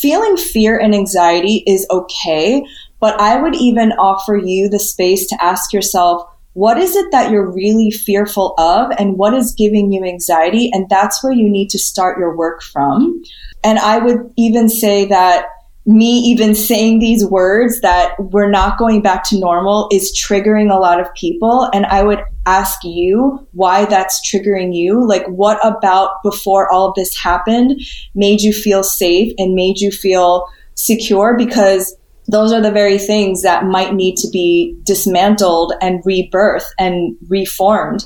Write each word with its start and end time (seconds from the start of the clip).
feeling 0.00 0.36
fear 0.36 0.78
and 0.78 0.94
anxiety 0.94 1.62
is 1.66 1.86
okay, 1.90 2.64
but 3.00 3.20
I 3.20 3.40
would 3.40 3.54
even 3.54 3.92
offer 3.92 4.36
you 4.36 4.68
the 4.68 4.78
space 4.78 5.26
to 5.28 5.44
ask 5.44 5.72
yourself, 5.72 6.22
what 6.54 6.78
is 6.78 6.96
it 6.96 7.10
that 7.12 7.30
you're 7.30 7.50
really 7.50 7.90
fearful 7.90 8.54
of 8.58 8.90
and 8.98 9.16
what 9.16 9.34
is 9.34 9.54
giving 9.54 9.92
you 9.92 10.04
anxiety? 10.04 10.70
And 10.72 10.86
that's 10.88 11.22
where 11.22 11.32
you 11.32 11.48
need 11.48 11.68
to 11.70 11.78
start 11.78 12.18
your 12.18 12.36
work 12.36 12.62
from. 12.62 13.22
And 13.64 13.78
I 13.78 13.98
would 13.98 14.32
even 14.36 14.68
say 14.68 15.06
that 15.06 15.46
me 15.84 16.18
even 16.18 16.54
saying 16.54 17.00
these 17.00 17.24
words 17.24 17.80
that 17.80 18.14
we're 18.18 18.50
not 18.50 18.78
going 18.78 19.02
back 19.02 19.24
to 19.24 19.38
normal 19.38 19.88
is 19.90 20.16
triggering 20.16 20.72
a 20.72 20.78
lot 20.78 21.00
of 21.00 21.12
people. 21.14 21.68
And 21.74 21.86
I 21.86 22.04
would 22.04 22.22
ask 22.46 22.84
you 22.84 23.46
why 23.52 23.84
that's 23.86 24.20
triggering 24.30 24.74
you. 24.74 25.04
Like, 25.06 25.26
what 25.26 25.58
about 25.66 26.22
before 26.22 26.72
all 26.72 26.88
of 26.88 26.94
this 26.94 27.16
happened 27.18 27.80
made 28.14 28.42
you 28.42 28.52
feel 28.52 28.84
safe 28.84 29.32
and 29.38 29.54
made 29.54 29.78
you 29.78 29.90
feel 29.90 30.46
secure? 30.74 31.36
Because 31.36 31.96
those 32.28 32.52
are 32.52 32.60
the 32.60 32.70
very 32.70 32.98
things 32.98 33.42
that 33.42 33.64
might 33.64 33.92
need 33.92 34.16
to 34.18 34.30
be 34.30 34.78
dismantled 34.84 35.72
and 35.82 36.02
rebirthed 36.04 36.70
and 36.78 37.16
reformed. 37.28 38.04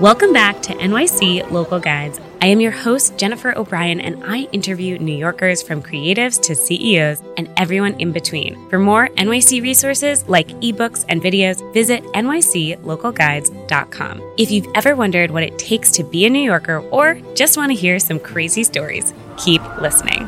Welcome 0.00 0.32
back 0.32 0.62
to 0.62 0.72
NYC 0.72 1.50
Local 1.50 1.78
Guides. 1.78 2.18
I 2.44 2.48
am 2.48 2.60
your 2.60 2.72
host, 2.72 3.16
Jennifer 3.16 3.56
O'Brien, 3.56 4.02
and 4.02 4.22
I 4.22 4.40
interview 4.52 4.98
New 4.98 5.16
Yorkers 5.16 5.62
from 5.62 5.82
creatives 5.82 6.38
to 6.42 6.54
CEOs 6.54 7.22
and 7.38 7.48
everyone 7.56 7.98
in 7.98 8.12
between. 8.12 8.68
For 8.68 8.78
more 8.78 9.08
NYC 9.16 9.62
resources 9.62 10.28
like 10.28 10.48
ebooks 10.60 11.06
and 11.08 11.22
videos, 11.22 11.72
visit 11.72 12.02
nyclocalguides.com. 12.12 14.34
If 14.36 14.50
you've 14.50 14.66
ever 14.74 14.94
wondered 14.94 15.30
what 15.30 15.42
it 15.42 15.58
takes 15.58 15.90
to 15.92 16.04
be 16.04 16.26
a 16.26 16.28
New 16.28 16.42
Yorker 16.42 16.80
or 16.90 17.18
just 17.34 17.56
want 17.56 17.72
to 17.72 17.74
hear 17.74 17.98
some 17.98 18.20
crazy 18.20 18.62
stories, 18.62 19.14
keep 19.38 19.62
listening. 19.80 20.26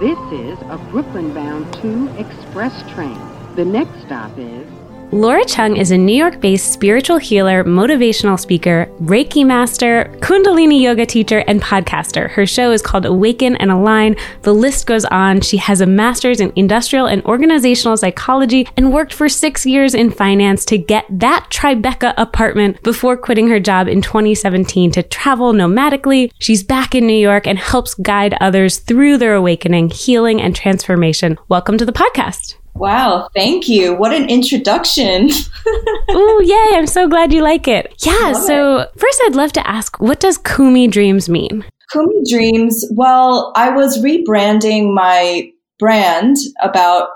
This 0.00 0.18
is 0.30 0.58
a 0.68 0.76
Brooklyn 0.90 1.32
bound 1.32 1.72
2 1.80 2.08
express 2.18 2.78
train. 2.92 3.18
The 3.56 3.64
next 3.64 4.02
stop 4.02 4.36
is 4.36 4.68
Laura 5.12 5.44
Chung 5.44 5.76
is 5.76 5.90
a 5.90 5.98
New 5.98 6.14
York 6.14 6.40
based 6.40 6.72
spiritual 6.72 7.18
healer, 7.18 7.64
motivational 7.64 8.38
speaker, 8.38 8.86
Reiki 9.00 9.44
master, 9.44 10.04
Kundalini 10.20 10.80
yoga 10.80 11.04
teacher, 11.04 11.40
and 11.48 11.60
podcaster. 11.60 12.30
Her 12.30 12.46
show 12.46 12.70
is 12.70 12.80
called 12.80 13.04
Awaken 13.04 13.56
and 13.56 13.72
Align. 13.72 14.14
The 14.42 14.54
list 14.54 14.86
goes 14.86 15.04
on. 15.06 15.40
She 15.40 15.56
has 15.56 15.80
a 15.80 15.86
master's 15.86 16.38
in 16.38 16.52
industrial 16.54 17.06
and 17.06 17.24
organizational 17.24 17.96
psychology 17.96 18.68
and 18.76 18.92
worked 18.92 19.12
for 19.12 19.28
six 19.28 19.66
years 19.66 19.96
in 19.96 20.12
finance 20.12 20.64
to 20.66 20.78
get 20.78 21.06
that 21.10 21.48
Tribeca 21.50 22.14
apartment 22.16 22.80
before 22.84 23.16
quitting 23.16 23.48
her 23.48 23.58
job 23.58 23.88
in 23.88 24.02
2017 24.02 24.92
to 24.92 25.02
travel 25.02 25.52
nomadically. 25.52 26.30
She's 26.38 26.62
back 26.62 26.94
in 26.94 27.08
New 27.08 27.18
York 27.18 27.48
and 27.48 27.58
helps 27.58 27.94
guide 27.94 28.36
others 28.40 28.78
through 28.78 29.18
their 29.18 29.34
awakening, 29.34 29.90
healing, 29.90 30.40
and 30.40 30.54
transformation. 30.54 31.36
Welcome 31.48 31.78
to 31.78 31.84
the 31.84 31.92
podcast. 31.92 32.59
Wow, 32.80 33.28
thank 33.34 33.68
you. 33.68 33.94
What 33.94 34.14
an 34.14 34.30
introduction. 34.30 35.28
oh, 36.08 36.40
yay. 36.42 36.78
I'm 36.78 36.86
so 36.86 37.06
glad 37.06 37.30
you 37.30 37.42
like 37.42 37.68
it. 37.68 37.92
Yeah, 37.98 38.32
so 38.32 38.78
it. 38.78 38.90
first 38.96 39.20
I'd 39.26 39.34
love 39.34 39.52
to 39.52 39.68
ask 39.68 40.00
what 40.00 40.18
does 40.18 40.38
Kumi 40.38 40.88
Dreams 40.88 41.28
mean? 41.28 41.64
Kumi 41.92 42.22
Dreams, 42.30 42.86
well, 42.92 43.52
I 43.54 43.68
was 43.68 44.02
rebranding 44.02 44.94
my 44.94 45.52
brand 45.78 46.36
about 46.62 47.08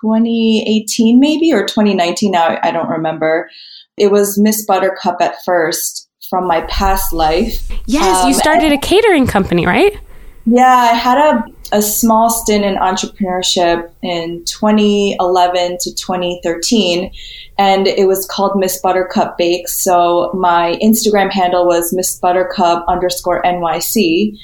2018 0.00 1.20
maybe 1.20 1.52
or 1.52 1.66
2019 1.66 2.30
now 2.30 2.58
I 2.62 2.70
don't 2.70 2.88
remember. 2.88 3.50
It 3.98 4.10
was 4.10 4.38
Miss 4.38 4.64
Buttercup 4.64 5.18
at 5.20 5.44
first 5.44 6.08
from 6.30 6.46
my 6.46 6.62
past 6.62 7.12
life. 7.12 7.70
Yes, 7.86 8.22
um, 8.22 8.28
you 8.28 8.34
started 8.34 8.72
a 8.72 8.78
catering 8.78 9.26
company, 9.26 9.66
right? 9.66 9.98
Yeah, 10.46 10.74
I 10.74 10.94
had 10.94 11.18
a 11.18 11.44
a 11.72 11.82
small 11.82 12.30
stint 12.30 12.64
in 12.64 12.76
entrepreneurship 12.76 13.90
in 14.02 14.44
2011 14.44 15.78
to 15.80 15.94
2013, 15.94 17.10
and 17.58 17.86
it 17.86 18.06
was 18.06 18.26
called 18.26 18.52
Miss 18.56 18.80
Buttercup 18.80 19.38
Bakes. 19.38 19.82
So 19.82 20.30
my 20.34 20.78
Instagram 20.82 21.30
handle 21.30 21.66
was 21.66 21.92
Miss 21.92 22.18
Buttercup 22.18 22.84
underscore 22.88 23.42
NYC. 23.42 24.38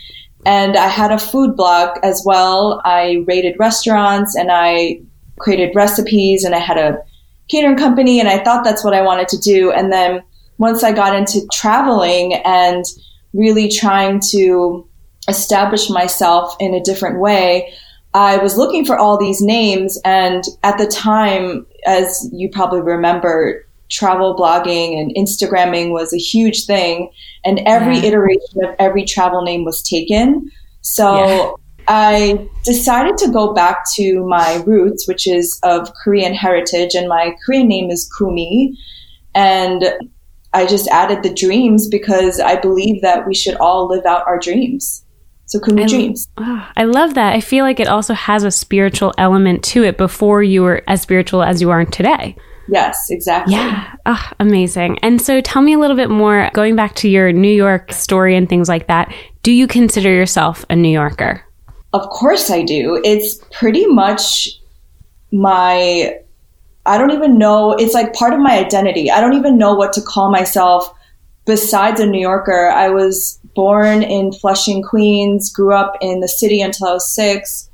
And 0.47 0.77
I 0.77 0.89
had 0.89 1.13
a 1.13 1.19
food 1.19 1.57
blog 1.57 1.99
as 2.03 2.23
well. 2.25 2.81
I 2.85 3.25
rated 3.27 3.57
restaurants 3.59 4.35
and 4.35 4.51
I 4.51 5.03
created 5.39 5.75
recipes 5.75 6.45
and 6.45 6.55
I 6.55 6.59
had 6.59 6.79
a 6.79 6.99
catering 7.49 7.77
company 7.77 8.21
and 8.21 8.29
I 8.29 8.43
thought 8.43 8.65
that's 8.65 8.85
what 8.85 8.95
I 8.95 9.03
wanted 9.03 9.29
to 9.29 9.39
do. 9.39 9.71
And 9.71 9.93
then 9.93 10.23
once 10.59 10.83
I 10.83 10.93
got 10.93 11.15
into 11.15 11.47
traveling 11.53 12.35
and 12.35 12.85
really 13.33 13.69
trying 13.69 14.21
to 14.31 14.87
establish 15.29 15.91
myself 15.91 16.57
in 16.61 16.75
a 16.75 16.83
different 16.83 17.21
way, 17.21 17.73
I 18.15 18.39
was 18.39 18.57
looking 18.57 18.85
for 18.85 18.99
all 18.99 19.19
these 19.19 19.41
names. 19.41 19.99
And 20.05 20.43
at 20.63 20.79
the 20.79 20.87
time, 20.87 21.67
as 21.87 22.29
you 22.33 22.49
probably 22.51 22.81
remember, 22.81 23.65
travel 23.91 24.37
blogging 24.37 25.01
and 25.01 25.15
Instagramming 25.17 25.91
was 25.91 26.13
a 26.13 26.19
huge 26.19 26.65
thing. 26.65 27.11
And 27.45 27.61
every 27.67 27.99
yeah. 27.99 28.07
iteration 28.07 28.65
of 28.65 28.75
every 28.79 29.05
travel 29.05 29.43
name 29.43 29.65
was 29.65 29.83
taken. 29.83 30.51
So 30.83 31.15
yeah. 31.15 31.53
I 31.89 32.49
decided 32.65 33.17
to 33.19 33.31
go 33.31 33.53
back 33.53 33.85
to 33.95 34.25
my 34.27 34.63
roots, 34.67 35.07
which 35.07 35.27
is 35.27 35.59
of 35.63 35.93
Korean 36.03 36.35
heritage. 36.35 36.95
And 36.95 37.09
my 37.09 37.37
Korean 37.45 37.69
name 37.69 37.91
is 37.91 38.11
Kumi. 38.17 38.77
And 39.35 39.85
I 40.53 40.67
just 40.67 40.89
added 40.89 41.23
the 41.23 41.33
dreams 41.33 41.89
because 41.89 42.41
I 42.41 42.57
believe 42.57 43.03
that 43.03 43.27
we 43.27 43.35
should 43.35 43.57
all 43.57 43.89
live 43.89 44.05
out 44.05 44.27
our 44.27 44.39
dreams. 44.39 45.05
So 45.51 45.59
Kumi 45.59 45.85
Dreams. 45.85 46.29
Oh, 46.39 46.45
ah, 46.47 46.73
I 46.77 46.85
love 46.85 47.15
that. 47.15 47.33
I 47.33 47.41
feel 47.41 47.65
like 47.65 47.81
it 47.81 47.89
also 47.89 48.15
has 48.15 48.45
a 48.45 48.53
spiritual 48.53 49.13
element 49.19 49.65
to 49.65 49.83
it 49.83 49.99
before 49.99 50.45
you 50.45 50.63
were 50.63 50.85
as 50.87 51.03
spiritual 51.03 51.43
as 51.43 51.61
you 51.61 51.71
are 51.71 51.85
today. 51.85 52.37
Yes, 52.69 53.11
exactly. 53.11 53.55
Yeah. 53.55 53.97
Oh, 54.07 54.31
amazing. 54.39 55.01
And 55.01 55.21
so 55.21 55.41
tell 55.41 55.61
me 55.61 55.73
a 55.73 55.79
little 55.81 55.97
bit 55.97 56.09
more, 56.09 56.49
going 56.55 56.77
back 56.77 56.95
to 56.97 57.09
your 57.09 57.33
New 57.33 57.53
York 57.53 57.93
story 57.93 58.37
and 58.37 58.49
things 58.49 58.69
like 58.69 58.87
that. 58.87 59.13
Do 59.43 59.51
you 59.51 59.67
consider 59.67 60.09
yourself 60.15 60.65
a 60.71 60.77
New 60.77 60.93
Yorker? 60.93 61.45
Of 61.93 62.09
course 62.11 62.49
I 62.49 62.63
do. 62.63 63.01
It's 63.05 63.41
pretty 63.51 63.87
much 63.87 64.51
my, 65.33 66.17
I 66.87 66.97
don't 66.97 67.11
even 67.11 67.39
know, 67.39 67.73
it's 67.73 67.93
like 67.93 68.13
part 68.13 68.35
of 68.35 68.39
my 68.39 68.57
identity. 68.57 69.11
I 69.11 69.21
don't 69.21 69.35
even 69.35 69.59
know 69.59 69.75
what 69.75 69.93
to 69.95 70.01
call 70.01 70.31
myself 70.31 70.95
besides 71.45 72.01
a 72.01 72.07
New 72.07 72.21
Yorker. 72.21 72.69
I 72.69 72.89
was 72.89 73.39
born 73.55 74.03
in 74.03 74.33
Flushing, 74.33 74.83
Queens, 74.83 75.53
grew 75.53 75.75
up 75.75 75.97
in 76.01 76.21
the 76.21 76.29
city 76.29 76.61
until 76.61 76.89
I 76.89 76.93
was 76.95 77.15
six. 77.15 77.69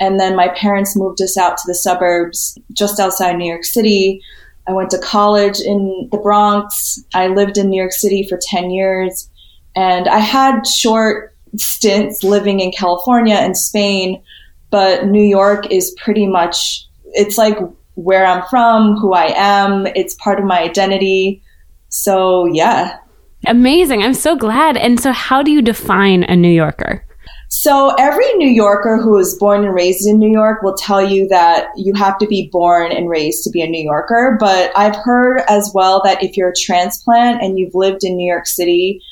And 0.00 0.18
then 0.18 0.34
my 0.34 0.48
parents 0.48 0.96
moved 0.96 1.20
us 1.20 1.36
out 1.36 1.58
to 1.58 1.62
the 1.66 1.74
suburbs 1.74 2.58
just 2.72 2.98
outside 2.98 3.36
New 3.36 3.48
York 3.48 3.64
City. 3.64 4.22
I 4.66 4.72
went 4.72 4.90
to 4.90 4.98
college 4.98 5.60
in 5.60 6.08
the 6.10 6.18
Bronx. 6.18 7.02
I 7.14 7.26
lived 7.28 7.58
in 7.58 7.68
New 7.68 7.80
York 7.80 7.92
City 7.92 8.26
for 8.28 8.38
10 8.40 8.70
years. 8.70 9.28
And 9.76 10.08
I 10.08 10.18
had 10.18 10.66
short 10.66 11.34
stints 11.56 12.22
living 12.22 12.60
in 12.60 12.72
California 12.72 13.34
and 13.34 13.56
Spain, 13.56 14.22
but 14.70 15.06
New 15.06 15.22
York 15.22 15.70
is 15.70 15.94
pretty 16.02 16.26
much, 16.26 16.86
it's 17.12 17.36
like 17.36 17.58
where 17.94 18.24
I'm 18.24 18.44
from, 18.48 18.96
who 18.96 19.12
I 19.12 19.32
am. 19.36 19.86
It's 19.88 20.14
part 20.14 20.38
of 20.38 20.44
my 20.44 20.60
identity. 20.60 21.42
So, 21.88 22.46
yeah, 22.46 22.98
Amazing. 23.46 24.02
I'm 24.02 24.14
so 24.14 24.36
glad. 24.36 24.76
And 24.76 25.00
so, 25.00 25.12
how 25.12 25.42
do 25.42 25.50
you 25.50 25.62
define 25.62 26.24
a 26.24 26.36
New 26.36 26.50
Yorker? 26.50 27.04
So, 27.48 27.94
every 27.98 28.32
New 28.34 28.48
Yorker 28.48 28.98
who 28.98 29.18
is 29.18 29.34
born 29.34 29.64
and 29.64 29.74
raised 29.74 30.06
in 30.06 30.18
New 30.18 30.30
York 30.30 30.62
will 30.62 30.76
tell 30.76 31.04
you 31.04 31.26
that 31.28 31.68
you 31.76 31.92
have 31.94 32.18
to 32.18 32.26
be 32.26 32.48
born 32.52 32.92
and 32.92 33.08
raised 33.08 33.42
to 33.44 33.50
be 33.50 33.62
a 33.62 33.66
New 33.66 33.82
Yorker. 33.82 34.36
But 34.38 34.72
I've 34.76 34.96
heard 34.96 35.42
as 35.48 35.70
well 35.74 36.00
that 36.04 36.22
if 36.22 36.36
you're 36.36 36.50
a 36.50 36.54
transplant 36.54 37.42
and 37.42 37.58
you've 37.58 37.74
lived 37.74 38.04
in 38.04 38.16
New 38.16 38.30
York 38.30 38.46
City 38.46 39.02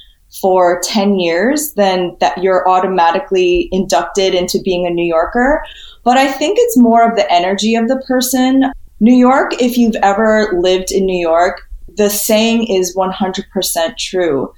for 0.40 0.80
10 0.84 1.18
years, 1.18 1.72
then 1.74 2.16
that 2.20 2.38
you're 2.42 2.68
automatically 2.68 3.68
inducted 3.72 4.34
into 4.34 4.60
being 4.62 4.86
a 4.86 4.90
New 4.90 5.06
Yorker. 5.06 5.64
But 6.04 6.18
I 6.18 6.30
think 6.30 6.58
it's 6.60 6.78
more 6.78 7.08
of 7.08 7.16
the 7.16 7.30
energy 7.32 7.74
of 7.74 7.88
the 7.88 8.02
person. 8.06 8.70
New 9.00 9.14
York, 9.14 9.60
if 9.60 9.78
you've 9.78 9.96
ever 9.96 10.52
lived 10.60 10.92
in 10.92 11.06
New 11.06 11.18
York, 11.18 11.67
the 11.98 12.08
saying 12.08 12.68
is 12.68 12.96
100% 12.96 13.96
true. 13.98 14.52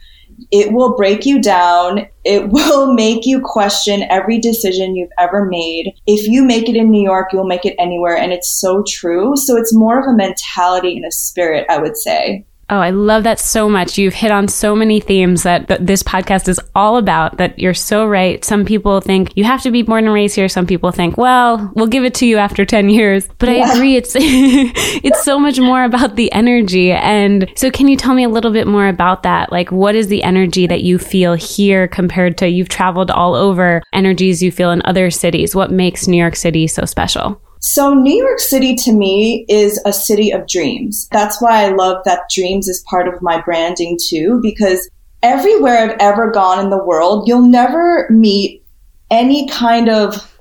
It 0.51 0.73
will 0.73 0.97
break 0.97 1.27
you 1.27 1.41
down. 1.43 2.07
It 2.25 2.49
will 2.51 2.95
make 2.95 3.27
you 3.27 3.41
question 3.41 4.05
every 4.05 4.39
decision 4.39 4.95
you've 4.95 5.11
ever 5.19 5.47
made. 5.47 5.95
If 6.07 6.29
you 6.29 6.45
make 6.45 6.69
it 6.69 6.77
in 6.77 6.91
New 6.91 7.03
York, 7.03 7.33
you'll 7.33 7.47
make 7.47 7.65
it 7.65 7.75
anywhere. 7.79 8.17
And 8.17 8.33
it's 8.33 8.51
so 8.51 8.85
true. 8.87 9.37
So 9.37 9.57
it's 9.57 9.75
more 9.75 9.99
of 9.99 10.07
a 10.07 10.17
mentality 10.17 10.97
and 10.97 11.05
a 11.05 11.11
spirit, 11.11 11.67
I 11.69 11.79
would 11.79 11.97
say. 11.97 12.47
Oh, 12.71 12.79
I 12.79 12.91
love 12.91 13.25
that 13.25 13.41
so 13.41 13.69
much. 13.69 13.99
You've 13.99 14.15
hit 14.15 14.31
on 14.31 14.47
so 14.47 14.77
many 14.77 15.01
themes 15.01 15.43
that 15.43 15.67
th- 15.67 15.81
this 15.83 16.05
podcast 16.05 16.49
is 16.49 16.61
all 16.77 16.99
about 16.99 17.39
that 17.39 17.59
you're 17.59 17.75
so 17.75 18.07
right. 18.07 18.45
Some 18.45 18.65
people 18.65 19.01
think 19.01 19.33
you 19.37 19.43
have 19.43 19.61
to 19.63 19.73
be 19.73 19.83
born 19.83 20.05
and 20.05 20.15
raised 20.15 20.37
here. 20.37 20.49
Some 20.49 20.69
people 20.69 20.93
think, 20.93 21.17
well, 21.17 21.73
we'll 21.75 21.89
give 21.89 22.05
it 22.05 22.15
to 22.15 22.27
you 22.27 22.39
after 22.39 22.65
10 22.65 22.89
years. 22.89 23.29
But 23.39 23.49
yeah. 23.49 23.65
I 23.65 23.73
agree. 23.73 23.97
It's, 23.97 24.13
it's 24.15 25.25
so 25.25 25.37
much 25.37 25.59
more 25.59 25.83
about 25.83 26.15
the 26.15 26.31
energy. 26.31 26.93
And 26.93 27.51
so 27.57 27.73
can 27.73 27.89
you 27.89 27.97
tell 27.97 28.15
me 28.15 28.23
a 28.23 28.29
little 28.29 28.53
bit 28.53 28.69
more 28.69 28.87
about 28.87 29.25
that? 29.25 29.51
Like, 29.51 29.73
what 29.73 29.97
is 29.97 30.07
the 30.07 30.23
energy 30.23 30.69
that 30.69 30.85
you 30.85 30.97
feel 30.99 31.35
here 31.35 31.89
compared 31.89 32.39
to 32.39 32.49
you've 32.49 32.69
traveled 32.69 33.11
all 33.11 33.35
over 33.35 33.83
energies 33.93 34.45
you 34.45 34.53
feel 34.53 34.71
in 34.71 34.81
other 34.85 35.11
cities? 35.11 35.57
What 35.57 35.73
makes 35.73 36.07
New 36.07 36.19
York 36.19 36.37
City 36.37 36.69
so 36.69 36.85
special? 36.85 37.43
So, 37.61 37.93
New 37.93 38.15
York 38.15 38.39
City 38.39 38.75
to 38.77 38.93
me 38.93 39.45
is 39.49 39.81
a 39.85 39.93
city 39.93 40.31
of 40.31 40.49
dreams. 40.49 41.09
That's 41.13 41.41
why 41.43 41.65
I 41.65 41.69
love 41.69 42.03
that 42.05 42.31
dreams 42.35 42.69
is 42.69 42.85
part 42.89 43.07
of 43.07 43.21
my 43.21 43.41
branding 43.43 43.99
too, 44.01 44.41
because 44.43 44.89
everywhere 45.23 45.79
I've 45.79 45.97
ever 46.01 46.31
gone 46.31 46.59
in 46.65 46.71
the 46.71 46.83
world, 46.83 47.29
you'll 47.29 47.47
never 47.47 48.09
meet 48.11 48.65
any 49.11 49.47
kind 49.49 49.91
of 49.91 50.35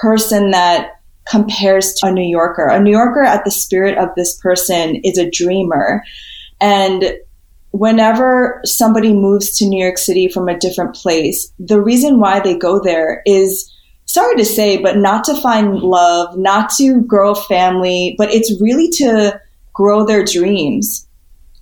person 0.00 0.50
that 0.50 1.00
compares 1.28 1.94
to 1.94 2.08
a 2.08 2.12
New 2.12 2.28
Yorker. 2.28 2.66
A 2.66 2.80
New 2.80 2.90
Yorker 2.90 3.22
at 3.22 3.44
the 3.44 3.50
spirit 3.50 3.96
of 3.96 4.08
this 4.16 4.36
person 4.38 4.96
is 4.96 5.16
a 5.16 5.30
dreamer. 5.30 6.02
And 6.60 7.16
whenever 7.70 8.60
somebody 8.64 9.12
moves 9.12 9.56
to 9.58 9.66
New 9.66 9.82
York 9.82 9.98
City 9.98 10.28
from 10.28 10.48
a 10.48 10.58
different 10.58 10.94
place, 10.96 11.52
the 11.58 11.80
reason 11.80 12.18
why 12.18 12.40
they 12.40 12.56
go 12.56 12.80
there 12.82 13.22
is 13.26 13.70
sorry 14.14 14.36
to 14.36 14.44
say, 14.44 14.76
but 14.80 14.96
not 14.96 15.24
to 15.24 15.34
find 15.40 15.80
love, 15.80 16.38
not 16.38 16.70
to 16.70 17.00
grow 17.02 17.32
a 17.32 17.34
family, 17.34 18.14
but 18.16 18.32
it's 18.32 18.60
really 18.60 18.88
to 18.88 19.38
grow 19.72 20.06
their 20.06 20.24
dreams. 20.24 21.06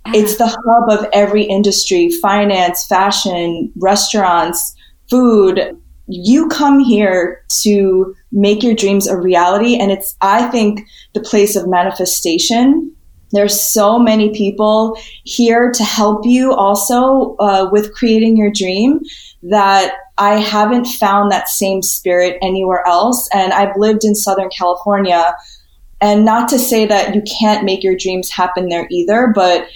Uh-huh. 0.04 0.18
It's 0.18 0.36
the 0.36 0.46
hub 0.46 0.90
of 0.90 1.08
every 1.14 1.44
industry 1.44 2.10
finance, 2.10 2.86
fashion, 2.86 3.72
restaurants, 3.76 4.76
food. 5.08 5.78
You 6.08 6.48
come 6.48 6.80
here 6.80 7.42
to 7.62 8.14
make 8.32 8.62
your 8.62 8.74
dreams 8.74 9.06
a 9.06 9.16
reality. 9.16 9.76
And 9.78 9.90
it's, 9.90 10.14
I 10.20 10.48
think, 10.48 10.86
the 11.14 11.20
place 11.20 11.56
of 11.56 11.66
manifestation. 11.66 12.94
There's 13.32 13.58
so 13.60 13.98
many 13.98 14.34
people 14.34 14.96
here 15.24 15.70
to 15.72 15.84
help 15.84 16.26
you 16.26 16.52
also 16.52 17.36
uh, 17.36 17.68
with 17.72 17.94
creating 17.94 18.36
your 18.36 18.50
dream 18.50 19.00
that 19.42 19.94
I 20.18 20.34
haven't 20.34 20.86
found 20.86 21.32
that 21.32 21.48
same 21.48 21.82
spirit 21.82 22.38
anywhere 22.42 22.86
else. 22.86 23.28
And 23.32 23.52
I've 23.52 23.76
lived 23.76 24.04
in 24.04 24.14
Southern 24.14 24.50
California. 24.50 25.34
And 26.00 26.24
not 26.24 26.48
to 26.50 26.58
say 26.58 26.86
that 26.86 27.14
you 27.14 27.22
can't 27.40 27.64
make 27.64 27.82
your 27.82 27.96
dreams 27.96 28.30
happen 28.30 28.68
there 28.68 28.86
either, 28.90 29.32
but 29.34 29.68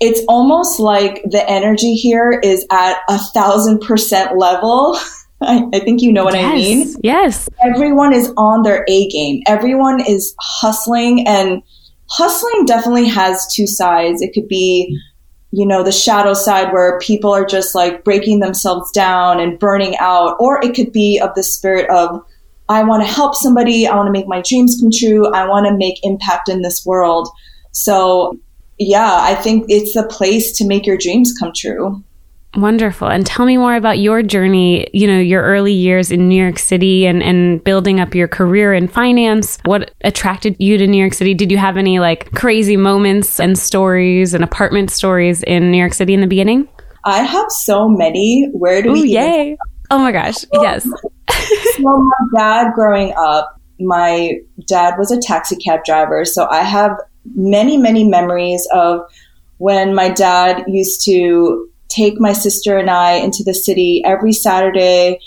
it's 0.00 0.20
almost 0.26 0.80
like 0.80 1.22
the 1.24 1.48
energy 1.48 1.94
here 1.94 2.40
is 2.42 2.66
at 2.72 2.98
a 3.08 3.18
thousand 3.18 3.80
percent 3.80 4.36
level. 4.36 4.98
I, 5.40 5.64
I, 5.72 5.80
think 5.80 6.02
you 6.02 6.12
know 6.12 6.24
what 6.24 6.34
yes, 6.34 6.52
I 6.52 6.54
mean. 6.54 6.94
Yes. 7.02 7.48
Everyone 7.64 8.12
is 8.12 8.32
on 8.36 8.62
their 8.62 8.84
A 8.88 9.08
game. 9.08 9.42
Everyone 9.46 10.00
is 10.00 10.34
hustling 10.38 11.26
and 11.26 11.62
hustling 12.12 12.64
definitely 12.66 13.08
has 13.08 13.52
two 13.52 13.66
sides. 13.66 14.22
It 14.22 14.32
could 14.32 14.48
be 14.48 14.98
you 15.52 15.66
know, 15.66 15.84
the 15.84 15.92
shadow 15.92 16.32
side 16.32 16.72
where 16.72 16.98
people 16.98 17.30
are 17.30 17.44
just 17.44 17.74
like 17.74 18.04
breaking 18.04 18.40
themselves 18.40 18.90
down 18.90 19.38
and 19.38 19.58
burning 19.58 19.94
out, 19.98 20.34
or 20.40 20.64
it 20.64 20.74
could 20.74 20.92
be 20.92 21.20
of 21.20 21.34
the 21.34 21.42
spirit 21.42 21.88
of, 21.90 22.24
I 22.70 22.82
want 22.82 23.02
to 23.02 23.08
help 23.08 23.34
somebody, 23.34 23.86
I 23.86 23.94
want 23.94 24.06
to 24.06 24.12
make 24.12 24.26
my 24.26 24.40
dreams 24.40 24.80
come 24.80 24.90
true, 24.90 25.30
I 25.30 25.46
want 25.46 25.66
to 25.66 25.76
make 25.76 26.00
impact 26.04 26.48
in 26.48 26.62
this 26.62 26.86
world. 26.86 27.28
So, 27.72 28.38
yeah, 28.78 29.18
I 29.20 29.34
think 29.34 29.66
it's 29.68 29.92
the 29.92 30.04
place 30.04 30.56
to 30.56 30.66
make 30.66 30.86
your 30.86 30.96
dreams 30.96 31.36
come 31.38 31.52
true. 31.54 32.02
Wonderful. 32.54 33.08
And 33.08 33.24
tell 33.24 33.46
me 33.46 33.56
more 33.56 33.74
about 33.74 33.98
your 33.98 34.22
journey, 34.22 34.86
you 34.92 35.06
know, 35.06 35.18
your 35.18 35.42
early 35.42 35.72
years 35.72 36.10
in 36.10 36.28
New 36.28 36.40
York 36.40 36.58
City 36.58 37.06
and, 37.06 37.22
and 37.22 37.64
building 37.64 37.98
up 37.98 38.14
your 38.14 38.28
career 38.28 38.74
in 38.74 38.88
finance. 38.88 39.58
What 39.64 39.92
attracted 40.02 40.56
you 40.58 40.76
to 40.76 40.86
New 40.86 40.98
York 40.98 41.14
City? 41.14 41.32
Did 41.32 41.50
you 41.50 41.56
have 41.56 41.78
any 41.78 41.98
like 41.98 42.30
crazy 42.32 42.76
moments 42.76 43.40
and 43.40 43.58
stories 43.58 44.34
and 44.34 44.44
apartment 44.44 44.90
stories 44.90 45.42
in 45.44 45.70
New 45.70 45.78
York 45.78 45.94
City 45.94 46.12
in 46.12 46.20
the 46.20 46.26
beginning? 46.26 46.68
I 47.04 47.22
have 47.22 47.50
so 47.50 47.88
many. 47.88 48.50
Where 48.52 48.82
do 48.82 48.90
Ooh, 48.90 49.00
we 49.00 49.08
yay. 49.08 49.56
Oh 49.90 49.98
my 49.98 50.12
gosh. 50.12 50.36
So, 50.36 50.62
yes. 50.62 50.84
so 51.76 51.82
my 51.82 52.26
dad 52.36 52.72
growing 52.74 53.14
up, 53.16 53.58
my 53.80 54.34
dad 54.66 54.96
was 54.98 55.10
a 55.10 55.18
taxi 55.18 55.56
cab 55.56 55.84
driver. 55.84 56.26
So 56.26 56.46
I 56.50 56.62
have 56.62 56.92
many, 57.34 57.78
many 57.78 58.06
memories 58.06 58.68
of 58.72 59.00
when 59.56 59.94
my 59.94 60.10
dad 60.10 60.64
used 60.66 61.04
to 61.06 61.68
take 61.94 62.20
my 62.20 62.32
sister 62.32 62.78
and 62.78 62.90
I 62.90 63.12
into 63.12 63.42
the 63.44 63.54
city 63.54 64.02
every 64.04 64.32
Saturday 64.32 65.20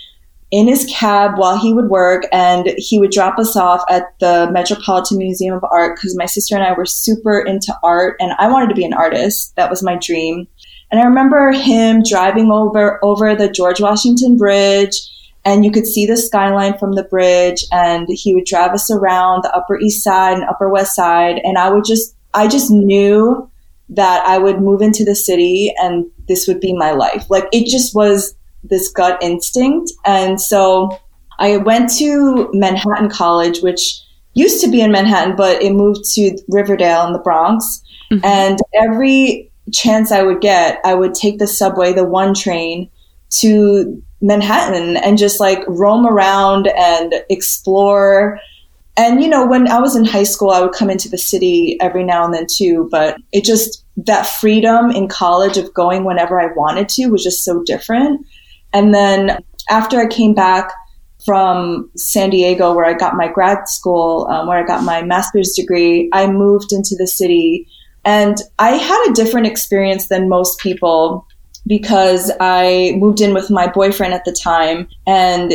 in 0.51 0.67
his 0.67 0.85
cab 0.85 1.38
while 1.38 1.57
he 1.57 1.73
would 1.73 1.89
work 1.89 2.23
and 2.31 2.73
he 2.77 3.00
would 3.00 3.12
drop 3.12 3.39
us 3.39 3.56
off 3.56 3.83
at 3.89 4.17
the 4.19 4.50
Metropolitan 4.51 5.17
Museum 5.17 5.56
of 5.56 5.65
Art 5.69 5.95
because 5.95 6.15
my 6.15 6.25
sister 6.25 6.56
and 6.56 6.63
I 6.63 6.73
were 6.73 6.85
super 6.85 7.39
into 7.39 7.77
art 7.83 8.15
and 8.19 8.33
I 8.38 8.47
wanted 8.47 8.69
to 8.69 8.75
be 8.75 8.85
an 8.85 8.94
artist. 8.94 9.56
That 9.56 9.69
was 9.69 9.83
my 9.83 9.97
dream. 9.97 10.47
And 10.91 11.01
I 11.01 11.06
remember 11.06 11.51
him 11.51 12.03
driving 12.07 12.51
over 12.51 13.03
over 13.03 13.35
the 13.35 13.50
George 13.50 13.81
Washington 13.81 14.38
Bridge 14.38 14.95
and 15.44 15.65
you 15.65 15.71
could 15.71 15.85
see 15.85 16.06
the 16.06 16.18
skyline 16.18 16.77
from 16.77 16.94
the 16.94 17.03
bridge 17.03 17.63
and 17.71 18.07
he 18.09 18.33
would 18.33 18.45
drive 18.45 18.71
us 18.71 18.89
around 18.91 19.44
the 19.44 19.56
upper 19.56 19.79
east 19.79 20.03
side 20.03 20.38
and 20.38 20.47
upper 20.47 20.69
west 20.69 20.95
side 20.95 21.39
and 21.44 21.57
I 21.57 21.69
would 21.69 21.85
just 21.85 22.15
I 22.33 22.47
just 22.47 22.71
knew 22.71 23.50
that 23.89 24.25
I 24.25 24.38
would 24.38 24.61
move 24.61 24.81
into 24.81 25.03
the 25.06 25.15
city 25.15 25.73
and 25.77 26.06
this 26.27 26.48
would 26.48 26.60
be 26.60 26.74
my 26.74 26.92
life. 26.92 27.25
Like 27.30 27.48
it 27.51 27.68
just 27.68 27.95
was 27.95 28.36
this 28.63 28.89
gut 28.89 29.22
instinct. 29.22 29.92
And 30.06 30.39
so 30.39 30.98
I 31.39 31.57
went 31.57 31.89
to 31.98 32.50
Manhattan 32.54 33.10
College, 33.10 33.62
which 33.62 34.00
used 34.33 34.63
to 34.63 34.69
be 34.69 34.81
in 34.81 34.92
Manhattan, 34.92 35.36
but 35.36 35.62
it 35.62 35.74
moved 35.74 36.04
to 36.16 36.38
Riverdale 36.50 37.06
in 37.07 37.13
the 37.13 37.19
Bronx. 37.19 37.81
Mm-hmm. 38.12 38.25
And 38.25 38.60
every 38.75 39.51
chance 39.72 40.12
I 40.12 40.24
would 40.24 40.42
get, 40.42 40.80
I 40.83 40.94
would 40.94 41.13
take 41.13 41.39
the 41.39 41.48
subway, 41.48 41.94
the 41.94 42.04
one 42.04 42.33
train 42.33 42.89
to 43.39 44.01
Manhattan 44.21 44.98
and 44.98 45.18
just 45.18 45.39
like 45.39 45.60
roam 45.68 46.06
around 46.06 46.68
and 46.68 47.13
explore 47.30 48.39
and, 48.98 49.21
you 49.21 49.28
know, 49.28 49.45
when 49.45 49.68
I 49.68 49.80
was 49.80 49.95
in 49.95 50.06
high 50.06 50.24
school, 50.24 50.51
I 50.51 50.62
would 50.62 50.71
come 50.71 50.89
into 50.89 51.10
the 51.10 51.18
city 51.18 51.78
every 51.81 52.04
now 52.04 52.24
and 52.24 52.33
then 52.33 52.48
too, 52.50 52.88
but 52.92 53.18
it 53.33 53.44
just, 53.44 53.84
that 53.97 54.27
freedom 54.27 54.92
in 54.92 55.07
college 55.07 55.57
of 55.57 55.74
going 55.74 56.03
whenever 56.03 56.39
I 56.39 56.53
wanted 56.53 56.89
to 56.89 57.07
was 57.07 57.24
just 57.24 57.44
so 57.44 57.63
different. 57.63 58.25
And 58.74 58.94
then 58.94 59.44
after 59.69 60.00
I 60.00 60.07
came 60.07 60.33
back 60.33 60.71
from 61.25 61.89
San 61.95 62.30
Diego, 62.30 62.74
where 62.74 62.86
I 62.86 62.94
got 62.94 63.15
my 63.15 63.27
grad 63.27 63.68
school, 63.68 64.27
um, 64.30 64.47
where 64.47 64.62
I 64.62 64.68
got 64.68 64.83
my 64.83 65.01
master's 65.01 65.53
degree, 65.53 66.09
I 66.13 66.27
moved 66.27 66.71
into 66.71 66.95
the 66.97 67.07
city. 67.07 67.68
And 68.03 68.38
I 68.59 68.71
had 68.71 69.09
a 69.09 69.13
different 69.13 69.47
experience 69.47 70.07
than 70.07 70.30
most 70.30 70.59
people 70.59 71.25
because 71.65 72.31
I 72.39 72.95
moved 72.97 73.21
in 73.21 73.33
with 73.33 73.50
my 73.50 73.68
boyfriend 73.68 74.13
at 74.13 74.25
the 74.25 74.31
time 74.31 74.88
and 75.07 75.51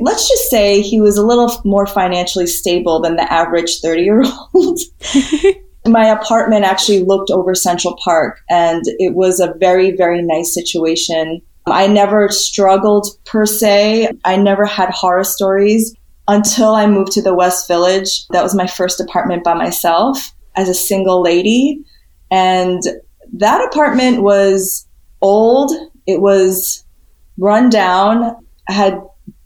let's 0.00 0.28
just 0.28 0.48
say 0.48 0.80
he 0.80 1.00
was 1.00 1.16
a 1.16 1.26
little 1.26 1.60
more 1.64 1.86
financially 1.86 2.46
stable 2.46 3.00
than 3.00 3.16
the 3.16 3.32
average 3.32 3.80
30 3.80 4.02
year 4.02 4.22
old. 4.54 4.78
My 5.86 6.06
apartment 6.06 6.64
actually 6.64 7.04
looked 7.04 7.30
over 7.30 7.54
Central 7.54 7.98
Park 8.04 8.40
and 8.50 8.82
it 8.98 9.14
was 9.14 9.40
a 9.40 9.54
very, 9.58 9.96
very 9.96 10.22
nice 10.22 10.52
situation. 10.52 11.40
I 11.66 11.86
never 11.86 12.28
struggled 12.28 13.06
per 13.24 13.46
se. 13.46 14.10
I 14.24 14.36
never 14.36 14.64
had 14.64 14.90
horror 14.90 15.24
stories 15.24 15.94
until 16.28 16.74
I 16.74 16.86
moved 16.86 17.12
to 17.12 17.22
the 17.22 17.34
West 17.34 17.66
Village. 17.66 18.26
That 18.28 18.42
was 18.42 18.54
my 18.54 18.66
first 18.66 19.00
apartment 19.00 19.44
by 19.44 19.54
myself 19.54 20.32
as 20.56 20.68
a 20.68 20.74
single 20.74 21.22
lady. 21.22 21.82
And 22.30 22.82
that 23.32 23.64
apartment 23.64 24.22
was 24.22 24.86
old. 25.22 25.72
It 26.06 26.20
was 26.20 26.84
run 27.38 27.70
down. 27.70 28.36
I 28.68 28.72
had 28.72 29.00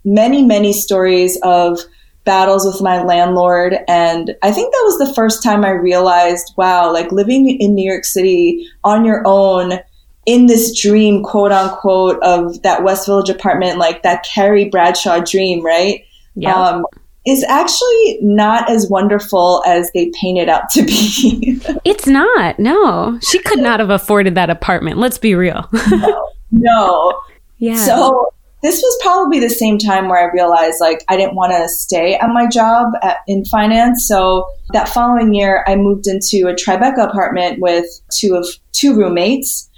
many, 0.04 0.44
many 0.44 0.72
stories 0.72 1.38
of 1.42 1.78
battles 2.24 2.66
with 2.66 2.82
my 2.82 3.02
landlord. 3.02 3.76
And 3.88 4.34
I 4.42 4.50
think 4.52 4.72
that 4.72 4.82
was 4.84 4.98
the 4.98 5.14
first 5.14 5.42
time 5.42 5.64
I 5.64 5.70
realized, 5.70 6.54
wow, 6.56 6.92
like 6.92 7.12
living 7.12 7.48
in 7.60 7.74
New 7.74 7.88
York 7.88 8.04
City 8.04 8.68
on 8.82 9.04
your 9.04 9.22
own 9.26 9.78
in 10.26 10.46
this 10.46 10.80
dream, 10.80 11.22
quote 11.22 11.52
unquote, 11.52 12.22
of 12.22 12.62
that 12.62 12.82
West 12.82 13.06
Village 13.06 13.28
apartment, 13.28 13.78
like 13.78 14.02
that 14.02 14.24
Carrie 14.24 14.68
Bradshaw 14.68 15.20
dream, 15.20 15.64
right? 15.64 16.04
Yeah. 16.34 16.54
Um, 16.54 16.86
is 17.26 17.42
actually 17.44 18.18
not 18.20 18.70
as 18.70 18.90
wonderful 18.90 19.62
as 19.66 19.90
they 19.94 20.10
paint 20.20 20.38
it 20.38 20.48
out 20.48 20.68
to 20.70 20.82
be. 20.82 21.58
it's 21.84 22.06
not. 22.06 22.58
No. 22.58 23.18
She 23.22 23.38
could 23.38 23.60
not 23.60 23.80
have 23.80 23.88
afforded 23.88 24.34
that 24.34 24.50
apartment. 24.50 24.98
Let's 24.98 25.16
be 25.16 25.34
real. 25.34 25.68
no. 25.90 26.30
No. 26.50 27.20
Yeah. 27.58 27.76
So 27.76 28.34
this 28.64 28.80
was 28.80 28.98
probably 29.02 29.38
the 29.38 29.50
same 29.50 29.76
time 29.76 30.08
where 30.08 30.18
I 30.18 30.32
realized 30.32 30.80
like 30.80 31.04
I 31.10 31.18
didn't 31.18 31.34
want 31.34 31.52
to 31.52 31.68
stay 31.68 32.14
at 32.14 32.30
my 32.30 32.46
job 32.46 32.94
at, 33.02 33.18
in 33.28 33.44
finance. 33.44 34.08
So 34.08 34.48
that 34.72 34.88
following 34.88 35.34
year, 35.34 35.62
I 35.66 35.76
moved 35.76 36.06
into 36.06 36.48
a 36.48 36.54
Tribeca 36.54 37.10
apartment 37.10 37.60
with 37.60 37.84
two 38.10 38.34
of 38.34 38.46
two 38.72 38.96
roommates, 38.96 39.68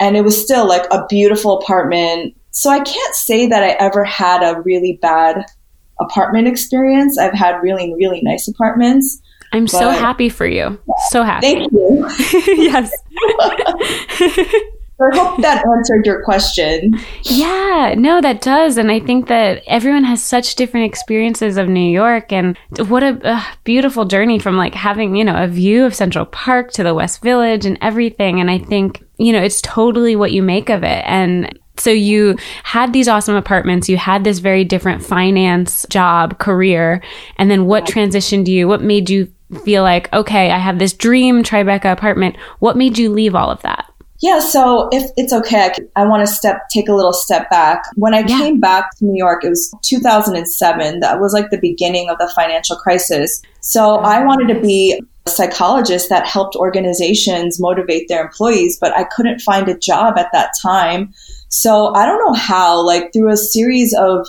and 0.00 0.16
it 0.16 0.22
was 0.22 0.42
still 0.42 0.66
like 0.66 0.84
a 0.90 1.06
beautiful 1.06 1.56
apartment. 1.56 2.36
So 2.50 2.68
I 2.68 2.80
can't 2.80 3.14
say 3.14 3.46
that 3.46 3.62
I 3.62 3.76
ever 3.78 4.02
had 4.02 4.42
a 4.42 4.60
really 4.62 4.98
bad 5.00 5.46
apartment 6.00 6.48
experience. 6.48 7.18
I've 7.18 7.34
had 7.34 7.62
really 7.62 7.94
really 7.94 8.22
nice 8.22 8.48
apartments. 8.48 9.22
I'm 9.52 9.68
so 9.68 9.90
happy 9.90 10.28
for 10.28 10.46
you. 10.46 10.80
So 11.10 11.22
happy. 11.22 11.46
Thank 11.46 11.72
you. 11.72 12.08
yes. 12.56 12.90
I 15.02 15.16
hope 15.16 15.40
that 15.42 15.64
answered 15.76 16.06
your 16.06 16.22
question. 16.22 16.98
Yeah, 17.22 17.94
no, 17.96 18.20
that 18.20 18.40
does. 18.40 18.76
And 18.76 18.90
I 18.90 19.00
think 19.00 19.28
that 19.28 19.62
everyone 19.66 20.04
has 20.04 20.22
such 20.22 20.54
different 20.54 20.86
experiences 20.86 21.56
of 21.56 21.68
New 21.68 21.90
York. 21.90 22.32
And 22.32 22.56
what 22.88 23.02
a, 23.02 23.18
a, 23.28 23.46
beautiful 23.64 24.04
journey 24.04 24.38
from 24.38 24.56
like 24.56 24.74
having, 24.74 25.16
you 25.16 25.24
know, 25.24 25.42
a 25.42 25.46
view 25.46 25.84
of 25.84 25.94
Central 25.94 26.26
Park 26.26 26.72
to 26.72 26.82
the 26.82 26.94
West 26.94 27.22
Village 27.22 27.64
and 27.64 27.78
everything. 27.80 28.40
And 28.40 28.50
I 28.50 28.58
think, 28.58 29.04
you 29.18 29.32
know, 29.32 29.42
it's 29.42 29.60
totally 29.60 30.16
what 30.16 30.32
you 30.32 30.42
make 30.42 30.68
of 30.68 30.82
it. 30.82 31.04
And 31.06 31.58
so 31.76 31.90
you 31.90 32.36
had 32.62 32.92
these 32.92 33.08
awesome 33.08 33.34
apartments, 33.34 33.88
you 33.88 33.96
had 33.96 34.24
this 34.24 34.38
very 34.38 34.64
different 34.64 35.02
finance 35.02 35.86
job, 35.88 36.38
career. 36.38 37.02
And 37.38 37.50
then 37.50 37.66
what 37.66 37.86
transitioned 37.86 38.46
you? 38.46 38.68
What 38.68 38.82
made 38.82 39.10
you 39.10 39.32
feel 39.64 39.82
like, 39.82 40.12
okay, 40.12 40.50
I 40.50 40.58
have 40.58 40.78
this 40.78 40.92
dream 40.92 41.42
Tribeca 41.42 41.92
apartment? 41.92 42.36
What 42.58 42.76
made 42.76 42.98
you 42.98 43.10
leave 43.10 43.34
all 43.34 43.50
of 43.50 43.62
that? 43.62 43.91
Yeah, 44.22 44.38
so 44.38 44.88
if 44.92 45.10
it's 45.16 45.32
okay, 45.32 45.72
I, 45.96 46.02
I 46.02 46.06
want 46.06 46.26
to 46.26 46.32
step 46.32 46.68
take 46.70 46.88
a 46.88 46.94
little 46.94 47.12
step 47.12 47.50
back. 47.50 47.82
When 47.96 48.14
I 48.14 48.20
yeah. 48.20 48.38
came 48.38 48.60
back 48.60 48.96
to 48.98 49.04
New 49.04 49.18
York, 49.18 49.44
it 49.44 49.48
was 49.48 49.74
2007. 49.82 51.00
That 51.00 51.20
was 51.20 51.32
like 51.32 51.50
the 51.50 51.58
beginning 51.58 52.08
of 52.08 52.18
the 52.18 52.32
financial 52.34 52.76
crisis. 52.76 53.42
So 53.60 53.96
I 53.96 54.24
wanted 54.24 54.54
to 54.54 54.60
be 54.60 55.02
a 55.26 55.30
psychologist 55.30 56.08
that 56.08 56.24
helped 56.24 56.54
organizations 56.54 57.60
motivate 57.60 58.06
their 58.06 58.22
employees, 58.22 58.78
but 58.80 58.96
I 58.96 59.04
couldn't 59.04 59.40
find 59.40 59.68
a 59.68 59.76
job 59.76 60.16
at 60.16 60.30
that 60.32 60.52
time. 60.62 61.12
So 61.48 61.92
I 61.96 62.06
don't 62.06 62.24
know 62.24 62.34
how, 62.34 62.80
like 62.80 63.12
through 63.12 63.32
a 63.32 63.36
series 63.36 63.92
of 63.92 64.28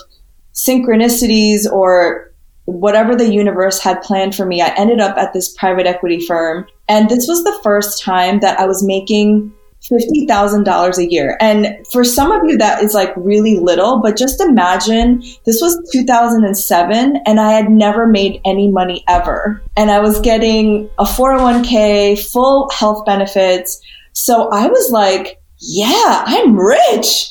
synchronicities 0.54 1.70
or 1.70 2.32
whatever 2.64 3.14
the 3.14 3.32
universe 3.32 3.78
had 3.78 4.02
planned 4.02 4.34
for 4.34 4.44
me, 4.44 4.60
I 4.60 4.74
ended 4.74 4.98
up 4.98 5.16
at 5.16 5.32
this 5.32 5.54
private 5.54 5.86
equity 5.86 6.18
firm. 6.18 6.66
And 6.88 7.08
this 7.08 7.28
was 7.28 7.44
the 7.44 7.60
first 7.62 8.02
time 8.02 8.40
that 8.40 8.58
I 8.58 8.66
was 8.66 8.82
making 8.82 9.52
$50,000 9.90 10.98
a 10.98 11.10
year. 11.10 11.36
And 11.40 11.86
for 11.92 12.04
some 12.04 12.32
of 12.32 12.42
you, 12.44 12.56
that 12.58 12.82
is 12.82 12.94
like 12.94 13.12
really 13.16 13.58
little, 13.58 14.00
but 14.00 14.16
just 14.16 14.40
imagine 14.40 15.22
this 15.44 15.60
was 15.60 15.78
2007 15.92 17.16
and 17.26 17.40
I 17.40 17.52
had 17.52 17.70
never 17.70 18.06
made 18.06 18.40
any 18.44 18.70
money 18.70 19.04
ever. 19.08 19.62
And 19.76 19.90
I 19.90 20.00
was 20.00 20.20
getting 20.20 20.88
a 20.98 21.04
401k, 21.04 22.32
full 22.32 22.70
health 22.70 23.04
benefits. 23.04 23.80
So 24.12 24.48
I 24.50 24.68
was 24.68 24.90
like, 24.90 25.42
yeah, 25.58 26.24
I'm 26.26 26.56
rich. 26.56 27.30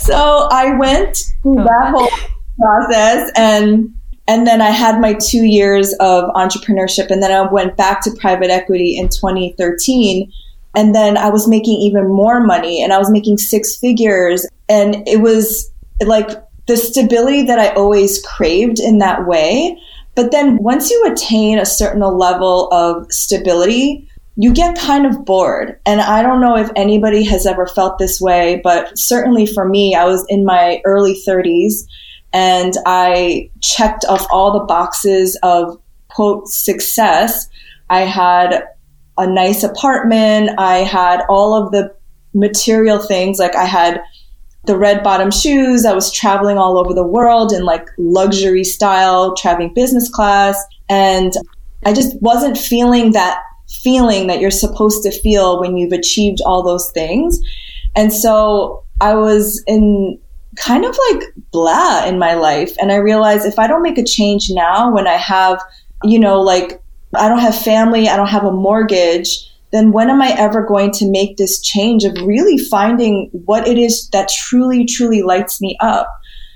so 0.00 0.48
I 0.50 0.76
went 0.78 1.32
through 1.42 1.56
that 1.56 1.92
oh. 1.94 2.08
whole 2.08 2.28
process 2.58 3.32
and 3.36 3.95
and 4.28 4.46
then 4.46 4.60
I 4.60 4.70
had 4.70 5.00
my 5.00 5.14
two 5.14 5.44
years 5.44 5.92
of 6.00 6.24
entrepreneurship, 6.34 7.10
and 7.10 7.22
then 7.22 7.32
I 7.32 7.50
went 7.50 7.76
back 7.76 8.02
to 8.02 8.10
private 8.18 8.50
equity 8.50 8.96
in 8.96 9.08
2013. 9.08 10.32
And 10.74 10.94
then 10.94 11.16
I 11.16 11.30
was 11.30 11.48
making 11.48 11.76
even 11.80 12.08
more 12.08 12.40
money, 12.40 12.82
and 12.82 12.92
I 12.92 12.98
was 12.98 13.10
making 13.10 13.38
six 13.38 13.76
figures. 13.76 14.46
And 14.68 15.06
it 15.06 15.20
was 15.20 15.70
like 16.04 16.28
the 16.66 16.76
stability 16.76 17.42
that 17.42 17.58
I 17.58 17.68
always 17.74 18.22
craved 18.22 18.80
in 18.80 18.98
that 18.98 19.26
way. 19.26 19.80
But 20.16 20.32
then 20.32 20.56
once 20.58 20.90
you 20.90 21.04
attain 21.06 21.58
a 21.58 21.66
certain 21.66 22.00
level 22.00 22.68
of 22.72 23.10
stability, 23.12 24.08
you 24.36 24.52
get 24.52 24.78
kind 24.78 25.06
of 25.06 25.24
bored. 25.24 25.78
And 25.86 26.00
I 26.00 26.22
don't 26.22 26.40
know 26.40 26.56
if 26.56 26.70
anybody 26.76 27.22
has 27.24 27.46
ever 27.46 27.66
felt 27.66 27.98
this 27.98 28.20
way, 28.20 28.60
but 28.62 28.98
certainly 28.98 29.46
for 29.46 29.66
me, 29.66 29.94
I 29.94 30.04
was 30.04 30.26
in 30.28 30.44
my 30.44 30.80
early 30.84 31.22
30s 31.26 31.86
and 32.36 32.74
I 32.84 33.50
checked 33.62 34.04
off 34.04 34.26
all 34.30 34.52
the 34.52 34.66
boxes 34.66 35.38
of 35.42 35.80
quote 36.08 36.46
success. 36.48 37.48
I 37.88 38.00
had 38.00 38.62
a 39.16 39.26
nice 39.26 39.62
apartment. 39.62 40.50
I 40.58 40.80
had 40.80 41.22
all 41.30 41.54
of 41.54 41.72
the 41.72 41.96
material 42.34 42.98
things. 42.98 43.38
Like 43.38 43.56
I 43.56 43.64
had 43.64 44.02
the 44.66 44.76
red 44.76 45.02
bottom 45.02 45.30
shoes. 45.30 45.86
I 45.86 45.94
was 45.94 46.12
traveling 46.12 46.58
all 46.58 46.76
over 46.76 46.92
the 46.92 47.06
world 47.06 47.52
in 47.52 47.64
like 47.64 47.88
luxury 47.96 48.64
style, 48.64 49.34
traveling 49.34 49.72
business 49.72 50.10
class. 50.10 50.62
And 50.90 51.32
I 51.86 51.94
just 51.94 52.20
wasn't 52.20 52.58
feeling 52.58 53.12
that 53.12 53.40
feeling 53.82 54.26
that 54.26 54.40
you're 54.40 54.50
supposed 54.50 55.02
to 55.04 55.20
feel 55.22 55.58
when 55.58 55.78
you've 55.78 55.92
achieved 55.92 56.42
all 56.44 56.62
those 56.62 56.90
things. 56.92 57.40
And 57.96 58.12
so 58.12 58.84
I 59.00 59.14
was 59.14 59.64
in 59.66 60.20
kind 60.56 60.84
of 60.84 60.98
like 61.10 61.24
blah 61.50 62.04
in 62.06 62.18
my 62.18 62.34
life. 62.34 62.74
And 62.80 62.92
I 62.92 62.96
realized 62.96 63.46
if 63.46 63.58
I 63.58 63.66
don't 63.66 63.82
make 63.82 63.98
a 63.98 64.04
change 64.04 64.48
now 64.50 64.92
when 64.92 65.06
I 65.06 65.16
have, 65.16 65.60
you 66.02 66.18
know, 66.18 66.40
like 66.40 66.82
I 67.14 67.28
don't 67.28 67.38
have 67.38 67.56
family, 67.56 68.08
I 68.08 68.16
don't 68.16 68.28
have 68.28 68.44
a 68.44 68.52
mortgage, 68.52 69.50
then 69.72 69.92
when 69.92 70.10
am 70.10 70.22
I 70.22 70.30
ever 70.38 70.64
going 70.64 70.90
to 70.92 71.10
make 71.10 71.36
this 71.36 71.60
change 71.60 72.04
of 72.04 72.16
really 72.22 72.56
finding 72.56 73.28
what 73.32 73.66
it 73.66 73.78
is 73.78 74.08
that 74.10 74.28
truly, 74.28 74.84
truly 74.84 75.22
lights 75.22 75.60
me 75.60 75.76
up? 75.80 76.08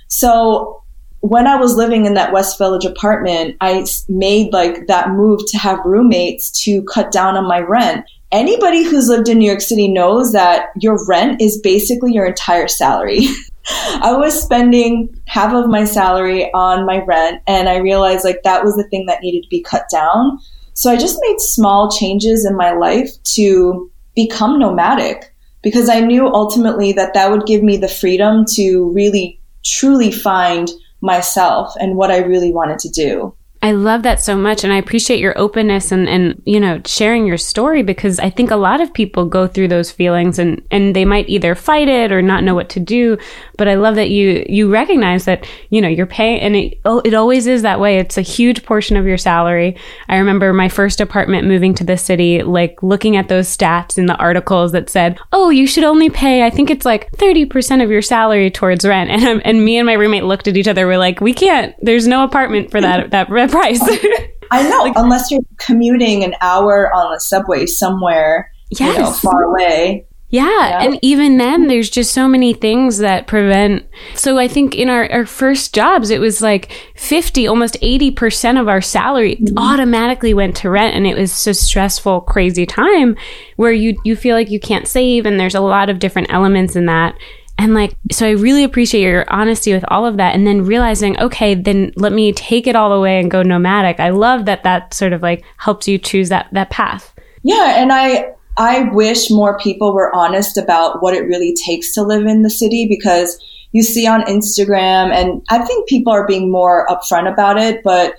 So 0.09 0.83
when 1.21 1.47
I 1.47 1.57
was 1.57 1.75
living 1.75 2.07
in 2.07 2.14
that 2.14 2.33
West 2.33 2.57
Village 2.59 2.85
apartment, 2.85 3.57
I 3.61 3.85
made 4.09 4.52
like 4.52 4.87
that 4.87 5.11
move 5.11 5.40
to 5.49 5.59
have 5.59 5.85
roommates 5.85 6.50
to 6.64 6.83
cut 6.85 7.12
down 7.12 7.37
on 7.37 7.47
my 7.47 7.61
rent. 7.61 8.04
Anybody 8.33 8.85
who's 8.85 9.09
lived 9.09 9.28
in 9.28 9.38
New 9.38 9.47
York 9.47 9.61
City 9.61 9.88
knows 9.88 10.33
that 10.33 10.69
your 10.80 11.04
rent 11.07 11.40
is 11.40 11.61
basically 11.61 12.12
your 12.12 12.26
entire 12.26 12.69
salary. 12.69 13.26
I 14.02 14.12
was 14.12 14.40
spending 14.40 15.14
half 15.26 15.52
of 15.52 15.69
my 15.69 15.85
salary 15.85 16.52
on 16.52 16.87
my 16.87 17.05
rent, 17.05 17.43
and 17.47 17.69
I 17.69 17.76
realized 17.76 18.25
like 18.25 18.43
that 18.45 18.64
was 18.64 18.76
the 18.76 18.88
thing 18.88 19.07
that 19.07 19.23
needed 19.23 19.43
to 19.43 19.49
be 19.49 19.62
cut 19.62 19.85
down. 19.90 20.38
So 20.75 20.90
I 20.90 20.97
just 20.97 21.19
made 21.21 21.40
small 21.40 21.90
changes 21.90 22.45
in 22.45 22.57
my 22.57 22.73
life 22.73 23.11
to 23.35 23.90
become 24.14 24.59
nomadic 24.59 25.35
because 25.62 25.88
I 25.88 26.00
knew 26.00 26.26
ultimately 26.26 26.93
that 26.93 27.14
that 27.14 27.31
would 27.31 27.47
give 27.47 27.62
me 27.62 27.76
the 27.76 27.88
freedom 27.88 28.45
to 28.55 28.90
really 28.95 29.40
truly 29.64 30.11
find 30.11 30.71
myself 31.00 31.75
and 31.79 31.97
what 31.97 32.11
I 32.11 32.19
really 32.19 32.52
wanted 32.52 32.79
to 32.81 32.88
do. 32.88 33.35
I 33.62 33.73
love 33.73 34.05
that 34.05 34.21
so 34.21 34.37
much. 34.37 34.64
And 34.64 34.73
I 34.73 34.79
appreciate 34.79 35.21
your 35.21 35.38
openness 35.38 35.93
and, 35.93 36.09
and, 36.09 36.40
you 36.47 36.59
know, 36.59 36.81
sharing 36.87 37.26
your 37.26 37.37
story 37.37 37.83
because 37.83 38.19
I 38.19 38.31
think 38.31 38.50
a 38.50 38.57
lot 38.57 38.81
of 38.81 38.95
people 38.95 39.26
go 39.26 39.47
through 39.47 39.69
those 39.69 39.90
feelings 39.90 40.38
and, 40.38 40.62
and 40.71 40.97
they 40.97 41.05
might 41.05 41.29
either 41.29 41.55
fight 41.55 41.88
it 41.88 42.11
or 42.11 42.23
not 42.23 42.43
know 42.43 42.55
what 42.55 42.71
to 42.71 42.81
do. 42.81 43.19
But 43.59 43.69
I 43.69 43.75
love 43.75 43.97
that 43.97 44.09
you, 44.09 44.47
you 44.49 44.73
recognize 44.73 45.26
that, 45.26 45.47
you 45.69 45.83
know, 45.83 45.88
you're 45.88 46.07
paying 46.07 46.40
and 46.40 46.57
it, 46.57 46.81
oh, 46.87 47.02
it 47.05 47.12
always 47.12 47.47
is 47.47 47.61
that 47.61 47.81
way. 47.81 47.99
It's 47.99 48.17
a 48.17 48.23
huge 48.23 48.64
portion 48.64 48.97
of 48.97 49.05
your 49.05 49.19
salary. 49.19 49.76
I 50.09 50.17
remember 50.17 50.55
my 50.55 50.71
first 50.71 50.99
apartment 50.99 51.47
moving 51.47 51.75
to 51.75 51.85
the 51.85 51.99
city, 51.99 52.43
like 52.43 52.83
looking 52.83 53.19
at 53.19 53.29
those 53.29 53.55
stats 53.55 53.99
in 53.99 54.07
the 54.07 54.17
articles 54.17 54.73
that 54.73 54.88
said, 54.88 55.19
oh, 55.33 55.50
you 55.50 55.67
should 55.67 55.85
only 55.85 56.09
pay, 56.09 56.45
I 56.45 56.50
think 56.50 56.71
it's 56.71 56.87
like 56.87 57.12
30% 57.12 57.85
of 57.85 57.90
your 57.90 58.02
salary 58.02 58.50
towards 58.50 58.87
rent. 58.87 59.11
And, 59.21 59.45
and 59.45 59.64
me 59.64 59.76
and 59.76 59.85
my 59.85 59.93
roommate 59.93 60.25
looked 60.25 60.49
at 60.49 60.57
each 60.57 60.67
other. 60.67 60.87
We're 60.87 60.97
like, 60.97 61.21
we 61.21 61.35
can't, 61.35 61.75
there's 61.83 62.07
no 62.07 62.25
apartment 62.25 62.71
for 62.71 62.81
that, 62.81 63.11
that 63.11 63.29
price. 63.50 63.80
I 64.50 64.69
know, 64.69 64.78
like, 64.78 64.95
unless 64.97 65.30
you're 65.30 65.42
commuting 65.59 66.25
an 66.25 66.35
hour 66.40 66.92
on 66.95 67.12
the 67.12 67.21
subway 67.21 67.66
somewhere, 67.66 68.52
yes. 68.71 68.97
you 68.97 69.02
know, 69.02 69.12
far 69.12 69.45
away. 69.45 70.07
Yeah, 70.30 70.45
yeah, 70.45 70.83
And 70.83 70.99
even 71.02 71.38
then, 71.38 71.66
there's 71.66 71.90
just 71.90 72.12
so 72.12 72.28
many 72.28 72.52
things 72.52 72.99
that 72.99 73.26
prevent. 73.26 73.85
So 74.14 74.38
I 74.38 74.47
think 74.47 74.76
in 74.76 74.88
our, 74.88 75.11
our 75.11 75.26
first 75.26 75.75
jobs, 75.75 76.11
it 76.11 76.21
was 76.21 76.40
like 76.40 76.71
50, 76.95 77.49
almost 77.49 77.76
80% 77.80 78.61
of 78.61 78.69
our 78.69 78.80
salary 78.80 79.37
mm-hmm. 79.37 79.59
automatically 79.59 80.33
went 80.33 80.57
to 80.59 80.71
rent. 80.71 80.95
And 80.95 81.04
it 81.04 81.16
was 81.16 81.47
a 81.49 81.54
stressful, 81.54 82.21
crazy 82.23 82.64
time 82.64 83.16
where 83.57 83.73
you, 83.73 84.00
you 84.04 84.14
feel 84.14 84.37
like 84.37 84.50
you 84.50 84.61
can't 84.61 84.87
save. 84.87 85.26
And 85.26 85.38
there's 85.38 85.57
a 85.57 85.61
lot 85.61 85.90
of 85.90 85.99
different 85.99 86.33
elements 86.33 86.76
in 86.76 86.87
that. 86.87 87.16
And 87.61 87.75
like, 87.75 87.95
so 88.11 88.26
I 88.26 88.31
really 88.31 88.64
appreciate 88.64 89.02
your 89.02 89.31
honesty 89.31 89.75
with 89.75 89.85
all 89.88 90.07
of 90.07 90.17
that. 90.17 90.35
And 90.35 90.47
then 90.47 90.64
realizing, 90.64 91.21
okay, 91.21 91.55
then 91.55 91.93
let 91.95 92.11
me 92.11 92.33
take 92.33 92.67
it 92.67 92.75
all 92.75 92.90
away 92.90 93.21
and 93.21 93.31
go 93.31 93.43
nomadic. 93.43 94.00
I 94.00 94.09
love 94.09 94.47
that 94.47 94.64
that 94.64 94.95
sort 94.95 95.12
of 95.12 95.21
like 95.21 95.45
helps 95.59 95.87
you 95.87 95.99
choose 95.99 96.31
that, 96.31 96.49
that 96.52 96.71
path. 96.71 97.14
Yeah. 97.43 97.75
And 97.76 97.93
I, 97.93 98.33
I 98.57 98.88
wish 98.93 99.31
more 99.31 99.59
people 99.59 99.93
were 99.93 100.11
honest 100.14 100.57
about 100.57 101.02
what 101.02 101.14
it 101.14 101.26
really 101.26 101.55
takes 101.55 101.93
to 101.95 102.02
live 102.02 102.25
in 102.25 102.40
the 102.40 102.50
city 102.50 102.87
because 102.88 103.38
you 103.73 103.83
see 103.83 104.07
on 104.07 104.23
Instagram, 104.23 105.12
and 105.12 105.43
I 105.50 105.59
think 105.64 105.88
people 105.88 106.12
are 106.12 106.26
being 106.26 106.50
more 106.50 106.87
upfront 106.88 107.31
about 107.31 107.59
it, 107.59 107.83
but 107.85 108.14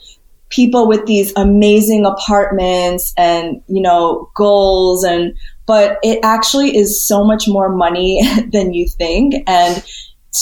people 0.49 0.87
with 0.87 1.05
these 1.07 1.33
amazing 1.35 2.05
apartments 2.05 3.13
and, 3.17 3.61
you 3.67 3.81
know, 3.81 4.29
goals 4.35 5.03
and 5.03 5.35
but 5.65 5.99
it 6.03 6.19
actually 6.23 6.75
is 6.75 7.05
so 7.05 7.23
much 7.23 7.47
more 7.47 7.69
money 7.69 8.21
than 8.51 8.73
you 8.73 8.87
think. 8.87 9.35
And 9.47 9.83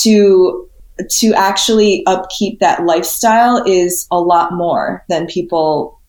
to 0.02 0.66
to 1.10 1.34
actually 1.34 2.04
upkeep 2.08 2.60
that 2.60 2.84
lifestyle 2.86 3.64
is 3.66 4.06
a 4.12 4.20
lot 4.20 4.54
more 4.54 5.06
than 5.08 5.28
people 5.28 6.00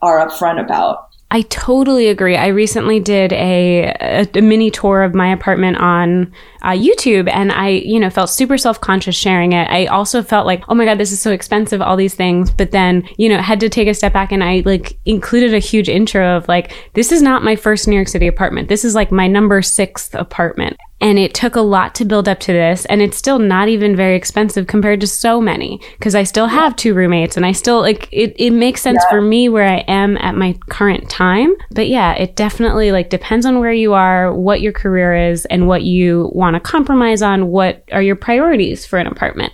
are 0.00 0.26
upfront 0.26 0.60
about. 0.62 1.11
I 1.32 1.40
totally 1.48 2.08
agree. 2.08 2.36
I 2.36 2.48
recently 2.48 3.00
did 3.00 3.32
a, 3.32 3.84
a, 4.02 4.28
a 4.34 4.42
mini 4.42 4.70
tour 4.70 5.00
of 5.02 5.14
my 5.14 5.32
apartment 5.32 5.78
on 5.78 6.30
uh, 6.60 6.72
YouTube, 6.72 7.26
and 7.32 7.50
I, 7.50 7.68
you 7.68 7.98
know, 7.98 8.10
felt 8.10 8.28
super 8.28 8.58
self 8.58 8.78
conscious 8.82 9.16
sharing 9.16 9.54
it. 9.54 9.66
I 9.70 9.86
also 9.86 10.22
felt 10.22 10.44
like, 10.44 10.62
oh 10.68 10.74
my 10.74 10.84
god, 10.84 10.98
this 10.98 11.10
is 11.10 11.22
so 11.22 11.32
expensive, 11.32 11.80
all 11.80 11.96
these 11.96 12.14
things. 12.14 12.50
But 12.50 12.70
then, 12.70 13.08
you 13.16 13.30
know, 13.30 13.40
had 13.40 13.60
to 13.60 13.70
take 13.70 13.88
a 13.88 13.94
step 13.94 14.12
back, 14.12 14.30
and 14.30 14.44
I 14.44 14.62
like 14.66 14.98
included 15.06 15.54
a 15.54 15.58
huge 15.58 15.88
intro 15.88 16.36
of 16.36 16.46
like, 16.48 16.74
this 16.92 17.10
is 17.10 17.22
not 17.22 17.42
my 17.42 17.56
first 17.56 17.88
New 17.88 17.96
York 17.96 18.08
City 18.08 18.26
apartment. 18.26 18.68
This 18.68 18.84
is 18.84 18.94
like 18.94 19.10
my 19.10 19.26
number 19.26 19.62
sixth 19.62 20.14
apartment, 20.14 20.76
and 21.02 21.18
it 21.18 21.34
took 21.34 21.56
a 21.56 21.60
lot 21.60 21.94
to 21.96 22.04
build 22.04 22.28
up 22.28 22.38
to 22.40 22.52
this. 22.52 22.84
And 22.86 23.02
it's 23.02 23.16
still 23.16 23.40
not 23.40 23.68
even 23.68 23.96
very 23.96 24.16
expensive 24.16 24.68
compared 24.68 25.00
to 25.00 25.06
so 25.06 25.40
many 25.40 25.80
because 25.98 26.14
I 26.14 26.22
still 26.22 26.46
have 26.46 26.76
two 26.76 26.94
roommates 26.94 27.36
and 27.36 27.44
I 27.44 27.52
still 27.52 27.80
like 27.80 28.08
it, 28.12 28.34
it 28.38 28.52
makes 28.52 28.80
sense 28.80 29.02
yeah. 29.04 29.10
for 29.10 29.20
me 29.20 29.48
where 29.48 29.68
I 29.68 29.78
am 29.88 30.16
at 30.18 30.36
my 30.36 30.56
current 30.70 31.10
time. 31.10 31.54
But 31.72 31.88
yeah, 31.88 32.14
it 32.14 32.36
definitely 32.36 32.92
like 32.92 33.10
depends 33.10 33.44
on 33.44 33.58
where 33.58 33.72
you 33.72 33.92
are, 33.94 34.32
what 34.32 34.60
your 34.60 34.72
career 34.72 35.30
is, 35.30 35.44
and 35.46 35.66
what 35.66 35.82
you 35.82 36.30
want 36.32 36.54
to 36.54 36.60
compromise 36.60 37.20
on. 37.20 37.48
What 37.48 37.82
are 37.90 38.02
your 38.02 38.16
priorities 38.16 38.86
for 38.86 38.98
an 38.98 39.08
apartment? 39.08 39.52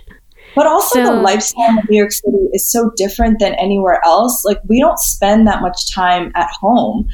But 0.55 0.67
also, 0.67 1.03
so, 1.03 1.15
the 1.15 1.21
lifestyle 1.21 1.77
of 1.77 1.89
New 1.89 1.97
York 1.97 2.11
City 2.11 2.37
is 2.53 2.69
so 2.69 2.91
different 2.95 3.39
than 3.39 3.53
anywhere 3.53 4.01
else. 4.03 4.43
Like, 4.45 4.59
we 4.67 4.79
don't 4.79 4.99
spend 4.99 5.47
that 5.47 5.61
much 5.61 5.91
time 5.91 6.31
at 6.35 6.49
home. 6.59 7.07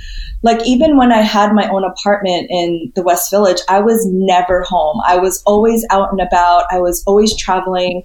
Like, 0.46 0.64
even 0.64 0.96
when 0.96 1.12
I 1.12 1.22
had 1.22 1.54
my 1.54 1.68
own 1.70 1.84
apartment 1.84 2.46
in 2.52 2.92
the 2.94 3.02
West 3.02 3.32
Village, 3.32 3.60
I 3.68 3.80
was 3.80 4.06
never 4.12 4.62
home. 4.62 5.02
I 5.04 5.18
was 5.18 5.42
always 5.48 5.84
out 5.90 6.12
and 6.12 6.22
about, 6.22 6.66
I 6.70 6.80
was 6.80 7.04
always 7.08 7.36
traveling. 7.36 8.04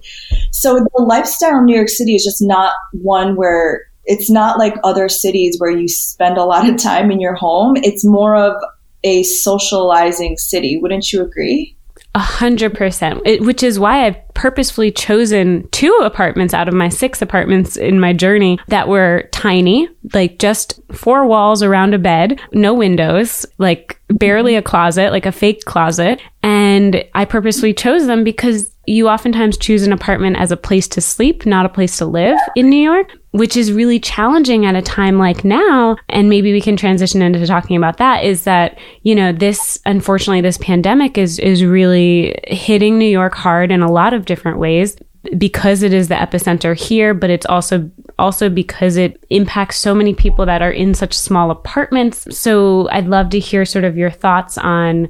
So, 0.49 0.79
the 0.79 1.03
lifestyle 1.03 1.59
in 1.59 1.65
New 1.65 1.75
York 1.75 1.89
City 1.89 2.15
is 2.15 2.23
just 2.23 2.41
not 2.41 2.73
one 2.93 3.35
where 3.35 3.83
it's 4.05 4.31
not 4.31 4.57
like 4.57 4.73
other 4.83 5.07
cities 5.07 5.59
where 5.59 5.69
you 5.69 5.87
spend 5.87 6.39
a 6.39 6.43
lot 6.43 6.67
of 6.67 6.77
time 6.81 7.11
in 7.11 7.21
your 7.21 7.35
home. 7.35 7.75
It's 7.77 8.03
more 8.03 8.35
of 8.35 8.59
a 9.03 9.21
socializing 9.21 10.35
city. 10.37 10.79
Wouldn't 10.81 11.13
you 11.13 11.21
agree? 11.21 11.77
A 12.13 12.19
hundred 12.19 12.73
percent, 12.73 13.23
which 13.23 13.63
is 13.63 13.79
why 13.79 14.05
I've 14.05 14.33
purposefully 14.33 14.91
chosen 14.91 15.67
two 15.69 15.97
apartments 16.03 16.53
out 16.53 16.67
of 16.67 16.73
my 16.73 16.89
six 16.89 17.21
apartments 17.21 17.77
in 17.77 18.01
my 18.01 18.11
journey 18.11 18.59
that 18.67 18.89
were 18.89 19.29
tiny, 19.31 19.87
like 20.13 20.37
just 20.37 20.81
four 20.91 21.25
walls 21.25 21.63
around 21.63 21.93
a 21.93 21.99
bed, 21.99 22.41
no 22.51 22.73
windows, 22.73 23.45
like 23.59 24.01
barely 24.09 24.55
a 24.55 24.61
closet, 24.61 25.11
like 25.11 25.25
a 25.25 25.31
fake 25.31 25.63
closet. 25.63 26.21
And 26.43 27.03
I 27.13 27.23
purposely 27.23 27.73
chose 27.73 28.07
them 28.07 28.25
because 28.25 28.75
you 28.91 29.07
oftentimes 29.07 29.57
choose 29.57 29.83
an 29.83 29.93
apartment 29.93 30.35
as 30.37 30.51
a 30.51 30.57
place 30.57 30.87
to 30.89 30.99
sleep, 30.99 31.45
not 31.45 31.65
a 31.65 31.69
place 31.69 31.97
to 31.97 32.05
live 32.05 32.37
in 32.57 32.69
New 32.69 32.81
York, 32.81 33.11
which 33.31 33.55
is 33.55 33.71
really 33.71 33.99
challenging 33.99 34.65
at 34.65 34.75
a 34.75 34.81
time 34.81 35.17
like 35.17 35.45
now. 35.45 35.95
And 36.09 36.29
maybe 36.29 36.51
we 36.51 36.59
can 36.59 36.75
transition 36.75 37.21
into 37.21 37.47
talking 37.47 37.77
about 37.77 37.97
that 37.97 38.25
is 38.25 38.43
that, 38.43 38.77
you 39.03 39.15
know, 39.15 39.31
this, 39.31 39.79
unfortunately, 39.85 40.41
this 40.41 40.57
pandemic 40.57 41.17
is, 41.17 41.39
is 41.39 41.63
really 41.63 42.37
hitting 42.47 42.99
New 42.99 43.05
York 43.05 43.33
hard 43.33 43.71
in 43.71 43.81
a 43.81 43.91
lot 43.91 44.13
of 44.13 44.25
different 44.25 44.59
ways 44.59 44.97
because 45.37 45.83
it 45.83 45.93
is 45.93 46.09
the 46.09 46.15
epicenter 46.15 46.77
here, 46.77 47.13
but 47.13 47.29
it's 47.29 47.45
also 47.45 47.89
also 48.19 48.49
because 48.49 48.97
it 48.97 49.23
impacts 49.29 49.77
so 49.77 49.95
many 49.95 50.13
people 50.13 50.45
that 50.45 50.61
are 50.61 50.71
in 50.71 50.93
such 50.93 51.13
small 51.13 51.49
apartments. 51.49 52.27
So 52.37 52.89
I'd 52.89 53.07
love 53.07 53.29
to 53.29 53.39
hear 53.39 53.63
sort 53.63 53.85
of 53.85 53.95
your 53.95 54.11
thoughts 54.11 54.57
on 54.57 55.07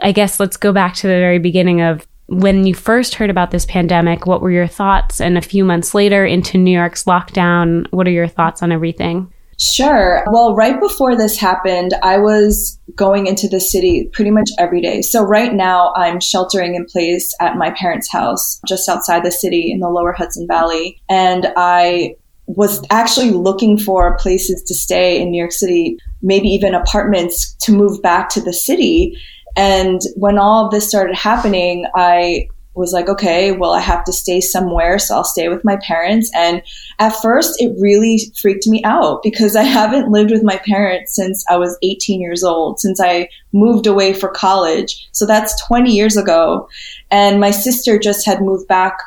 I 0.00 0.12
guess 0.12 0.40
let's 0.40 0.56
go 0.56 0.72
back 0.72 0.94
to 0.94 1.06
the 1.06 1.14
very 1.14 1.38
beginning 1.38 1.82
of 1.82 2.06
when 2.26 2.66
you 2.66 2.74
first 2.74 3.14
heard 3.14 3.30
about 3.30 3.50
this 3.50 3.66
pandemic, 3.66 4.26
what 4.26 4.40
were 4.40 4.50
your 4.50 4.66
thoughts? 4.66 5.20
And 5.20 5.36
a 5.36 5.42
few 5.42 5.64
months 5.64 5.94
later 5.94 6.24
into 6.24 6.58
New 6.58 6.76
York's 6.76 7.04
lockdown, 7.04 7.86
what 7.90 8.06
are 8.06 8.12
your 8.12 8.28
thoughts 8.28 8.62
on 8.62 8.72
everything? 8.72 9.32
Sure. 9.60 10.24
Well, 10.32 10.56
right 10.56 10.80
before 10.80 11.16
this 11.16 11.38
happened, 11.38 11.94
I 12.02 12.18
was 12.18 12.78
going 12.96 13.26
into 13.26 13.48
the 13.48 13.60
city 13.60 14.08
pretty 14.12 14.30
much 14.30 14.50
every 14.58 14.80
day. 14.80 15.02
So 15.02 15.22
right 15.22 15.54
now 15.54 15.92
I'm 15.94 16.20
sheltering 16.20 16.74
in 16.74 16.84
place 16.86 17.32
at 17.40 17.56
my 17.56 17.70
parents' 17.70 18.10
house 18.10 18.60
just 18.66 18.88
outside 18.88 19.24
the 19.24 19.30
city 19.30 19.70
in 19.70 19.78
the 19.78 19.88
lower 19.88 20.12
Hudson 20.12 20.46
Valley. 20.48 21.00
And 21.08 21.48
I 21.56 22.16
was 22.46 22.84
actually 22.90 23.30
looking 23.30 23.78
for 23.78 24.16
places 24.16 24.62
to 24.64 24.74
stay 24.74 25.20
in 25.20 25.30
New 25.30 25.38
York 25.38 25.52
City, 25.52 25.96
maybe 26.22 26.48
even 26.48 26.74
apartments 26.74 27.54
to 27.60 27.72
move 27.72 28.02
back 28.02 28.28
to 28.30 28.40
the 28.40 28.52
city. 28.52 29.16
And 29.56 30.00
when 30.16 30.38
all 30.38 30.64
of 30.64 30.70
this 30.70 30.88
started 30.88 31.14
happening, 31.14 31.86
I 31.94 32.48
was 32.74 32.92
like, 32.92 33.08
okay, 33.08 33.52
well, 33.52 33.72
I 33.72 33.80
have 33.80 34.04
to 34.04 34.12
stay 34.12 34.40
somewhere, 34.40 34.98
so 34.98 35.16
I'll 35.16 35.24
stay 35.24 35.48
with 35.48 35.64
my 35.64 35.76
parents. 35.82 36.30
And 36.34 36.62
at 36.98 37.14
first, 37.16 37.60
it 37.60 37.74
really 37.78 38.32
freaked 38.40 38.66
me 38.66 38.82
out 38.84 39.22
because 39.22 39.56
I 39.56 39.62
haven't 39.80 40.10
lived 40.10 40.30
with 40.30 40.42
my 40.42 40.58
parents 40.66 41.14
since 41.14 41.44
I 41.50 41.58
was 41.58 41.76
18 41.82 42.20
years 42.20 42.42
old, 42.42 42.80
since 42.80 43.00
I 43.00 43.28
moved 43.52 43.86
away 43.86 44.14
for 44.14 44.28
college. 44.28 45.08
So 45.12 45.26
that's 45.26 45.62
20 45.66 45.90
years 45.90 46.16
ago. 46.16 46.68
And 47.10 47.40
my 47.40 47.50
sister 47.50 47.98
just 47.98 48.24
had 48.24 48.40
moved 48.40 48.68
back 48.68 48.98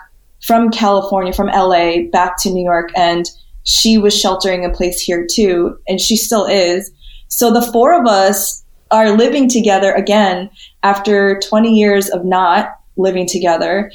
from 0.46 0.70
California, 0.70 1.34
from 1.34 1.48
LA, 1.48 2.04
back 2.12 2.38
to 2.42 2.52
New 2.52 2.64
York, 2.64 2.92
and 2.96 3.26
she 3.64 3.98
was 3.98 4.18
sheltering 4.18 4.64
in 4.64 4.72
place 4.72 5.02
here 5.02 5.26
too, 5.30 5.76
and 5.88 6.00
she 6.00 6.16
still 6.16 6.46
is. 6.46 6.92
So 7.30 7.52
the 7.52 7.64
four 7.64 8.00
of 8.00 8.06
us 8.06 8.64
are 8.96 9.18
living 9.18 9.50
together 9.50 9.94
again 9.94 10.50
after 10.84 11.40
20 11.40 11.74
years 11.74 12.10
of 12.10 12.24
not 12.26 12.70
living 12.98 13.28
together. 13.28 13.92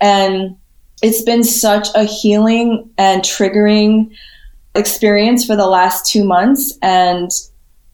And 0.00 0.56
it's 1.02 1.22
been 1.22 1.44
such 1.44 1.88
a 1.94 2.04
healing 2.04 2.90
and 2.96 3.22
triggering 3.22 4.10
experience 4.74 5.44
for 5.44 5.56
the 5.56 5.66
last 5.66 6.10
two 6.10 6.24
months. 6.24 6.78
And 6.82 7.30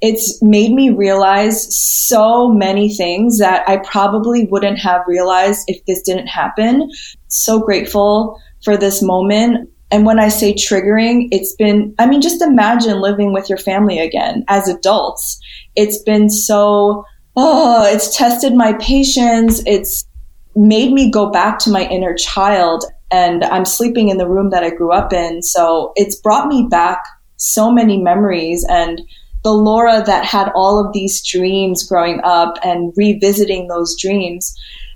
it's 0.01 0.41
made 0.43 0.73
me 0.73 0.91
realize 0.91 1.75
so 1.77 2.49
many 2.49 2.93
things 2.93 3.39
that 3.39 3.69
I 3.69 3.79
probably 3.79 4.47
wouldn't 4.47 4.79
have 4.79 5.03
realized 5.07 5.65
if 5.67 5.85
this 5.87 6.03
didn't 6.03 6.27
happen. 6.27 6.91
So 7.29 7.59
grateful 7.59 8.41
for 8.63 8.77
this 8.77 9.03
moment. 9.03 9.71
And 9.91 10.05
when 10.05 10.19
I 10.19 10.29
say 10.29 10.53
triggering, 10.55 11.29
it's 11.31 11.55
been, 11.55 11.95
I 11.99 12.07
mean, 12.07 12.21
just 12.21 12.43
imagine 12.43 13.01
living 13.01 13.33
with 13.33 13.49
your 13.49 13.59
family 13.59 13.99
again 13.99 14.45
as 14.49 14.69
adults. 14.69 15.41
It's 15.77 15.99
been 16.03 16.31
so, 16.31 17.05
oh, 17.37 17.85
it's 17.87 18.17
tested 18.17 18.55
my 18.55 18.75
patience. 18.75 19.63
It's 19.67 20.07
made 20.57 20.93
me 20.93 21.11
go 21.11 21.31
back 21.31 21.59
to 21.61 21.71
my 21.71 21.87
inner 21.89 22.15
child. 22.15 22.85
And 23.11 23.45
I'm 23.45 23.65
sleeping 23.65 24.09
in 24.09 24.19
the 24.19 24.29
room 24.29 24.51
that 24.51 24.65
I 24.65 24.71
grew 24.71 24.93
up 24.93 25.13
in. 25.13 25.43
So 25.43 25.93
it's 25.97 26.17
brought 26.17 26.49
me 26.49 26.67
back 26.71 27.05
so 27.37 27.71
many 27.71 28.01
memories 28.01 28.65
and 28.69 29.01
the 29.43 29.53
Laura 29.53 30.03
that 30.07 30.25
had 30.25 30.51
all 30.55 30.85
of 30.85 30.93
these 30.93 31.23
dreams 31.23 31.87
growing 31.87 32.21
up 32.25 32.55
and 32.65 32.93
revisiting 32.97 33.69
those 33.69 33.95
dreams. 34.01 34.55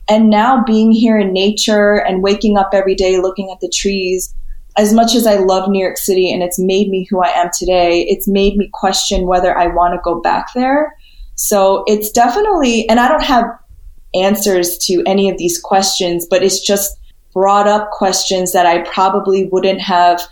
And 0.09 0.31
now 0.31 0.65
being 0.65 0.91
here 0.91 1.19
in 1.19 1.35
nature 1.35 1.97
and 1.97 2.23
waking 2.23 2.57
up 2.57 2.71
every 2.73 2.95
day 2.95 3.19
looking 3.19 3.51
at 3.53 3.61
the 3.61 3.71
trees, 3.73 4.35
as 4.79 4.93
much 4.93 5.17
as 5.17 5.27
I 5.27 5.35
love 5.35 5.69
New 5.69 5.83
York 5.83 5.99
City 5.99 6.33
and 6.33 6.43
it's 6.43 6.59
made 6.59 6.89
me 6.89 7.07
who 7.11 7.21
I 7.21 7.31
am 7.31 7.51
today, 7.53 8.03
it's 8.03 8.29
made 8.29 8.57
me 8.57 8.71
question 8.73 9.27
whether 9.27 9.59
I 9.59 9.67
want 9.67 9.93
to 9.95 10.01
go 10.05 10.21
back 10.21 10.55
there. 10.55 10.97
So 11.35 11.83
it's 11.89 12.11
definitely, 12.11 12.89
and 12.89 13.01
I 13.01 13.09
don't 13.09 13.25
have 13.25 13.45
answers 14.15 14.79
to 14.87 15.03
any 15.05 15.29
of 15.29 15.37
these 15.37 15.61
questions, 15.61 16.27
but 16.31 16.45
it's 16.45 16.61
just 16.61 16.97
brought 17.35 17.67
up 17.67 17.91
questions 17.91 18.53
that 18.53 18.67
I 18.67 18.83
probably 18.83 19.49
wouldn't 19.51 19.81
have 19.81 20.23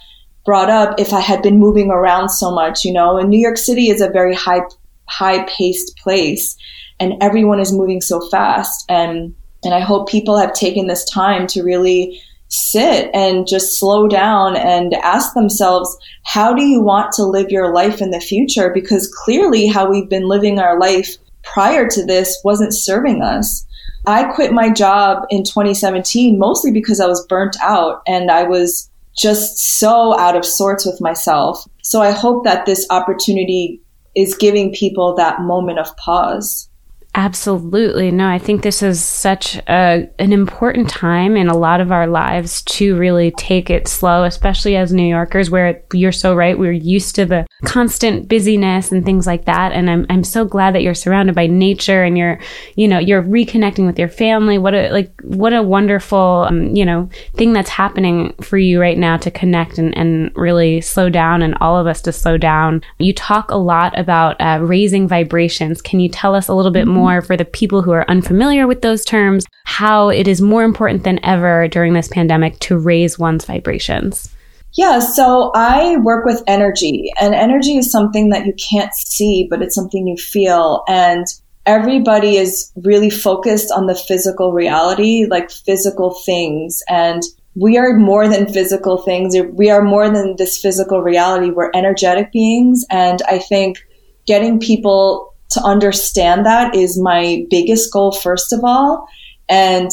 brought 0.44 0.70
up 0.70 0.98
if 0.98 1.12
I 1.12 1.20
had 1.20 1.42
been 1.42 1.58
moving 1.58 1.90
around 1.90 2.28
so 2.28 2.52
much, 2.52 2.84
you 2.84 2.92
know. 2.92 3.18
And 3.18 3.28
New 3.28 3.40
York 3.40 3.58
City 3.58 3.90
is 3.90 4.00
a 4.00 4.08
very 4.08 4.34
high 4.34 4.62
high 5.08 5.44
paced 5.44 5.96
place 5.98 6.56
and 6.98 7.14
everyone 7.20 7.60
is 7.60 7.72
moving 7.72 8.00
so 8.00 8.20
fast 8.28 8.84
and 8.88 9.34
and 9.64 9.72
I 9.72 9.80
hope 9.80 10.08
people 10.08 10.36
have 10.36 10.52
taken 10.52 10.88
this 10.88 11.08
time 11.08 11.46
to 11.48 11.62
really 11.62 12.20
sit 12.48 13.10
and 13.12 13.46
just 13.46 13.78
slow 13.78 14.08
down 14.08 14.56
and 14.56 14.94
ask 14.94 15.34
themselves, 15.34 15.96
how 16.24 16.54
do 16.54 16.64
you 16.64 16.80
want 16.80 17.12
to 17.12 17.24
live 17.24 17.50
your 17.50 17.72
life 17.74 18.00
in 18.00 18.10
the 18.10 18.20
future? 18.20 18.70
Because 18.72 19.12
clearly, 19.24 19.66
how 19.66 19.90
we've 19.90 20.08
been 20.08 20.28
living 20.28 20.58
our 20.58 20.78
life 20.78 21.16
prior 21.42 21.88
to 21.88 22.04
this 22.04 22.38
wasn't 22.44 22.74
serving 22.74 23.22
us. 23.22 23.64
I 24.06 24.24
quit 24.24 24.52
my 24.52 24.70
job 24.70 25.24
in 25.30 25.42
2017 25.42 26.38
mostly 26.38 26.70
because 26.70 27.00
I 27.00 27.06
was 27.06 27.26
burnt 27.26 27.56
out 27.60 28.02
and 28.06 28.30
I 28.30 28.44
was 28.44 28.88
just 29.16 29.58
so 29.78 30.16
out 30.18 30.36
of 30.36 30.44
sorts 30.44 30.86
with 30.86 31.00
myself. 31.00 31.64
So 31.82 32.02
I 32.02 32.10
hope 32.10 32.44
that 32.44 32.66
this 32.66 32.86
opportunity 32.90 33.80
is 34.14 34.36
giving 34.36 34.72
people 34.72 35.14
that 35.14 35.40
moment 35.40 35.78
of 35.78 35.96
pause. 35.96 36.68
Absolutely. 37.18 38.10
No, 38.10 38.28
I 38.28 38.38
think 38.38 38.62
this 38.62 38.82
is 38.82 39.02
such 39.02 39.56
a, 39.68 40.06
an 40.18 40.34
important 40.34 40.90
time 40.90 41.34
in 41.34 41.48
a 41.48 41.56
lot 41.56 41.80
of 41.80 41.90
our 41.90 42.06
lives 42.06 42.60
to 42.64 42.94
really 42.94 43.30
take 43.30 43.70
it 43.70 43.88
slow, 43.88 44.24
especially 44.24 44.76
as 44.76 44.92
New 44.92 45.08
Yorkers, 45.08 45.48
where 45.50 45.82
you're 45.94 46.12
so 46.12 46.34
right. 46.34 46.58
We're 46.58 46.72
used 46.72 47.14
to 47.14 47.24
the 47.24 47.46
constant 47.64 48.28
busyness 48.28 48.92
and 48.92 49.02
things 49.02 49.26
like 49.26 49.46
that. 49.46 49.72
And 49.72 49.88
I'm, 49.88 50.04
I'm 50.10 50.24
so 50.24 50.44
glad 50.44 50.74
that 50.74 50.82
you're 50.82 50.92
surrounded 50.92 51.34
by 51.34 51.46
nature 51.46 52.04
and 52.04 52.18
you're, 52.18 52.38
you 52.74 52.86
know, 52.86 52.98
you're 52.98 53.22
reconnecting 53.22 53.86
with 53.86 53.98
your 53.98 54.10
family. 54.10 54.58
What 54.58 54.74
a, 54.74 54.90
like, 54.90 55.10
what 55.22 55.54
a 55.54 55.62
wonderful, 55.62 56.44
um, 56.50 56.76
you 56.76 56.84
know, 56.84 57.08
thing 57.32 57.54
that's 57.54 57.70
happening 57.70 58.34
for 58.42 58.58
you 58.58 58.78
right 58.78 58.98
now 58.98 59.16
to 59.16 59.30
connect 59.30 59.78
and, 59.78 59.96
and 59.96 60.32
really 60.36 60.82
slow 60.82 61.08
down 61.08 61.40
and 61.40 61.56
all 61.62 61.78
of 61.78 61.86
us 61.86 62.02
to 62.02 62.12
slow 62.12 62.36
down. 62.36 62.82
You 62.98 63.14
talk 63.14 63.50
a 63.50 63.56
lot 63.56 63.98
about 63.98 64.38
uh, 64.38 64.58
raising 64.60 65.08
vibrations. 65.08 65.80
Can 65.80 65.98
you 65.98 66.10
tell 66.10 66.34
us 66.34 66.48
a 66.48 66.54
little 66.54 66.70
bit 66.70 66.84
mm-hmm. 66.84 66.92
more? 66.92 67.05
More 67.06 67.22
for 67.22 67.36
the 67.36 67.44
people 67.44 67.82
who 67.82 67.92
are 67.92 68.10
unfamiliar 68.10 68.66
with 68.66 68.82
those 68.82 69.04
terms, 69.04 69.46
how 69.64 70.08
it 70.08 70.26
is 70.26 70.40
more 70.40 70.64
important 70.64 71.04
than 71.04 71.24
ever 71.24 71.68
during 71.68 71.92
this 71.92 72.08
pandemic 72.08 72.58
to 72.60 72.76
raise 72.76 73.18
one's 73.18 73.44
vibrations. 73.44 74.28
Yeah, 74.74 74.98
so 74.98 75.52
I 75.54 75.96
work 75.98 76.26
with 76.26 76.42
energy, 76.46 77.10
and 77.20 77.34
energy 77.34 77.78
is 77.78 77.90
something 77.90 78.30
that 78.30 78.44
you 78.44 78.52
can't 78.54 78.92
see, 78.92 79.46
but 79.48 79.62
it's 79.62 79.74
something 79.74 80.06
you 80.06 80.16
feel. 80.16 80.82
And 80.86 81.24
everybody 81.64 82.36
is 82.36 82.72
really 82.76 83.08
focused 83.08 83.72
on 83.72 83.86
the 83.86 83.94
physical 83.94 84.52
reality, 84.52 85.26
like 85.30 85.50
physical 85.50 86.14
things. 86.26 86.82
And 86.88 87.22
we 87.54 87.78
are 87.78 87.94
more 87.96 88.28
than 88.28 88.52
physical 88.52 88.98
things. 88.98 89.34
We 89.52 89.70
are 89.70 89.82
more 89.82 90.10
than 90.10 90.36
this 90.36 90.58
physical 90.58 91.00
reality. 91.00 91.50
We're 91.50 91.70
energetic 91.72 92.30
beings. 92.32 92.84
And 92.90 93.22
I 93.28 93.38
think 93.38 93.78
getting 94.26 94.60
people 94.60 95.34
to 95.56 95.62
understand 95.62 96.46
that 96.46 96.74
is 96.74 96.98
my 96.98 97.44
biggest 97.50 97.92
goal, 97.92 98.12
first 98.12 98.52
of 98.52 98.60
all. 98.62 99.08
And 99.48 99.90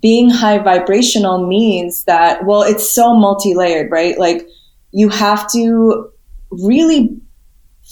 being 0.00 0.30
high 0.30 0.58
vibrational 0.58 1.46
means 1.46 2.04
that, 2.04 2.44
well, 2.46 2.62
it's 2.62 2.90
so 2.90 3.14
multi 3.14 3.54
layered, 3.54 3.90
right? 3.90 4.18
Like 4.18 4.46
you 4.92 5.08
have 5.08 5.50
to 5.52 6.10
really 6.50 7.16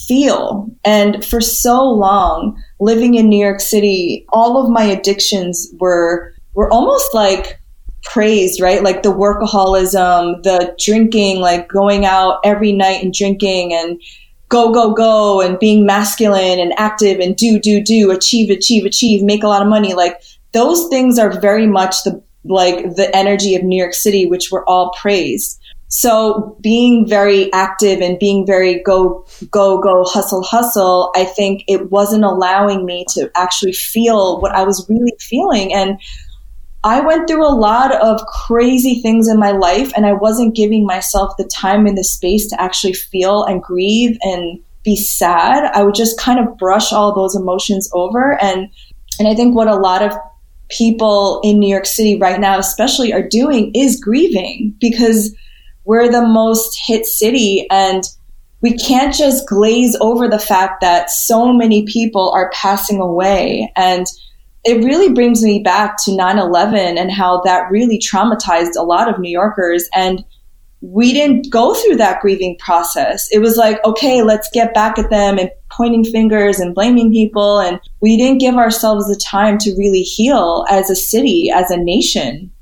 feel. 0.06 0.70
And 0.84 1.24
for 1.24 1.40
so 1.40 1.84
long, 1.84 2.62
living 2.80 3.14
in 3.14 3.28
New 3.28 3.42
York 3.44 3.60
City, 3.60 4.24
all 4.30 4.62
of 4.62 4.70
my 4.70 4.84
addictions 4.84 5.68
were, 5.78 6.34
were 6.54 6.70
almost 6.72 7.12
like 7.14 7.60
praised, 8.02 8.60
right? 8.60 8.82
Like 8.82 9.02
the 9.02 9.12
workaholism, 9.12 10.42
the 10.44 10.74
drinking, 10.78 11.40
like 11.40 11.68
going 11.68 12.04
out 12.04 12.40
every 12.44 12.72
night 12.72 13.02
and 13.02 13.12
drinking 13.12 13.74
and 13.74 14.00
go, 14.48 14.72
go, 14.72 14.92
go 14.92 15.40
and 15.40 15.58
being 15.58 15.84
masculine 15.84 16.58
and 16.58 16.72
active 16.78 17.20
and 17.20 17.36
do, 17.36 17.58
do, 17.58 17.82
do, 17.82 18.10
achieve, 18.10 18.50
achieve, 18.50 18.84
achieve, 18.84 19.22
make 19.22 19.42
a 19.42 19.48
lot 19.48 19.62
of 19.62 19.68
money. 19.68 19.94
Like 19.94 20.20
those 20.52 20.88
things 20.88 21.18
are 21.18 21.40
very 21.40 21.66
much 21.66 22.02
the, 22.04 22.22
like 22.44 22.94
the 22.96 23.14
energy 23.14 23.54
of 23.54 23.62
New 23.62 23.76
York 23.76 23.94
City, 23.94 24.26
which 24.26 24.50
we're 24.50 24.64
all 24.64 24.92
praised. 24.92 25.60
So 25.88 26.56
being 26.60 27.06
very 27.08 27.50
active 27.52 28.00
and 28.00 28.18
being 28.18 28.46
very 28.46 28.82
go, 28.82 29.26
go, 29.50 29.78
go, 29.78 30.04
hustle, 30.04 30.42
hustle, 30.42 31.10
I 31.16 31.24
think 31.24 31.64
it 31.66 31.90
wasn't 31.90 32.24
allowing 32.24 32.84
me 32.84 33.06
to 33.10 33.30
actually 33.34 33.72
feel 33.72 34.40
what 34.40 34.52
I 34.52 34.64
was 34.64 34.86
really 34.88 35.14
feeling. 35.18 35.72
And 35.72 35.98
I 36.84 37.00
went 37.00 37.28
through 37.28 37.46
a 37.46 37.54
lot 37.54 37.92
of 37.94 38.24
crazy 38.26 39.02
things 39.02 39.28
in 39.28 39.38
my 39.38 39.50
life 39.50 39.92
and 39.96 40.06
I 40.06 40.12
wasn't 40.12 40.54
giving 40.54 40.86
myself 40.86 41.36
the 41.36 41.44
time 41.44 41.86
and 41.86 41.98
the 41.98 42.04
space 42.04 42.48
to 42.48 42.60
actually 42.60 42.92
feel 42.92 43.44
and 43.44 43.62
grieve 43.62 44.16
and 44.22 44.60
be 44.84 44.94
sad. 44.94 45.70
I 45.74 45.82
would 45.82 45.96
just 45.96 46.18
kind 46.20 46.38
of 46.38 46.56
brush 46.56 46.92
all 46.92 47.14
those 47.14 47.34
emotions 47.34 47.90
over 47.92 48.40
and 48.40 48.68
and 49.18 49.26
I 49.26 49.34
think 49.34 49.56
what 49.56 49.66
a 49.66 49.74
lot 49.74 50.02
of 50.02 50.12
people 50.68 51.40
in 51.42 51.58
New 51.58 51.68
York 51.68 51.86
City 51.86 52.18
right 52.18 52.38
now 52.38 52.58
especially 52.58 53.12
are 53.12 53.26
doing 53.26 53.72
is 53.74 54.00
grieving 54.00 54.74
because 54.80 55.34
we're 55.84 56.10
the 56.10 56.26
most 56.26 56.78
hit 56.86 57.06
city 57.06 57.66
and 57.70 58.04
we 58.60 58.76
can't 58.76 59.14
just 59.14 59.48
glaze 59.48 59.96
over 60.00 60.28
the 60.28 60.38
fact 60.38 60.80
that 60.80 61.10
so 61.10 61.52
many 61.52 61.86
people 61.86 62.30
are 62.30 62.50
passing 62.52 63.00
away 63.00 63.72
and 63.76 64.06
it 64.64 64.84
really 64.84 65.12
brings 65.12 65.42
me 65.42 65.62
back 65.62 65.96
to 66.04 66.10
9-11 66.10 66.98
and 66.98 67.10
how 67.10 67.40
that 67.42 67.70
really 67.70 67.98
traumatized 67.98 68.76
a 68.76 68.82
lot 68.82 69.08
of 69.08 69.18
new 69.18 69.30
yorkers. 69.30 69.88
And 69.94 70.24
we 70.80 71.12
didn't 71.12 71.50
go 71.50 71.74
through 71.74 71.96
that 71.96 72.20
grieving 72.20 72.56
process. 72.58 73.28
It 73.32 73.40
was 73.40 73.56
like 73.56 73.84
okay 73.84 74.22
let's 74.22 74.48
get 74.52 74.74
back 74.74 74.98
at 74.98 75.10
them 75.10 75.38
and 75.38 75.50
pointing 75.70 76.04
fingers 76.04 76.58
and 76.60 76.74
blaming 76.74 77.12
people. 77.12 77.60
And 77.60 77.80
we 78.00 78.16
didn't 78.16 78.38
give 78.38 78.54
ourselves 78.54 79.06
the 79.06 79.20
time 79.20 79.58
to 79.58 79.74
really 79.76 80.02
heal 80.02 80.64
as 80.68 80.90
a 80.90 80.96
city 80.96 81.50
as 81.54 81.70
a 81.70 81.76
nation. 81.76 82.52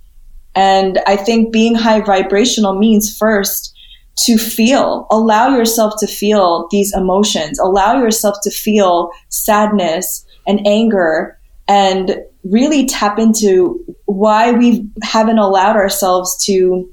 And 0.55 0.99
i 1.07 1.17
think 1.17 1.53
being 1.53 1.75
high 1.75 2.01
vibrational 2.01 2.79
means 2.79 3.17
first 3.17 3.75
to 4.19 4.39
feel 4.39 5.07
allow 5.11 5.55
yourself 5.55 5.93
to 5.99 6.07
feel 6.07 6.69
these 6.71 6.95
emotions 6.97 7.59
allow 7.59 8.01
yourself 8.01 8.37
to 8.43 8.51
feel 8.51 9.11
sadness 9.29 10.25
and 10.47 10.67
anger 10.67 11.36
and 11.69 12.17
really 12.45 12.87
tap 12.87 13.19
into 13.19 13.85
why 14.05 14.53
we 14.53 14.89
haven't 15.03 15.39
allowed 15.39 15.77
ourselves 15.77 16.45
to 16.45 16.89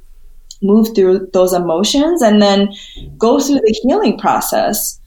move 0.62 0.95
through 0.95 1.27
those 1.33 1.53
emotions 1.53 2.21
and 2.21 2.41
then 2.41 2.73
go 3.17 3.39
through 3.39 3.55
the 3.55 3.79
healing 3.83 4.17
process 4.17 4.99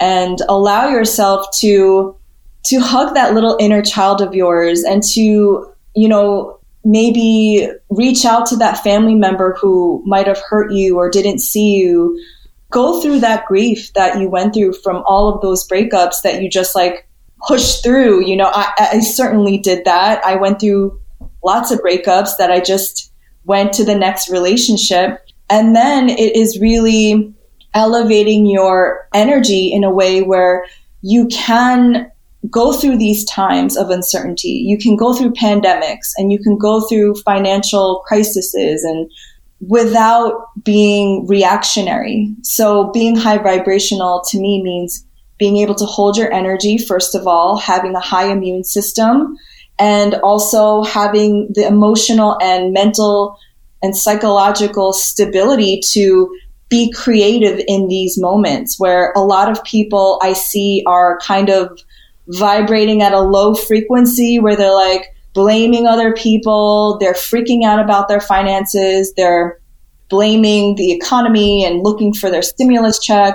and 0.00 0.40
allow 0.48 0.88
yourself 0.88 1.46
to 1.58 2.16
to 2.64 2.80
hug 2.80 3.14
that 3.14 3.34
little 3.34 3.56
inner 3.60 3.82
child 3.82 4.20
of 4.20 4.34
yours 4.34 4.82
and 4.82 5.02
to 5.02 5.70
you 5.94 6.08
know 6.08 6.58
maybe 6.84 7.68
reach 7.88 8.24
out 8.24 8.46
to 8.46 8.56
that 8.56 8.82
family 8.82 9.14
member 9.14 9.56
who 9.60 10.02
might 10.06 10.26
have 10.26 10.40
hurt 10.48 10.70
you 10.72 10.98
or 10.98 11.08
didn't 11.08 11.38
see 11.38 11.76
you. 11.76 12.20
Go 12.70 13.00
through 13.00 13.20
that 13.20 13.46
grief 13.46 13.92
that 13.94 14.20
you 14.20 14.28
went 14.28 14.52
through 14.52 14.74
from 14.74 15.02
all 15.06 15.32
of 15.32 15.40
those 15.40 15.66
breakups 15.66 16.22
that 16.22 16.42
you 16.42 16.50
just 16.50 16.74
like 16.74 17.08
push 17.46 17.80
through. 17.80 18.26
You 18.26 18.36
know, 18.36 18.50
I, 18.52 18.72
I 18.92 19.00
certainly 19.00 19.58
did 19.58 19.84
that. 19.84 20.24
I 20.24 20.36
went 20.36 20.60
through 20.60 21.00
lots 21.42 21.70
of 21.70 21.80
breakups 21.80 22.36
that 22.38 22.50
I 22.50 22.60
just 22.60 23.12
went 23.44 23.72
to 23.74 23.84
the 23.84 23.94
next 23.94 24.30
relationship. 24.30 25.20
And 25.50 25.76
then 25.76 26.08
it 26.08 26.34
is 26.34 26.60
really 26.60 27.34
elevating 27.74 28.46
your 28.46 29.08
energy 29.12 29.72
in 29.72 29.84
a 29.84 29.90
way 29.90 30.22
where 30.22 30.64
you 31.02 31.26
can 31.28 32.10
go 32.50 32.72
through 32.72 32.98
these 32.98 33.24
times 33.24 33.76
of 33.76 33.90
uncertainty. 33.90 34.48
You 34.66 34.78
can 34.78 34.96
go 34.96 35.14
through 35.14 35.32
pandemics 35.32 36.12
and 36.16 36.32
you 36.32 36.38
can 36.38 36.58
go 36.58 36.82
through 36.82 37.14
financial 37.22 38.02
crises 38.06 38.84
and 38.84 39.10
without 39.60 40.48
being 40.62 41.26
reactionary. 41.26 42.34
So 42.42 42.90
being 42.92 43.16
high 43.16 43.38
vibrational 43.38 44.22
to 44.28 44.38
me 44.38 44.62
means 44.62 45.04
being 45.38 45.56
able 45.58 45.74
to 45.74 45.84
hold 45.84 46.16
your 46.16 46.32
energy, 46.32 46.78
first 46.78 47.14
of 47.14 47.26
all, 47.26 47.56
having 47.56 47.94
a 47.94 48.00
high 48.00 48.30
immune 48.30 48.64
system, 48.64 49.36
and 49.78 50.14
also 50.16 50.84
having 50.84 51.48
the 51.54 51.66
emotional 51.66 52.38
and 52.40 52.72
mental 52.72 53.36
and 53.82 53.96
psychological 53.96 54.92
stability 54.92 55.80
to 55.92 56.34
be 56.68 56.90
creative 56.92 57.60
in 57.68 57.88
these 57.88 58.18
moments 58.18 58.80
where 58.80 59.12
a 59.14 59.20
lot 59.20 59.50
of 59.50 59.62
people 59.64 60.18
I 60.22 60.32
see 60.32 60.82
are 60.86 61.18
kind 61.18 61.50
of 61.50 61.78
vibrating 62.28 63.02
at 63.02 63.12
a 63.12 63.20
low 63.20 63.54
frequency 63.54 64.38
where 64.38 64.56
they're 64.56 64.74
like 64.74 65.14
blaming 65.34 65.86
other 65.86 66.14
people, 66.14 66.96
they're 66.98 67.12
freaking 67.12 67.64
out 67.64 67.80
about 67.80 68.08
their 68.08 68.20
finances, 68.20 69.12
they're 69.14 69.60
blaming 70.08 70.76
the 70.76 70.92
economy 70.92 71.64
and 71.64 71.82
looking 71.82 72.14
for 72.14 72.30
their 72.30 72.42
stimulus 72.42 72.98
check. 72.98 73.34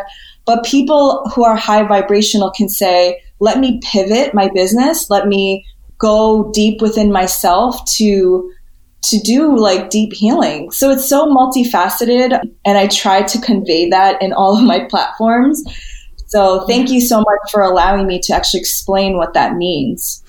But 0.50 0.66
people 0.66 1.30
who 1.36 1.44
are 1.44 1.56
high 1.56 1.84
vibrational 1.84 2.50
can 2.50 2.70
say, 2.70 3.22
let 3.40 3.60
me 3.60 3.80
pivot 3.84 4.34
my 4.34 4.50
business, 4.52 5.08
let 5.08 5.28
me 5.28 5.64
go 6.00 6.50
deep 6.56 6.82
within 6.82 7.12
myself 7.12 7.86
to 7.98 8.52
to 9.04 9.20
do 9.20 9.56
like 9.56 9.92
deep 9.92 10.12
healing. 10.12 10.72
So 10.72 10.90
it's 10.90 11.08
so 11.08 11.28
multifaceted 11.28 12.42
and 12.66 12.78
I 12.80 12.88
try 12.88 13.22
to 13.22 13.40
convey 13.40 13.92
that 13.92 14.20
in 14.24 14.34
all 14.34 14.58
of 14.58 14.64
my 14.64 14.86
platforms. 14.90 15.64
So 16.30 16.66
thank 16.66 16.90
you 16.90 17.00
so 17.00 17.20
much 17.20 17.52
for 17.52 17.62
allowing 17.62 18.08
me 18.08 18.20
to 18.24 18.34
actually 18.34 18.62
explain 18.62 19.18
what 19.18 19.36
that 19.36 19.54
means. 19.54 20.24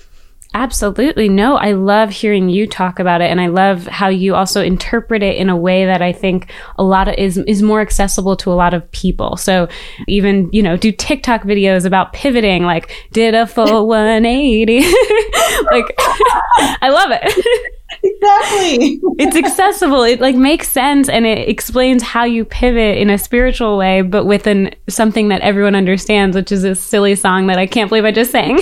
Absolutely. 0.53 1.29
No, 1.29 1.55
I 1.55 1.71
love 1.71 2.09
hearing 2.09 2.49
you 2.49 2.67
talk 2.67 2.99
about 2.99 3.21
it 3.21 3.31
and 3.31 3.39
I 3.39 3.47
love 3.47 3.87
how 3.87 4.09
you 4.09 4.35
also 4.35 4.61
interpret 4.61 5.23
it 5.23 5.37
in 5.37 5.49
a 5.49 5.55
way 5.55 5.85
that 5.85 6.01
I 6.01 6.11
think 6.11 6.51
a 6.77 6.83
lot 6.83 7.07
of 7.07 7.15
is 7.15 7.37
is 7.37 7.61
more 7.61 7.79
accessible 7.79 8.35
to 8.37 8.51
a 8.51 8.55
lot 8.55 8.73
of 8.73 8.89
people. 8.91 9.37
So 9.37 9.69
even, 10.09 10.49
you 10.51 10.61
know, 10.61 10.75
do 10.75 10.91
TikTok 10.91 11.43
videos 11.43 11.85
about 11.85 12.11
pivoting 12.11 12.63
like 12.63 12.91
did 13.13 13.33
a 13.33 13.47
full 13.47 13.87
180. 13.91 14.79
like 15.71 15.95
I 15.97 16.89
love 16.89 17.11
it. 17.11 17.73
Exactly. 18.03 18.99
it's 19.17 19.35
accessible. 19.35 20.03
It 20.03 20.21
like 20.21 20.35
makes 20.35 20.69
sense 20.69 21.09
and 21.09 21.25
it 21.25 21.49
explains 21.49 22.03
how 22.03 22.23
you 22.23 22.45
pivot 22.45 22.97
in 22.97 23.09
a 23.09 23.17
spiritual 23.17 23.77
way, 23.77 24.01
but 24.01 24.25
within 24.25 24.73
something 24.89 25.29
that 25.29 25.41
everyone 25.41 25.75
understands, 25.75 26.35
which 26.35 26.51
is 26.51 26.63
a 26.63 26.75
silly 26.75 27.15
song 27.15 27.47
that 27.47 27.57
I 27.57 27.67
can't 27.67 27.89
believe 27.89 28.05
I 28.05 28.11
just 28.11 28.31
sang. 28.31 28.55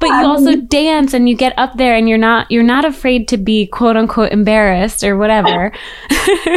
but 0.00 0.08
you 0.08 0.26
also 0.26 0.56
dance 0.56 1.14
and 1.14 1.28
you 1.28 1.36
get 1.36 1.56
up 1.58 1.76
there 1.76 1.94
and 1.94 2.08
you're 2.08 2.18
not 2.18 2.50
you're 2.50 2.62
not 2.62 2.84
afraid 2.84 3.28
to 3.28 3.36
be 3.36 3.66
quote 3.66 3.96
unquote 3.96 4.32
embarrassed 4.32 5.04
or 5.04 5.16
whatever 5.16 5.72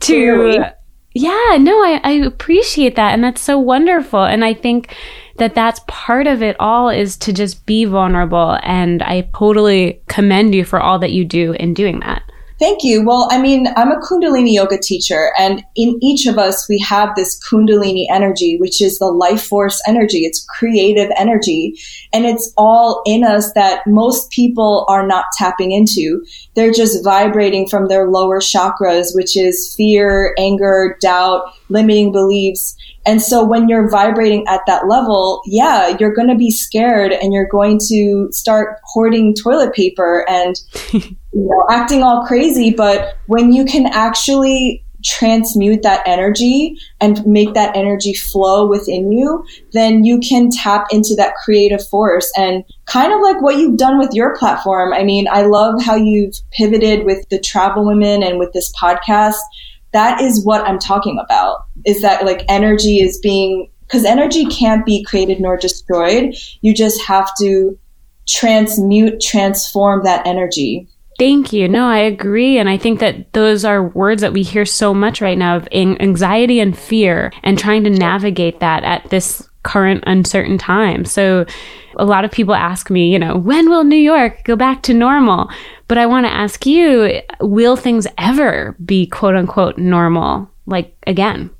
to 0.00 0.64
yeah 1.14 1.56
no 1.60 1.82
I, 1.82 2.00
I 2.02 2.12
appreciate 2.12 2.96
that 2.96 3.12
and 3.12 3.22
that's 3.22 3.40
so 3.40 3.58
wonderful 3.58 4.24
and 4.24 4.44
i 4.44 4.54
think 4.54 4.94
that 5.36 5.54
that's 5.54 5.80
part 5.86 6.26
of 6.26 6.42
it 6.42 6.56
all 6.60 6.88
is 6.88 7.16
to 7.16 7.32
just 7.32 7.64
be 7.66 7.84
vulnerable 7.84 8.58
and 8.62 9.02
i 9.02 9.28
totally 9.34 10.00
commend 10.08 10.54
you 10.54 10.64
for 10.64 10.80
all 10.80 10.98
that 10.98 11.12
you 11.12 11.24
do 11.24 11.52
in 11.52 11.74
doing 11.74 12.00
that 12.00 12.22
Thank 12.60 12.84
you. 12.84 13.04
Well, 13.04 13.28
I 13.32 13.42
mean, 13.42 13.66
I'm 13.76 13.90
a 13.90 14.00
Kundalini 14.00 14.54
yoga 14.54 14.78
teacher, 14.78 15.32
and 15.36 15.64
in 15.74 15.98
each 16.00 16.26
of 16.26 16.38
us, 16.38 16.68
we 16.68 16.78
have 16.78 17.14
this 17.16 17.38
Kundalini 17.44 18.06
energy, 18.08 18.56
which 18.58 18.80
is 18.80 18.98
the 18.98 19.06
life 19.06 19.42
force 19.42 19.82
energy. 19.88 20.18
It's 20.18 20.44
creative 20.44 21.10
energy, 21.16 21.74
and 22.12 22.24
it's 22.24 22.52
all 22.56 23.02
in 23.06 23.24
us 23.24 23.52
that 23.54 23.82
most 23.88 24.30
people 24.30 24.86
are 24.88 25.04
not 25.04 25.26
tapping 25.36 25.72
into. 25.72 26.24
They're 26.54 26.72
just 26.72 27.02
vibrating 27.02 27.68
from 27.68 27.88
their 27.88 28.08
lower 28.08 28.38
chakras, 28.38 29.16
which 29.16 29.36
is 29.36 29.74
fear, 29.76 30.32
anger, 30.38 30.96
doubt, 31.00 31.52
limiting 31.70 32.12
beliefs. 32.12 32.76
And 33.06 33.20
so 33.20 33.44
when 33.44 33.68
you're 33.68 33.90
vibrating 33.90 34.44
at 34.48 34.60
that 34.66 34.88
level, 34.88 35.42
yeah, 35.46 35.96
you're 35.98 36.14
going 36.14 36.28
to 36.28 36.34
be 36.34 36.50
scared 36.50 37.12
and 37.12 37.32
you're 37.32 37.48
going 37.48 37.78
to 37.88 38.28
start 38.30 38.78
hoarding 38.84 39.34
toilet 39.34 39.74
paper 39.74 40.24
and 40.28 40.56
you 40.92 41.16
know, 41.32 41.66
acting 41.70 42.02
all 42.02 42.24
crazy. 42.26 42.70
But 42.70 43.16
when 43.26 43.52
you 43.52 43.64
can 43.64 43.86
actually 43.86 44.84
transmute 45.04 45.82
that 45.82 46.02
energy 46.06 46.76
and 47.00 47.24
make 47.26 47.52
that 47.54 47.76
energy 47.76 48.14
flow 48.14 48.66
within 48.66 49.12
you, 49.12 49.44
then 49.72 50.04
you 50.04 50.18
can 50.18 50.48
tap 50.50 50.86
into 50.90 51.14
that 51.16 51.34
creative 51.44 51.86
force 51.88 52.32
and 52.36 52.64
kind 52.86 53.12
of 53.12 53.20
like 53.20 53.40
what 53.42 53.58
you've 53.58 53.76
done 53.76 53.98
with 53.98 54.10
your 54.12 54.34
platform. 54.36 54.92
I 54.92 55.04
mean, 55.04 55.28
I 55.30 55.42
love 55.42 55.82
how 55.82 55.94
you've 55.94 56.34
pivoted 56.52 57.04
with 57.04 57.28
the 57.28 57.38
travel 57.38 57.84
women 57.84 58.22
and 58.22 58.38
with 58.38 58.52
this 58.52 58.72
podcast 58.80 59.36
that 59.94 60.20
is 60.20 60.44
what 60.44 60.60
I'm 60.66 60.78
talking 60.78 61.18
about 61.24 61.64
is 61.86 62.02
that 62.02 62.26
like 62.26 62.44
energy 62.48 62.98
is 63.00 63.18
being, 63.20 63.70
because 63.86 64.04
energy 64.04 64.44
can't 64.46 64.84
be 64.84 65.02
created 65.04 65.40
nor 65.40 65.56
destroyed. 65.56 66.34
You 66.60 66.74
just 66.74 67.00
have 67.02 67.30
to 67.40 67.78
transmute, 68.28 69.20
transform 69.22 70.04
that 70.04 70.26
energy. 70.26 70.88
Thank 71.18 71.52
you. 71.52 71.68
No, 71.68 71.86
I 71.86 71.98
agree. 71.98 72.58
And 72.58 72.68
I 72.68 72.76
think 72.76 72.98
that 72.98 73.32
those 73.34 73.64
are 73.64 73.82
words 73.82 74.20
that 74.22 74.32
we 74.32 74.42
hear 74.42 74.64
so 74.64 74.92
much 74.92 75.20
right 75.20 75.38
now 75.38 75.56
of 75.56 75.68
anxiety 75.72 76.58
and 76.58 76.76
fear 76.76 77.32
and 77.44 77.56
trying 77.56 77.84
to 77.84 77.90
navigate 77.90 78.58
that 78.60 78.82
at 78.82 79.08
this 79.10 79.48
current 79.64 80.04
uncertain 80.06 80.58
time. 80.58 81.04
So 81.04 81.44
a 81.98 82.04
lot 82.04 82.24
of 82.24 82.30
people 82.30 82.54
ask 82.54 82.90
me, 82.90 83.12
you 83.12 83.18
know, 83.18 83.36
when 83.36 83.68
will 83.68 83.84
New 83.84 83.96
York 83.96 84.44
go 84.44 84.56
back 84.56 84.82
to 84.84 84.94
normal? 84.94 85.50
But 85.88 85.98
I 85.98 86.06
want 86.06 86.26
to 86.26 86.32
ask 86.32 86.64
you, 86.66 87.20
will 87.40 87.76
things 87.76 88.06
ever 88.18 88.76
be 88.84 89.06
quote 89.06 89.34
unquote 89.34 89.78
normal? 89.78 90.48
Like 90.66 90.96
again? 91.06 91.50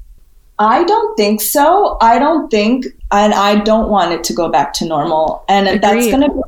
I 0.58 0.84
don't 0.84 1.16
think 1.16 1.40
so. 1.42 1.98
I 2.00 2.18
don't 2.18 2.48
think, 2.48 2.86
and 3.10 3.34
I 3.34 3.56
don't 3.56 3.90
want 3.90 4.12
it 4.12 4.22
to 4.24 4.32
go 4.32 4.48
back 4.48 4.72
to 4.74 4.86
normal. 4.86 5.44
And 5.48 5.66
Agreed. 5.66 5.82
that's 5.82 6.06
going 6.06 6.20
to 6.20 6.28
be 6.28 6.42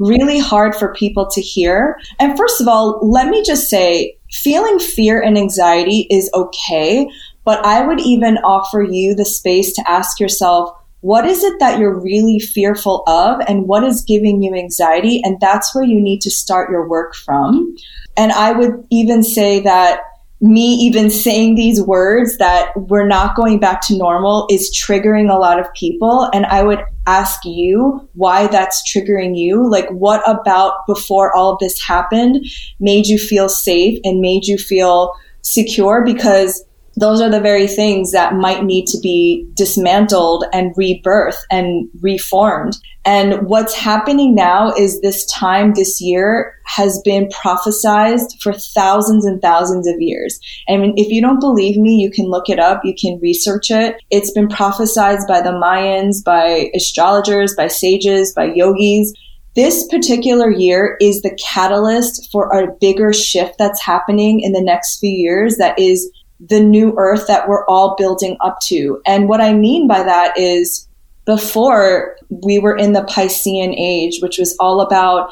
really 0.00 0.40
hard 0.40 0.74
for 0.74 0.92
people 0.92 1.28
to 1.30 1.40
hear. 1.40 2.00
And 2.18 2.36
first 2.36 2.60
of 2.60 2.66
all, 2.66 2.98
let 3.08 3.28
me 3.28 3.44
just 3.44 3.70
say, 3.70 4.18
feeling 4.32 4.80
fear 4.80 5.22
and 5.22 5.38
anxiety 5.38 6.08
is 6.10 6.28
okay. 6.34 7.08
But 7.44 7.64
I 7.64 7.86
would 7.86 8.00
even 8.00 8.38
offer 8.38 8.82
you 8.82 9.14
the 9.14 9.24
space 9.24 9.72
to 9.74 9.88
ask 9.88 10.18
yourself, 10.18 10.76
what 11.04 11.26
is 11.26 11.44
it 11.44 11.58
that 11.58 11.78
you're 11.78 12.00
really 12.00 12.38
fearful 12.38 13.02
of 13.06 13.38
and 13.46 13.68
what 13.68 13.84
is 13.84 14.02
giving 14.02 14.42
you 14.42 14.54
anxiety? 14.54 15.20
And 15.22 15.38
that's 15.38 15.74
where 15.74 15.84
you 15.84 16.00
need 16.00 16.22
to 16.22 16.30
start 16.30 16.70
your 16.70 16.88
work 16.88 17.14
from. 17.14 17.76
And 18.16 18.32
I 18.32 18.52
would 18.52 18.86
even 18.90 19.22
say 19.22 19.60
that 19.60 20.00
me 20.40 20.76
even 20.76 21.10
saying 21.10 21.56
these 21.56 21.82
words 21.82 22.38
that 22.38 22.72
we're 22.74 23.06
not 23.06 23.36
going 23.36 23.60
back 23.60 23.82
to 23.82 23.98
normal 23.98 24.46
is 24.50 24.74
triggering 24.74 25.30
a 25.30 25.38
lot 25.38 25.60
of 25.60 25.70
people. 25.74 26.30
And 26.32 26.46
I 26.46 26.62
would 26.62 26.82
ask 27.06 27.44
you 27.44 28.08
why 28.14 28.46
that's 28.46 28.82
triggering 28.90 29.36
you. 29.36 29.70
Like, 29.70 29.90
what 29.90 30.26
about 30.26 30.86
before 30.86 31.36
all 31.36 31.52
of 31.52 31.58
this 31.58 31.78
happened 31.82 32.46
made 32.80 33.08
you 33.08 33.18
feel 33.18 33.50
safe 33.50 34.00
and 34.04 34.22
made 34.22 34.46
you 34.46 34.56
feel 34.56 35.12
secure? 35.42 36.02
Because 36.02 36.64
those 36.96 37.20
are 37.20 37.30
the 37.30 37.40
very 37.40 37.66
things 37.66 38.12
that 38.12 38.34
might 38.34 38.64
need 38.64 38.86
to 38.88 38.98
be 39.00 39.48
dismantled 39.54 40.44
and 40.52 40.74
rebirthed 40.76 41.42
and 41.50 41.88
reformed. 42.00 42.76
And 43.04 43.46
what's 43.46 43.74
happening 43.74 44.34
now 44.34 44.72
is 44.72 45.00
this 45.00 45.26
time 45.26 45.74
this 45.74 46.00
year 46.00 46.54
has 46.64 47.00
been 47.04 47.28
prophesized 47.28 48.40
for 48.40 48.54
thousands 48.54 49.26
and 49.26 49.42
thousands 49.42 49.86
of 49.86 49.96
years. 49.98 50.38
And 50.68 50.98
if 50.98 51.08
you 51.08 51.20
don't 51.20 51.40
believe 51.40 51.76
me, 51.76 51.96
you 51.96 52.10
can 52.10 52.26
look 52.26 52.48
it 52.48 52.58
up, 52.58 52.80
you 52.84 52.94
can 52.98 53.18
research 53.20 53.70
it. 53.70 53.96
It's 54.10 54.30
been 54.32 54.48
prophesied 54.48 55.18
by 55.28 55.42
the 55.42 55.50
Mayans, 55.50 56.24
by 56.24 56.70
astrologers, 56.74 57.54
by 57.54 57.66
sages, 57.66 58.32
by 58.32 58.52
yogis. 58.54 59.12
This 59.54 59.86
particular 59.88 60.50
year 60.50 60.96
is 61.00 61.22
the 61.22 61.36
catalyst 61.44 62.30
for 62.32 62.50
a 62.50 62.72
bigger 62.80 63.12
shift 63.12 63.56
that's 63.58 63.82
happening 63.82 64.40
in 64.40 64.52
the 64.52 64.62
next 64.62 64.98
few 64.98 65.10
years 65.10 65.58
that 65.58 65.78
is 65.78 66.10
the 66.48 66.60
new 66.60 66.94
earth 66.96 67.26
that 67.26 67.48
we're 67.48 67.66
all 67.66 67.96
building 67.96 68.36
up 68.40 68.58
to. 68.60 69.00
And 69.06 69.28
what 69.28 69.40
I 69.40 69.54
mean 69.54 69.88
by 69.88 70.02
that 70.02 70.38
is 70.38 70.88
before 71.24 72.16
we 72.28 72.58
were 72.58 72.76
in 72.76 72.92
the 72.92 73.02
Piscean 73.02 73.74
age, 73.78 74.20
which 74.20 74.38
was 74.38 74.56
all 74.60 74.80
about 74.80 75.30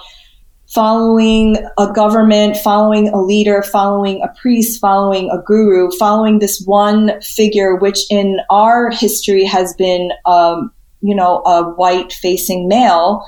following 0.72 1.57
a 1.79 1.92
government, 1.92 2.57
following 2.57 3.09
a 3.09 3.20
leader, 3.20 3.62
following 3.62 4.22
a 4.22 4.29
priest, 4.40 4.81
following 4.81 5.29
a 5.31 5.42
guru, 5.42 5.90
following 5.98 6.38
this 6.38 6.62
one 6.64 7.20
figure, 7.20 7.77
which 7.77 8.11
in 8.11 8.38
our 8.48 8.90
history 8.90 9.44
has 9.44 9.75
been, 9.75 10.11
um, 10.25 10.72
you 11.03 11.14
know, 11.14 11.42
a 11.44 11.62
white 11.75 12.12
facing 12.12 12.68
male 12.68 13.22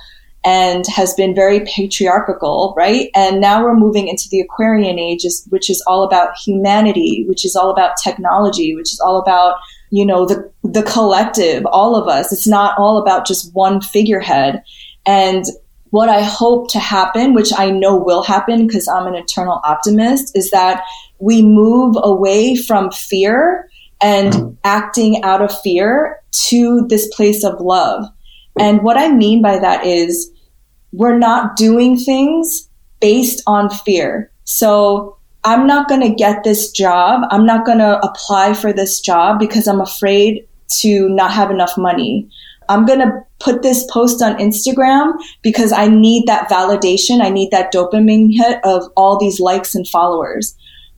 and 0.45 0.87
has 0.87 1.15
been 1.15 1.35
very 1.35 1.61
patriarchal, 1.61 2.75
right? 2.77 3.11
And 3.15 3.41
now 3.41 3.63
we're 3.63 3.75
moving 3.75 4.09
into 4.09 4.29
the 4.31 4.41
Aquarian 4.41 4.99
age, 4.99 5.25
which 5.49 5.71
is 5.71 5.83
all 5.87 6.05
about 6.05 6.37
humanity, 6.37 7.25
which 7.27 7.45
is 7.45 7.57
all 7.57 7.71
about 7.71 7.97
technology, 8.03 8.75
which 8.75 8.93
is 8.93 9.01
all 9.01 9.19
about 9.19 9.57
you 9.91 10.05
know 10.05 10.27
the 10.27 10.51
the 10.63 10.83
collective, 10.83 11.65
all 11.67 11.97
of 11.97 12.09
us. 12.09 12.33
It's 12.33 12.47
not 12.47 12.77
all 12.79 12.99
about 12.99 13.27
just 13.27 13.55
one 13.55 13.81
figurehead. 13.81 14.63
And 15.07 15.45
what 15.91 16.09
I 16.09 16.23
hope 16.23 16.71
to 16.73 16.81
happen, 16.81 17.35
which 17.35 17.53
I 17.57 17.71
know 17.71 17.97
will 17.97 18.25
happen 18.25 18.67
because 18.67 18.89
I'm 18.89 19.07
an 19.07 19.15
eternal 19.15 19.61
optimist, 19.65 20.37
is 20.37 20.51
that 20.51 20.83
we 21.21 21.41
move 21.41 21.97
away 22.03 22.57
from 22.57 22.91
fear 22.91 23.69
and 24.01 24.33
mm-hmm. 24.33 24.55
acting 24.65 25.23
out 25.23 25.41
of 25.41 25.57
fear 25.61 26.21
to 26.49 26.87
this 26.89 27.07
place 27.15 27.45
of 27.45 27.61
love. 27.61 28.05
And 28.59 28.83
what 28.83 28.97
I 28.97 29.13
mean 29.13 29.41
by 29.41 29.59
that 29.59 29.87
is 29.87 30.31
we're 30.95 31.19
not 31.19 31.57
doing 31.57 31.97
things 31.97 32.69
based 33.01 33.43
on 33.47 33.69
fear. 33.69 34.31
So 34.45 35.17
I'm 35.43 35.67
not 35.67 35.89
going 35.89 36.01
to 36.01 36.15
get 36.15 36.45
this 36.45 36.71
job. 36.71 37.23
I'm 37.31 37.45
not 37.45 37.67
going 37.67 37.79
to 37.79 37.99
apply 38.07 38.55
for 38.55 38.73
this 38.73 39.01
job 39.01 39.39
because 39.39 39.67
I'm 39.67 39.81
afraid 39.81 40.47
to 40.81 41.09
not 41.11 41.33
have 41.33 41.51
enough 41.51 41.77
money. 41.77 42.31
I'm 42.69 42.87
going 42.87 43.01
to 43.01 43.23
put 43.41 43.63
this 43.63 43.87
post 43.91 44.23
on 44.23 44.39
Instagram 44.39 45.13
because 45.43 45.73
I 45.73 45.89
need 45.89 46.27
that 46.27 46.49
validation. 46.49 47.21
I 47.21 47.29
need 47.29 47.51
that 47.51 47.73
dopamine 47.73 48.35
hit 48.35 48.61
of 48.65 48.85
all 48.97 49.19
these 49.19 49.41
likes 49.41 49.75
and 49.75 49.87
followers. 49.87 50.57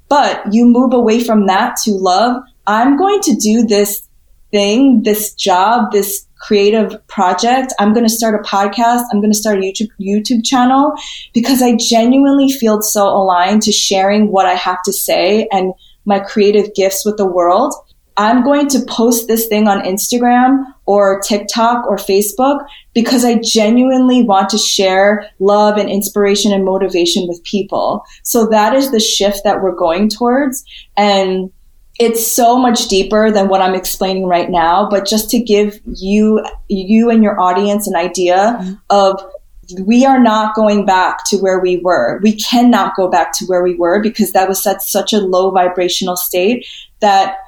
But 0.09 0.43
you 0.53 0.67
move 0.67 0.93
away 0.93 1.25
from 1.25 1.47
that 1.47 1.77
to 1.85 1.91
love. 1.93 2.43
I'm 2.67 2.97
going 2.97 3.21
to 3.23 3.35
do 3.35 3.67
this 3.67 4.07
thing, 4.53 5.03
this 5.03 5.35
job, 5.35 5.91
this 5.91 6.26
creative 6.47 7.05
project. 7.09 7.73
I'm 7.81 7.93
going 7.93 8.07
to 8.07 8.13
start 8.13 8.41
a 8.41 8.49
podcast. 8.49 9.03
I'm 9.11 9.21
going 9.21 9.33
to 9.33 9.39
start 9.39 9.59
a 9.59 9.63
YouTube 9.63 9.89
YouTube 10.01 10.45
channel 10.45 10.93
because 11.35 11.61
I 11.61 11.75
genuinely 11.75 12.51
feel 12.51 12.81
so 12.83 13.09
aligned 13.09 13.63
to 13.63 13.73
sharing 13.73 14.31
what 14.31 14.47
I 14.47 14.55
have 14.55 14.79
to 14.85 14.93
say 14.93 15.49
and 15.51 15.75
my 16.05 16.21
creative 16.21 16.73
gifts 16.75 17.05
with 17.05 17.17
the 17.17 17.27
world. 17.27 17.75
I'm 18.19 18.45
going 18.45 18.69
to 18.69 18.85
post 18.89 19.27
this 19.27 19.47
thing 19.47 19.69
on 19.69 19.83
Instagram 19.83 20.65
or 20.87 21.21
TikTok 21.21 21.85
or 21.87 21.97
Facebook 21.97 22.65
because 22.95 23.25
I 23.25 23.41
genuinely 23.43 24.23
want 24.23 24.49
to 24.51 24.59
share 24.59 25.29
love 25.39 25.77
and 25.77 25.91
inspiration 25.91 26.53
and 26.53 26.65
motivation 26.65 27.27
with 27.29 27.43
people. 27.45 28.05
So 28.23 28.47
that 28.47 28.73
is 28.73 28.91
the 28.91 29.01
shift 29.01 29.41
that 29.45 29.61
we're 29.61 29.75
going 29.75 30.09
towards. 30.09 30.65
And 30.97 31.51
it's 31.99 32.31
so 32.31 32.59
much 32.59 32.89
deeper 32.89 33.31
than 33.31 33.49
what 33.49 33.63
I'm 33.63 33.75
explaining 33.75 34.27
right 34.27 34.51
now, 34.51 34.89
but 34.89 35.07
just 35.07 35.31
to 35.31 35.39
give 35.39 35.81
you, 35.87 36.45
you 36.69 37.11
and 37.11 37.23
your 37.23 37.41
audience 37.41 37.87
an 37.87 37.97
idea 37.97 38.59
mm-hmm. 38.61 38.75
of 38.91 39.23
we 39.83 40.05
are 40.05 40.21
not 40.21 40.55
going 40.55 40.87
back 40.87 41.25
to 41.27 41.39
where 41.39 41.59
we 41.59 41.79
were. 41.79 42.21
We 42.23 42.37
cannot 42.37 42.95
go 42.97 43.09
back 43.09 43.33
to 43.39 43.47
where 43.47 43.63
we 43.63 43.75
were 43.75 44.01
because 44.01 44.33
that 44.33 44.49
was 44.49 44.65
at 44.67 44.83
such 44.83 45.13
a 45.13 45.19
low 45.19 45.51
vibrational 45.51 46.17
state 46.17 46.67
that 47.01 47.39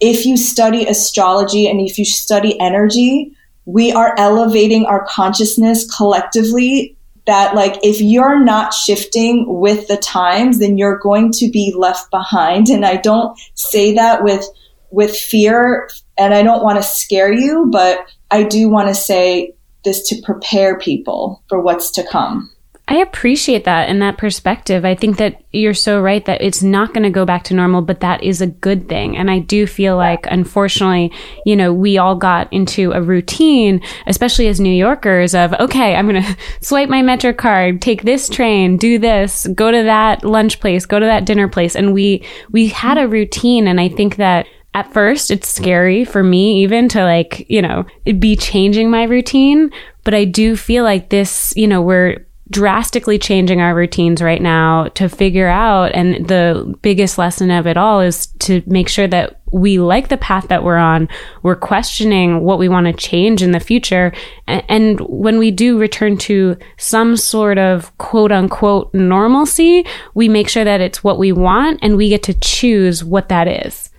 if 0.00 0.26
you 0.26 0.36
study 0.36 0.86
astrology 0.86 1.68
and 1.68 1.80
if 1.80 1.98
you 1.98 2.04
study 2.04 2.58
energy, 2.60 3.32
we 3.64 3.92
are 3.92 4.14
elevating 4.18 4.86
our 4.86 5.04
consciousness 5.06 5.88
collectively 5.94 6.96
that 7.28 7.54
like 7.54 7.78
if 7.82 8.00
you're 8.00 8.42
not 8.42 8.72
shifting 8.72 9.44
with 9.46 9.86
the 9.86 9.98
times 9.98 10.58
then 10.58 10.78
you're 10.78 10.98
going 10.98 11.30
to 11.30 11.50
be 11.50 11.72
left 11.76 12.10
behind. 12.10 12.68
And 12.68 12.84
i 12.84 12.96
don't 12.96 13.38
say 13.54 13.94
that 13.94 14.24
with 14.24 14.44
with 14.90 15.14
fear 15.14 15.88
and 16.16 16.34
i 16.34 16.42
don't 16.42 16.64
want 16.64 16.78
to 16.78 16.82
scare 16.82 17.32
you 17.32 17.68
but 17.70 18.00
i 18.30 18.42
do 18.42 18.68
want 18.70 18.88
to 18.88 18.94
say 18.94 19.54
this 19.84 20.08
to 20.08 20.22
prepare 20.22 20.78
people 20.78 21.42
for 21.48 21.60
what's 21.60 21.90
to 21.92 22.02
come 22.10 22.50
I 22.90 22.96
appreciate 22.96 23.64
that 23.64 23.90
and 23.90 24.00
that 24.00 24.16
perspective. 24.16 24.86
I 24.86 24.94
think 24.94 25.18
that 25.18 25.42
you're 25.52 25.74
so 25.74 26.00
right 26.00 26.24
that 26.24 26.40
it's 26.40 26.62
not 26.62 26.94
going 26.94 27.02
to 27.02 27.10
go 27.10 27.26
back 27.26 27.44
to 27.44 27.54
normal, 27.54 27.82
but 27.82 28.00
that 28.00 28.22
is 28.22 28.40
a 28.40 28.46
good 28.46 28.88
thing. 28.88 29.14
And 29.14 29.30
I 29.30 29.40
do 29.40 29.66
feel 29.66 29.94
like, 29.96 30.26
unfortunately, 30.30 31.12
you 31.44 31.54
know, 31.54 31.70
we 31.70 31.98
all 31.98 32.14
got 32.14 32.50
into 32.50 32.92
a 32.92 33.02
routine, 33.02 33.82
especially 34.06 34.48
as 34.48 34.58
New 34.58 34.72
Yorkers, 34.72 35.34
of, 35.34 35.52
okay, 35.60 35.96
I'm 35.96 36.08
going 36.08 36.22
to 36.22 36.36
swipe 36.62 36.88
my 36.88 37.02
Metro 37.02 37.34
card, 37.34 37.82
take 37.82 38.04
this 38.04 38.26
train, 38.26 38.78
do 38.78 38.98
this, 38.98 39.46
go 39.48 39.70
to 39.70 39.82
that 39.82 40.24
lunch 40.24 40.58
place, 40.58 40.86
go 40.86 40.98
to 40.98 41.06
that 41.06 41.26
dinner 41.26 41.46
place. 41.46 41.76
And 41.76 41.92
we, 41.92 42.24
we 42.52 42.68
had 42.68 42.96
a 42.96 43.06
routine. 43.06 43.68
And 43.68 43.78
I 43.78 43.90
think 43.90 44.16
that 44.16 44.46
at 44.72 44.90
first 44.94 45.30
it's 45.30 45.48
scary 45.48 46.06
for 46.06 46.22
me 46.22 46.62
even 46.62 46.88
to 46.88 47.02
like, 47.04 47.44
you 47.50 47.60
know, 47.60 47.84
be 48.18 48.34
changing 48.34 48.90
my 48.90 49.02
routine. 49.02 49.70
But 50.04 50.14
I 50.14 50.24
do 50.24 50.56
feel 50.56 50.84
like 50.84 51.10
this, 51.10 51.52
you 51.54 51.66
know, 51.66 51.82
we're, 51.82 52.24
drastically 52.50 53.18
changing 53.18 53.60
our 53.60 53.74
routines 53.74 54.22
right 54.22 54.40
now 54.40 54.88
to 54.88 55.08
figure 55.08 55.48
out 55.48 55.92
and 55.94 56.26
the 56.28 56.74
biggest 56.80 57.18
lesson 57.18 57.50
of 57.50 57.66
it 57.66 57.76
all 57.76 58.00
is 58.00 58.26
to 58.38 58.62
make 58.66 58.88
sure 58.88 59.06
that 59.06 59.40
we 59.52 59.78
like 59.78 60.08
the 60.08 60.16
path 60.16 60.48
that 60.48 60.62
we're 60.62 60.76
on. 60.76 61.08
We're 61.42 61.56
questioning 61.56 62.40
what 62.40 62.58
we 62.58 62.68
want 62.68 62.86
to 62.86 62.92
change 62.92 63.42
in 63.42 63.52
the 63.52 63.60
future. 63.60 64.12
And, 64.46 65.00
when 65.00 65.38
we 65.38 65.50
do 65.50 65.78
return 65.78 66.16
to 66.18 66.56
some 66.76 67.16
sort 67.16 67.58
of 67.58 67.96
quote 67.98 68.32
unquote 68.32 68.92
normalcy 68.94 69.84
we 70.14 70.28
make 70.28 70.48
sure 70.48 70.64
that 70.64 70.80
it's 70.80 71.04
what 71.04 71.18
we 71.18 71.32
want 71.32 71.80
and 71.82 71.96
we 71.96 72.08
get 72.08 72.22
to 72.24 72.34
choose 72.34 73.04
what 73.04 73.28
that 73.28 73.48
is. 73.48 73.90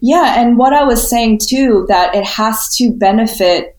Yeah 0.00 0.40
and 0.40 0.56
what 0.56 0.72
i 0.72 0.84
was 0.84 1.08
saying 1.08 1.40
too 1.42 1.84
that 1.88 2.14
it 2.14 2.24
has 2.24 2.74
to 2.76 2.92
benefit 2.92 3.76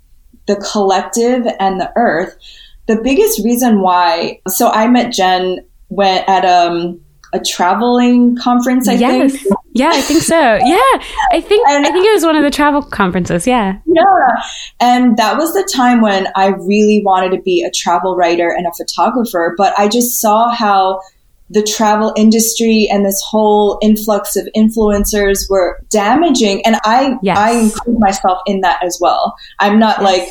the 0.47 0.57
collective 0.57 1.47
and 1.59 1.79
the 1.79 1.91
earth 1.95 2.37
the 2.89 2.99
biggest 3.03 3.45
reason 3.45 3.81
why, 3.81 4.41
so 4.47 4.69
I 4.69 4.87
met 4.87 5.13
Jen 5.13 5.59
when 5.89 6.23
at 6.27 6.43
um, 6.43 6.99
a 7.33 7.39
traveling 7.39 8.35
conference, 8.35 8.87
I 8.87 8.93
yes. 8.93 9.31
think. 9.31 9.53
Yeah, 9.73 9.91
I 9.93 10.01
think 10.01 10.23
so. 10.23 10.35
Yeah, 10.35 10.79
I 11.31 11.39
think 11.39 11.67
and, 11.69 11.85
I 11.85 11.91
think 11.91 12.03
it 12.03 12.13
was 12.13 12.25
one 12.25 12.35
of 12.35 12.41
the 12.41 12.49
travel 12.49 12.81
conferences. 12.81 13.45
Yeah, 13.45 13.77
yeah, 13.85 14.43
and 14.79 15.15
that 15.17 15.37
was 15.37 15.53
the 15.53 15.69
time 15.71 16.01
when 16.01 16.27
I 16.35 16.47
really 16.47 17.03
wanted 17.05 17.35
to 17.37 17.41
be 17.43 17.63
a 17.63 17.69
travel 17.69 18.15
writer 18.15 18.49
and 18.49 18.65
a 18.65 18.71
photographer. 18.75 19.53
But 19.55 19.77
I 19.77 19.87
just 19.87 20.19
saw 20.19 20.49
how 20.49 20.99
the 21.51 21.61
travel 21.61 22.11
industry 22.17 22.89
and 22.91 23.05
this 23.05 23.21
whole 23.23 23.77
influx 23.83 24.35
of 24.35 24.49
influencers 24.57 25.47
were 25.47 25.79
damaging, 25.91 26.65
and 26.65 26.77
I 26.83 27.19
yes. 27.21 27.37
I 27.37 27.51
include 27.51 27.99
myself 27.99 28.41
in 28.47 28.61
that 28.61 28.83
as 28.83 28.97
well. 28.99 29.35
I'm 29.59 29.77
not 29.77 30.01
yes. 30.01 30.03
like 30.03 30.29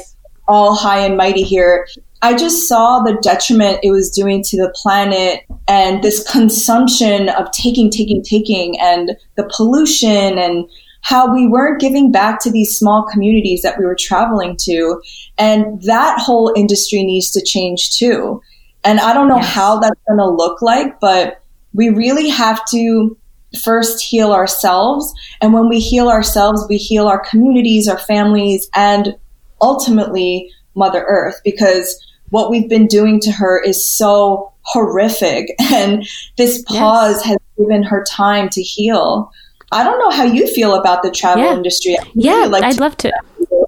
all 0.49 0.75
high 0.75 1.01
and 1.01 1.16
mighty 1.16 1.42
here. 1.42 1.87
I 2.22 2.37
just 2.37 2.66
saw 2.66 3.00
the 3.00 3.18
detriment 3.22 3.81
it 3.83 3.90
was 3.90 4.11
doing 4.11 4.42
to 4.44 4.57
the 4.57 4.72
planet 4.74 5.44
and 5.68 6.02
this 6.02 6.28
consumption 6.31 7.28
of 7.28 7.50
taking, 7.52 7.90
taking, 7.90 8.22
taking, 8.22 8.78
and 8.81 9.16
the 9.37 9.48
pollution 9.54 10.38
and 10.38 10.68
how 11.02 11.33
we 11.33 11.46
weren't 11.46 11.81
giving 11.81 12.11
back 12.11 12.40
to 12.40 12.50
these 12.50 12.76
small 12.76 13.04
communities 13.04 13.62
that 13.62 13.78
we 13.78 13.85
were 13.85 13.96
traveling 13.98 14.57
to. 14.61 15.00
And 15.38 15.81
that 15.83 16.18
whole 16.18 16.52
industry 16.57 17.04
needs 17.04 17.31
to 17.33 17.44
change 17.44 17.96
too. 17.96 18.42
And 18.85 19.00
I 19.00 19.12
don't 19.12 19.28
know 19.28 19.37
yes. 19.37 19.54
how 19.54 19.78
that's 19.78 20.00
going 20.09 20.18
to 20.18 20.28
look 20.28 20.61
like, 20.61 20.98
but 21.00 21.40
we 21.72 21.88
really 21.88 22.28
have 22.28 22.64
to 22.70 23.16
first 23.62 24.02
heal 24.02 24.33
ourselves. 24.33 25.12
And 25.40 25.52
when 25.52 25.68
we 25.68 25.78
heal 25.78 26.09
ourselves, 26.09 26.66
we 26.68 26.76
heal 26.76 27.07
our 27.07 27.20
communities, 27.20 27.88
our 27.88 27.98
families, 27.98 28.68
and 28.74 29.16
ultimately 29.61 30.50
Mother 30.74 31.04
Earth 31.09 31.40
because 31.44 32.04
what 32.30 32.50
we've 32.50 32.68
been 32.68 32.86
doing 32.86 33.20
to 33.20 33.32
her 33.32 33.60
is 33.62 33.86
so 33.86 34.52
horrific. 34.62 35.54
And 35.72 36.08
this 36.36 36.62
pause 36.62 37.16
yes. 37.16 37.24
has 37.24 37.38
given 37.58 37.82
her 37.82 38.04
time 38.04 38.48
to 38.50 38.62
heal. 38.62 39.30
I 39.70 39.84
don't 39.84 39.98
know 39.98 40.10
how 40.10 40.24
you 40.24 40.46
feel 40.46 40.74
about 40.74 41.02
the 41.02 41.10
travel 41.10 41.44
yeah. 41.44 41.52
industry. 41.52 41.96
yeah, 42.14 42.46
like 42.46 42.64
I'd 42.64 42.74
to- 42.74 42.80
love 42.80 42.96
to. 42.98 43.12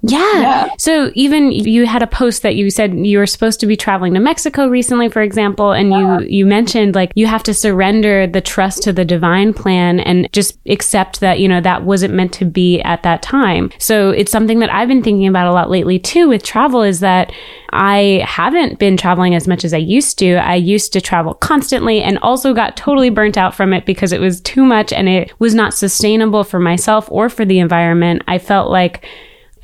Yeah. 0.03 0.41
yeah. 0.41 0.69
So 0.77 1.11
even 1.13 1.51
you 1.51 1.85
had 1.85 2.01
a 2.01 2.07
post 2.07 2.41
that 2.41 2.55
you 2.55 2.71
said 2.71 3.05
you 3.05 3.19
were 3.19 3.27
supposed 3.27 3.59
to 3.59 3.67
be 3.67 3.77
traveling 3.77 4.13
to 4.15 4.19
Mexico 4.19 4.67
recently, 4.67 5.09
for 5.09 5.21
example, 5.21 5.71
and 5.71 5.91
yeah. 5.91 6.19
you 6.19 6.27
you 6.27 6.45
mentioned 6.45 6.95
like 6.95 7.11
you 7.15 7.27
have 7.27 7.43
to 7.43 7.53
surrender 7.53 8.25
the 8.25 8.41
trust 8.41 8.83
to 8.83 8.93
the 8.93 9.05
divine 9.05 9.53
plan 9.53 9.99
and 9.99 10.31
just 10.33 10.57
accept 10.67 11.19
that 11.19 11.39
you 11.39 11.47
know 11.47 11.61
that 11.61 11.83
wasn't 11.83 12.13
meant 12.13 12.33
to 12.33 12.45
be 12.45 12.81
at 12.81 13.03
that 13.03 13.21
time. 13.21 13.69
So 13.77 14.09
it's 14.09 14.31
something 14.31 14.59
that 14.59 14.73
I've 14.73 14.87
been 14.87 15.03
thinking 15.03 15.27
about 15.27 15.47
a 15.47 15.53
lot 15.53 15.69
lately 15.69 15.99
too 15.99 16.29
with 16.29 16.43
travel 16.43 16.81
is 16.81 16.99
that 17.01 17.31
I 17.71 18.23
haven't 18.25 18.79
been 18.79 18.97
traveling 18.97 19.35
as 19.35 19.47
much 19.47 19.63
as 19.63 19.73
I 19.73 19.77
used 19.77 20.17
to. 20.19 20.35
I 20.35 20.55
used 20.55 20.93
to 20.93 21.01
travel 21.01 21.35
constantly 21.35 22.01
and 22.01 22.17
also 22.19 22.53
got 22.53 22.75
totally 22.75 23.09
burnt 23.09 23.37
out 23.37 23.53
from 23.53 23.71
it 23.71 23.85
because 23.85 24.11
it 24.11 24.19
was 24.19 24.41
too 24.41 24.65
much 24.65 24.91
and 24.91 25.07
it 25.07 25.31
was 25.39 25.53
not 25.53 25.73
sustainable 25.73 26.43
for 26.43 26.59
myself 26.59 27.07
or 27.11 27.29
for 27.29 27.45
the 27.45 27.59
environment. 27.59 28.23
I 28.27 28.39
felt 28.39 28.69
like 28.69 29.07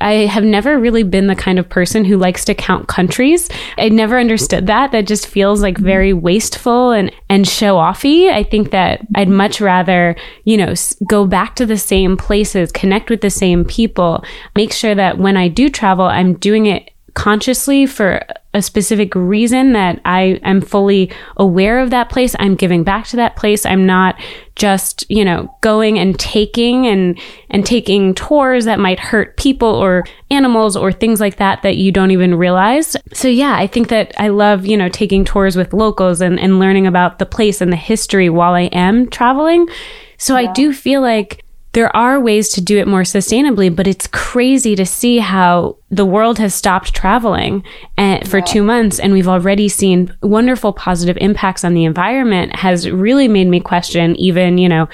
I 0.00 0.26
have 0.26 0.44
never 0.44 0.78
really 0.78 1.02
been 1.02 1.26
the 1.26 1.34
kind 1.34 1.58
of 1.58 1.68
person 1.68 2.04
who 2.04 2.16
likes 2.16 2.44
to 2.46 2.54
count 2.54 2.88
countries. 2.88 3.48
I 3.76 3.88
never 3.88 4.18
understood 4.18 4.66
that. 4.66 4.92
That 4.92 5.06
just 5.06 5.26
feels 5.26 5.60
like 5.60 5.78
very 5.78 6.12
wasteful 6.12 6.92
and, 6.92 7.10
and 7.28 7.46
show 7.46 7.76
offy. 7.76 8.30
I 8.30 8.44
think 8.44 8.70
that 8.70 9.00
I'd 9.14 9.28
much 9.28 9.60
rather, 9.60 10.16
you 10.44 10.56
know, 10.56 10.74
go 11.08 11.26
back 11.26 11.56
to 11.56 11.66
the 11.66 11.78
same 11.78 12.16
places, 12.16 12.70
connect 12.72 13.10
with 13.10 13.20
the 13.20 13.30
same 13.30 13.64
people, 13.64 14.24
make 14.54 14.72
sure 14.72 14.94
that 14.94 15.18
when 15.18 15.36
I 15.36 15.48
do 15.48 15.68
travel, 15.68 16.04
I'm 16.04 16.34
doing 16.34 16.66
it 16.66 16.90
consciously 17.14 17.84
for 17.84 18.24
a 18.54 18.62
specific 18.62 19.14
reason 19.14 19.74
that 19.74 20.00
I 20.06 20.40
am 20.42 20.62
fully 20.62 21.12
aware 21.36 21.80
of 21.80 21.90
that 21.90 22.08
place. 22.08 22.34
I'm 22.38 22.54
giving 22.54 22.82
back 22.82 23.06
to 23.08 23.16
that 23.16 23.36
place. 23.36 23.66
I'm 23.66 23.84
not 23.84 24.18
just, 24.56 25.04
you 25.10 25.24
know, 25.24 25.54
going 25.60 25.98
and 25.98 26.18
taking 26.18 26.86
and, 26.86 27.18
and 27.50 27.64
taking 27.64 28.14
tours 28.14 28.64
that 28.64 28.80
might 28.80 28.98
hurt 28.98 29.36
people 29.36 29.68
or 29.68 30.04
animals 30.30 30.76
or 30.76 30.92
things 30.92 31.20
like 31.20 31.36
that 31.36 31.62
that 31.62 31.76
you 31.76 31.92
don't 31.92 32.10
even 32.10 32.34
realize. 32.34 32.96
So 33.12 33.28
yeah, 33.28 33.54
I 33.54 33.66
think 33.66 33.88
that 33.88 34.12
I 34.18 34.28
love, 34.28 34.64
you 34.64 34.76
know, 34.76 34.88
taking 34.88 35.26
tours 35.26 35.54
with 35.54 35.74
locals 35.74 36.22
and, 36.22 36.40
and 36.40 36.58
learning 36.58 36.86
about 36.86 37.18
the 37.18 37.26
place 37.26 37.60
and 37.60 37.70
the 37.70 37.76
history 37.76 38.30
while 38.30 38.54
I 38.54 38.62
am 38.62 39.10
traveling. 39.10 39.68
So 40.16 40.36
yeah. 40.36 40.48
I 40.48 40.52
do 40.54 40.72
feel 40.72 41.02
like 41.02 41.44
there 41.72 41.94
are 41.94 42.18
ways 42.18 42.48
to 42.50 42.60
do 42.60 42.78
it 42.78 42.88
more 42.88 43.02
sustainably, 43.02 43.74
but 43.74 43.86
it's 43.86 44.06
crazy 44.06 44.74
to 44.74 44.86
see 44.86 45.18
how 45.18 45.76
the 45.90 46.06
world 46.06 46.38
has 46.38 46.54
stopped 46.54 46.94
traveling 46.94 47.62
eh, 47.98 48.24
for 48.24 48.40
two 48.40 48.62
months 48.62 48.98
and 48.98 49.12
we've 49.12 49.28
already 49.28 49.68
seen 49.68 50.14
wonderful 50.22 50.72
positive 50.72 51.18
impacts 51.20 51.64
on 51.64 51.74
the 51.74 51.84
environment 51.84 52.56
has 52.56 52.90
really 52.90 53.28
made 53.28 53.48
me 53.48 53.60
question 53.60 54.16
even, 54.16 54.58
you 54.58 54.68
know, 54.68 54.88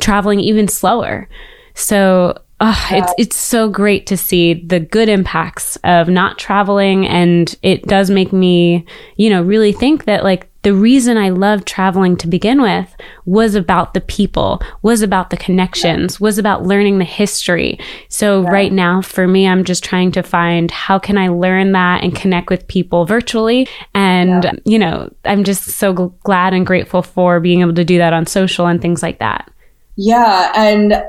traveling 0.00 0.40
even 0.40 0.68
slower. 0.68 1.28
So 1.74 2.38
Oh, 2.62 2.88
it's 2.90 3.14
it's 3.16 3.36
so 3.36 3.70
great 3.70 4.06
to 4.08 4.18
see 4.18 4.52
the 4.52 4.80
good 4.80 5.08
impacts 5.08 5.76
of 5.76 6.08
not 6.08 6.38
traveling 6.38 7.08
and 7.08 7.56
it 7.62 7.84
does 7.86 8.10
make 8.10 8.34
me, 8.34 8.84
you 9.16 9.30
know, 9.30 9.40
really 9.40 9.72
think 9.72 10.04
that 10.04 10.24
like 10.24 10.49
the 10.62 10.74
reason 10.74 11.16
I 11.16 11.30
loved 11.30 11.66
traveling 11.66 12.16
to 12.18 12.28
begin 12.28 12.60
with 12.60 12.94
was 13.24 13.54
about 13.54 13.94
the 13.94 14.00
people, 14.00 14.60
was 14.82 15.00
about 15.00 15.30
the 15.30 15.36
connections, 15.36 16.20
was 16.20 16.36
about 16.36 16.64
learning 16.64 16.98
the 16.98 17.04
history. 17.04 17.78
So 18.08 18.42
yeah. 18.42 18.50
right 18.50 18.72
now 18.72 19.00
for 19.00 19.26
me, 19.26 19.48
I'm 19.48 19.64
just 19.64 19.82
trying 19.82 20.12
to 20.12 20.22
find 20.22 20.70
how 20.70 20.98
can 20.98 21.16
I 21.16 21.28
learn 21.28 21.72
that 21.72 22.02
and 22.02 22.14
connect 22.14 22.50
with 22.50 22.68
people 22.68 23.06
virtually. 23.06 23.68
And, 23.94 24.44
yeah. 24.44 24.52
you 24.66 24.78
know, 24.78 25.10
I'm 25.24 25.44
just 25.44 25.64
so 25.64 25.94
g- 25.94 26.14
glad 26.24 26.52
and 26.52 26.66
grateful 26.66 27.02
for 27.02 27.40
being 27.40 27.62
able 27.62 27.74
to 27.74 27.84
do 27.84 27.96
that 27.98 28.12
on 28.12 28.26
social 28.26 28.66
and 28.66 28.82
things 28.82 29.02
like 29.02 29.18
that. 29.20 29.50
Yeah. 29.96 30.52
And 30.54 31.02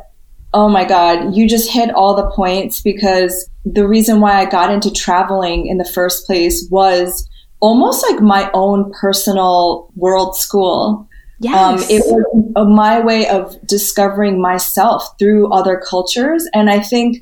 oh 0.53 0.69
my 0.69 0.85
God, 0.85 1.35
you 1.35 1.47
just 1.47 1.69
hit 1.69 1.93
all 1.93 2.15
the 2.15 2.29
points 2.31 2.81
because 2.81 3.49
the 3.65 3.87
reason 3.87 4.21
why 4.21 4.39
I 4.39 4.45
got 4.45 4.71
into 4.71 4.91
traveling 4.91 5.67
in 5.67 5.77
the 5.77 5.85
first 5.85 6.25
place 6.25 6.67
was 6.69 7.27
almost 7.61 8.03
like 8.09 8.21
my 8.21 8.49
own 8.53 8.91
personal 8.91 9.89
world 9.95 10.35
school. 10.35 11.07
Yes. 11.39 11.55
Um, 11.55 11.89
it 11.89 12.03
was 12.05 12.67
my 12.67 12.99
way 12.99 13.27
of 13.27 13.55
discovering 13.65 14.41
myself 14.41 15.07
through 15.17 15.51
other 15.51 15.81
cultures. 15.89 16.47
And 16.53 16.69
I 16.69 16.79
think 16.79 17.17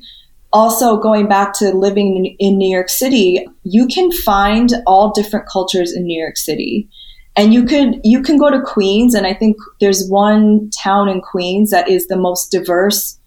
also 0.52 0.98
going 0.98 1.28
back 1.28 1.54
to 1.54 1.70
living 1.70 2.16
in, 2.16 2.24
in 2.38 2.58
New 2.58 2.68
York 2.68 2.88
City, 2.88 3.46
you 3.62 3.86
can 3.86 4.10
find 4.10 4.74
all 4.86 5.12
different 5.12 5.48
cultures 5.48 5.92
in 5.92 6.04
New 6.04 6.20
York 6.20 6.36
City. 6.36 6.88
And 7.36 7.54
you 7.54 7.64
could 7.64 8.00
you 8.02 8.22
can 8.22 8.36
go 8.36 8.50
to 8.50 8.60
Queens 8.60 9.14
and 9.14 9.26
I 9.26 9.32
think 9.32 9.56
there's 9.80 10.08
one 10.08 10.68
town 10.70 11.08
in 11.08 11.20
Queens 11.20 11.70
that 11.70 11.88
is 11.88 12.08
the 12.08 12.16
most 12.16 12.50
diverse 12.50 13.18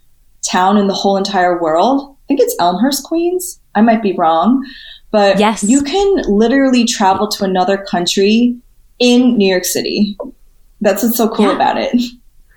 town 0.47 0.78
in 0.78 0.88
the 0.88 0.93
whole 0.93 1.17
entire 1.17 1.60
world. 1.60 2.15
I 2.23 2.23
think 2.28 2.41
it's 2.41 2.56
Elmhurst, 2.60 3.04
Queens. 3.04 3.60
I 3.76 3.82
might 3.82 4.04
be 4.04 4.13
wrong. 4.13 4.63
But 5.13 5.39
yes. 5.39 5.63
you 5.63 5.83
can 5.83 6.23
literally 6.23 6.85
travel 6.85 7.27
to 7.27 7.43
another 7.43 7.77
country 7.77 8.57
in 8.97 9.37
New 9.37 9.47
York 9.47 9.63
City. 9.63 10.17
That's 10.81 11.03
what's 11.03 11.17
so 11.17 11.29
cool 11.29 11.45
yeah. 11.45 11.55
about 11.55 11.77
it. 11.77 12.01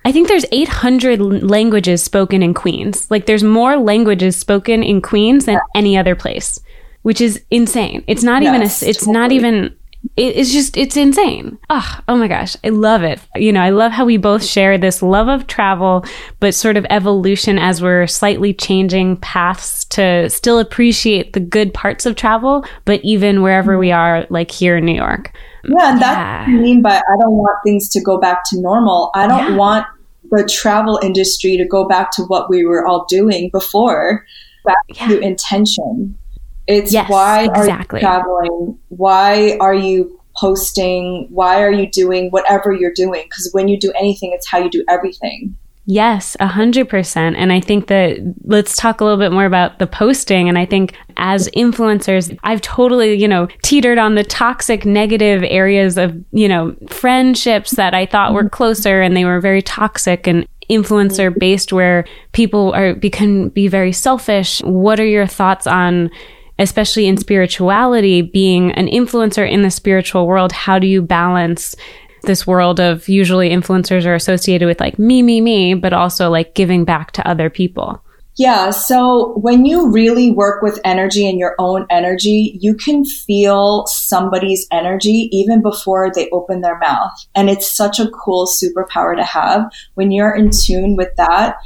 I 0.07 0.11
think 0.11 0.29
there's 0.29 0.47
800 0.51 1.21
languages 1.21 2.03
spoken 2.03 2.43
in 2.43 2.55
Queens. 2.55 3.11
Like 3.11 3.27
there's 3.27 3.45
more 3.45 3.77
languages 3.77 4.37
spoken 4.37 4.83
in 4.83 5.03
Queens 5.03 5.45
than 5.45 5.61
any 5.75 5.99
other 5.99 6.17
place, 6.17 6.59
which 7.03 7.21
is 7.21 7.43
insane. 7.51 8.03
It's 8.07 8.23
not 8.23 8.43
yes, 8.43 8.49
even 8.49 8.63
a, 8.63 8.91
it's 8.91 9.01
totally. 9.01 9.13
not 9.13 9.33
even 9.33 9.77
it's 10.17 10.53
just 10.53 10.77
it's 10.77 10.97
insane. 10.97 11.59
Oh, 11.71 12.01
oh 12.09 12.17
my 12.17 12.29
gosh, 12.29 12.57
I 12.65 12.69
love 12.69 13.03
it. 13.03 13.21
You 13.35 13.53
know, 13.53 13.61
I 13.61 13.71
love 13.71 13.93
how 13.93 14.05
we 14.05 14.17
both 14.17 14.45
share 14.45 14.79
this 14.79 15.03
love 15.03 15.29
of 15.29 15.47
travel, 15.47 16.05
but 16.41 16.55
sort 16.55 16.77
of 16.77 16.87
evolution 16.91 17.59
as 17.59 17.83
we're 17.83 18.07
slightly 18.07 18.53
changing 18.53 19.17
paths 19.19 19.85
to 19.87 20.29
still 20.31 20.59
appreciate 20.59 21.33
the 21.33 21.41
good 21.41 21.73
parts 21.75 22.07
of 22.07 22.17
travel, 22.17 22.65
but 22.85 23.01
even 23.05 23.43
wherever 23.43 23.79
we 23.79 23.89
mm-hmm. 23.89 23.99
are, 23.99 24.27
like 24.31 24.51
here 24.51 24.77
in 24.77 24.85
New 24.85 24.95
York. 24.95 25.33
Yeah, 25.65 25.93
and 25.93 26.01
that's 26.01 26.17
yeah. 26.17 26.41
what 26.41 26.49
I 26.49 26.63
mean 26.63 26.83
by 26.83 26.97
I 26.97 27.17
don't 27.21 27.37
want 27.37 27.59
things 27.65 27.89
to 27.91 28.01
go 28.01 28.19
back 28.19 28.43
to 28.51 28.61
normal. 28.61 29.11
I 29.15 29.27
don't 29.27 29.53
yeah. 29.53 29.57
want 29.57 29.87
the 30.31 30.49
travel 30.49 30.99
industry 31.03 31.57
to 31.57 31.67
go 31.67 31.87
back 31.87 32.11
to 32.13 32.23
what 32.25 32.51
we 32.51 32.65
were 32.65 32.87
all 32.87 33.05
doing 33.09 33.51
before, 33.51 34.25
back 34.65 34.77
yeah. 34.89 35.09
to 35.09 35.21
intention. 35.21 36.19
It's 36.67 36.93
yes, 36.93 37.09
why 37.09 37.45
exactly. 37.45 38.01
are 38.01 38.03
you 38.03 38.07
traveling? 38.07 38.79
Why 38.89 39.57
are 39.61 39.75
you 39.75 40.21
posting? 40.37 41.29
Why 41.31 41.63
are 41.63 41.71
you 41.71 41.91
doing 41.91 42.31
whatever 42.31 42.73
you're 42.73 42.95
doing? 42.95 43.25
Because 43.25 43.51
when 43.53 43.69
you 43.69 43.79
do 43.79 43.93
anything, 43.93 44.33
it's 44.33 44.49
how 44.49 44.59
you 44.59 44.71
do 44.71 44.85
everything. 44.89 45.57
Yes, 45.89 46.37
a 46.41 46.49
hundred 46.49 46.89
percent. 46.89 47.37
And 47.37 47.53
I 47.53 47.61
think 47.61 47.87
that 47.87 48.19
let's 48.43 48.77
talk 48.77 49.01
a 49.01 49.05
little 49.05 49.21
bit 49.21 49.31
more 49.31 49.45
about 49.45 49.79
the 49.79 49.87
posting. 49.87 50.49
And 50.49 50.59
I 50.59 50.67
think 50.67 50.95
as 51.17 51.49
influencers, 51.51 52.37
I've 52.43 52.61
totally, 52.61 53.15
you 53.15 53.29
know, 53.29 53.47
teetered 53.63 53.97
on 53.97 54.17
the 54.17 54.25
toxic 54.25 54.85
negative 54.85 55.45
areas 55.45 55.97
of, 55.97 56.17
you 56.33 56.49
know, 56.49 56.75
friendships 56.89 57.71
that 57.73 57.95
I 57.95 58.05
thought 58.05 58.35
were 58.35 58.41
mm-hmm. 58.41 58.49
closer 58.49 59.01
and 59.01 59.17
they 59.17 59.25
were 59.25 59.41
very 59.41 59.63
toxic 59.63 60.27
and 60.27 60.45
influencer 60.69 61.33
based 61.39 61.73
where 61.73 62.05
people 62.33 62.75
are 62.75 62.97
can 62.97 63.51
be 63.51 63.69
very 63.69 63.93
selfish. 63.93 64.61
What 64.63 64.99
are 64.99 65.07
your 65.07 65.29
thoughts 65.29 65.69
on 65.69 66.11
especially 66.59 67.07
in 67.07 67.17
spirituality, 67.17 68.23
being 68.23 68.73
an 68.73 68.87
influencer 68.87 69.49
in 69.49 69.63
the 69.63 69.71
spiritual 69.71 70.27
world, 70.27 70.53
how 70.53 70.79
do 70.79 70.87
you 70.87 71.03
balance 71.03 71.75
this 72.23 72.47
world 72.47 72.81
of 72.81 73.09
usually 73.09 73.51
influencers 73.51 74.05
are 74.05 74.15
associated 74.15 74.67
with 74.67 74.81
like 74.81 74.99
me, 74.99 75.23
me, 75.23 75.41
me, 75.41 75.75
but 75.75 75.93
also 75.93 76.29
like 76.29 76.55
giving 76.55 76.85
back 76.85 77.13
to 77.13 77.29
other 77.29 77.49
people. 77.49 78.03
Yeah. 78.39 78.69
So 78.71 79.33
when 79.39 79.65
you 79.65 79.91
really 79.91 80.31
work 80.31 80.63
with 80.63 80.79
energy 80.85 81.27
and 81.27 81.39
your 81.39 81.55
own 81.59 81.87
energy, 81.89 82.59
you 82.61 82.75
can 82.75 83.03
feel 83.05 83.87
somebody's 83.87 84.67
energy 84.71 85.31
even 85.33 85.63
before 85.63 86.13
they 86.15 86.29
open 86.31 86.61
their 86.61 86.79
mouth. 86.79 87.13
And 87.35 87.49
it's 87.49 87.75
such 87.75 87.99
a 87.99 88.11
cool 88.11 88.47
superpower 88.47 89.17
to 89.17 89.25
have 89.25 89.73
when 89.95 90.13
you're 90.13 90.35
in 90.35 90.51
tune 90.51 90.97
with 90.97 91.17
that. 91.17 91.57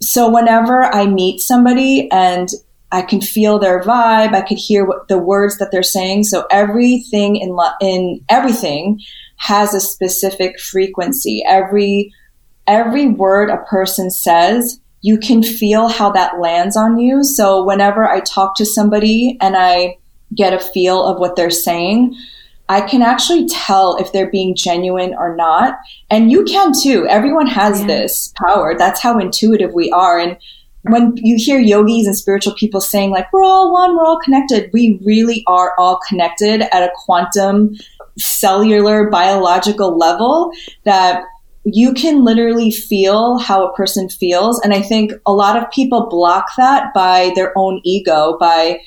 So 0.00 0.30
whenever 0.30 0.84
I 0.84 1.06
meet 1.06 1.40
somebody 1.40 2.08
and 2.12 2.48
I 2.94 3.02
can 3.02 3.20
feel 3.20 3.58
their 3.58 3.82
vibe, 3.82 4.34
I 4.34 4.42
could 4.42 4.56
hear 4.56 4.84
what 4.84 5.08
the 5.08 5.18
words 5.18 5.58
that 5.58 5.72
they're 5.72 5.82
saying. 5.82 6.24
So 6.24 6.46
everything 6.48 7.34
in 7.34 7.58
in 7.80 8.20
everything 8.28 9.00
has 9.38 9.74
a 9.74 9.80
specific 9.80 10.60
frequency. 10.60 11.42
Every 11.44 12.12
every 12.68 13.08
word 13.08 13.50
a 13.50 13.64
person 13.64 14.10
says, 14.12 14.80
you 15.00 15.18
can 15.18 15.42
feel 15.42 15.88
how 15.88 16.12
that 16.12 16.38
lands 16.38 16.76
on 16.76 16.96
you. 16.96 17.24
So 17.24 17.64
whenever 17.64 18.08
I 18.08 18.20
talk 18.20 18.54
to 18.56 18.64
somebody 18.64 19.36
and 19.40 19.56
I 19.56 19.98
get 20.32 20.54
a 20.54 20.60
feel 20.60 21.04
of 21.04 21.18
what 21.18 21.34
they're 21.34 21.50
saying, 21.50 22.14
I 22.68 22.80
can 22.80 23.02
actually 23.02 23.48
tell 23.48 23.96
if 23.96 24.12
they're 24.12 24.30
being 24.30 24.54
genuine 24.54 25.14
or 25.18 25.34
not. 25.34 25.78
And 26.10 26.30
you 26.30 26.44
can 26.44 26.72
too. 26.80 27.08
Everyone 27.08 27.48
has 27.48 27.80
yeah. 27.80 27.88
this 27.88 28.32
power. 28.36 28.76
That's 28.78 29.00
how 29.00 29.18
intuitive 29.18 29.74
we 29.74 29.90
are. 29.90 30.16
And 30.16 30.36
when 30.84 31.16
you 31.16 31.36
hear 31.38 31.58
yogis 31.58 32.06
and 32.06 32.16
spiritual 32.16 32.54
people 32.54 32.80
saying 32.80 33.10
like, 33.10 33.32
we're 33.32 33.44
all 33.44 33.72
one, 33.72 33.96
we're 33.96 34.04
all 34.04 34.18
connected, 34.18 34.70
we 34.72 35.00
really 35.04 35.42
are 35.46 35.72
all 35.78 35.98
connected 36.06 36.62
at 36.74 36.82
a 36.82 36.92
quantum 36.94 37.74
cellular 38.18 39.08
biological 39.10 39.96
level 39.96 40.52
that 40.84 41.24
you 41.64 41.94
can 41.94 42.22
literally 42.24 42.70
feel 42.70 43.38
how 43.38 43.66
a 43.66 43.74
person 43.74 44.08
feels. 44.08 44.60
And 44.60 44.74
I 44.74 44.82
think 44.82 45.12
a 45.24 45.32
lot 45.32 45.56
of 45.56 45.70
people 45.70 46.08
block 46.10 46.46
that 46.58 46.92
by 46.94 47.32
their 47.34 47.56
own 47.56 47.80
ego, 47.84 48.36
by, 48.38 48.80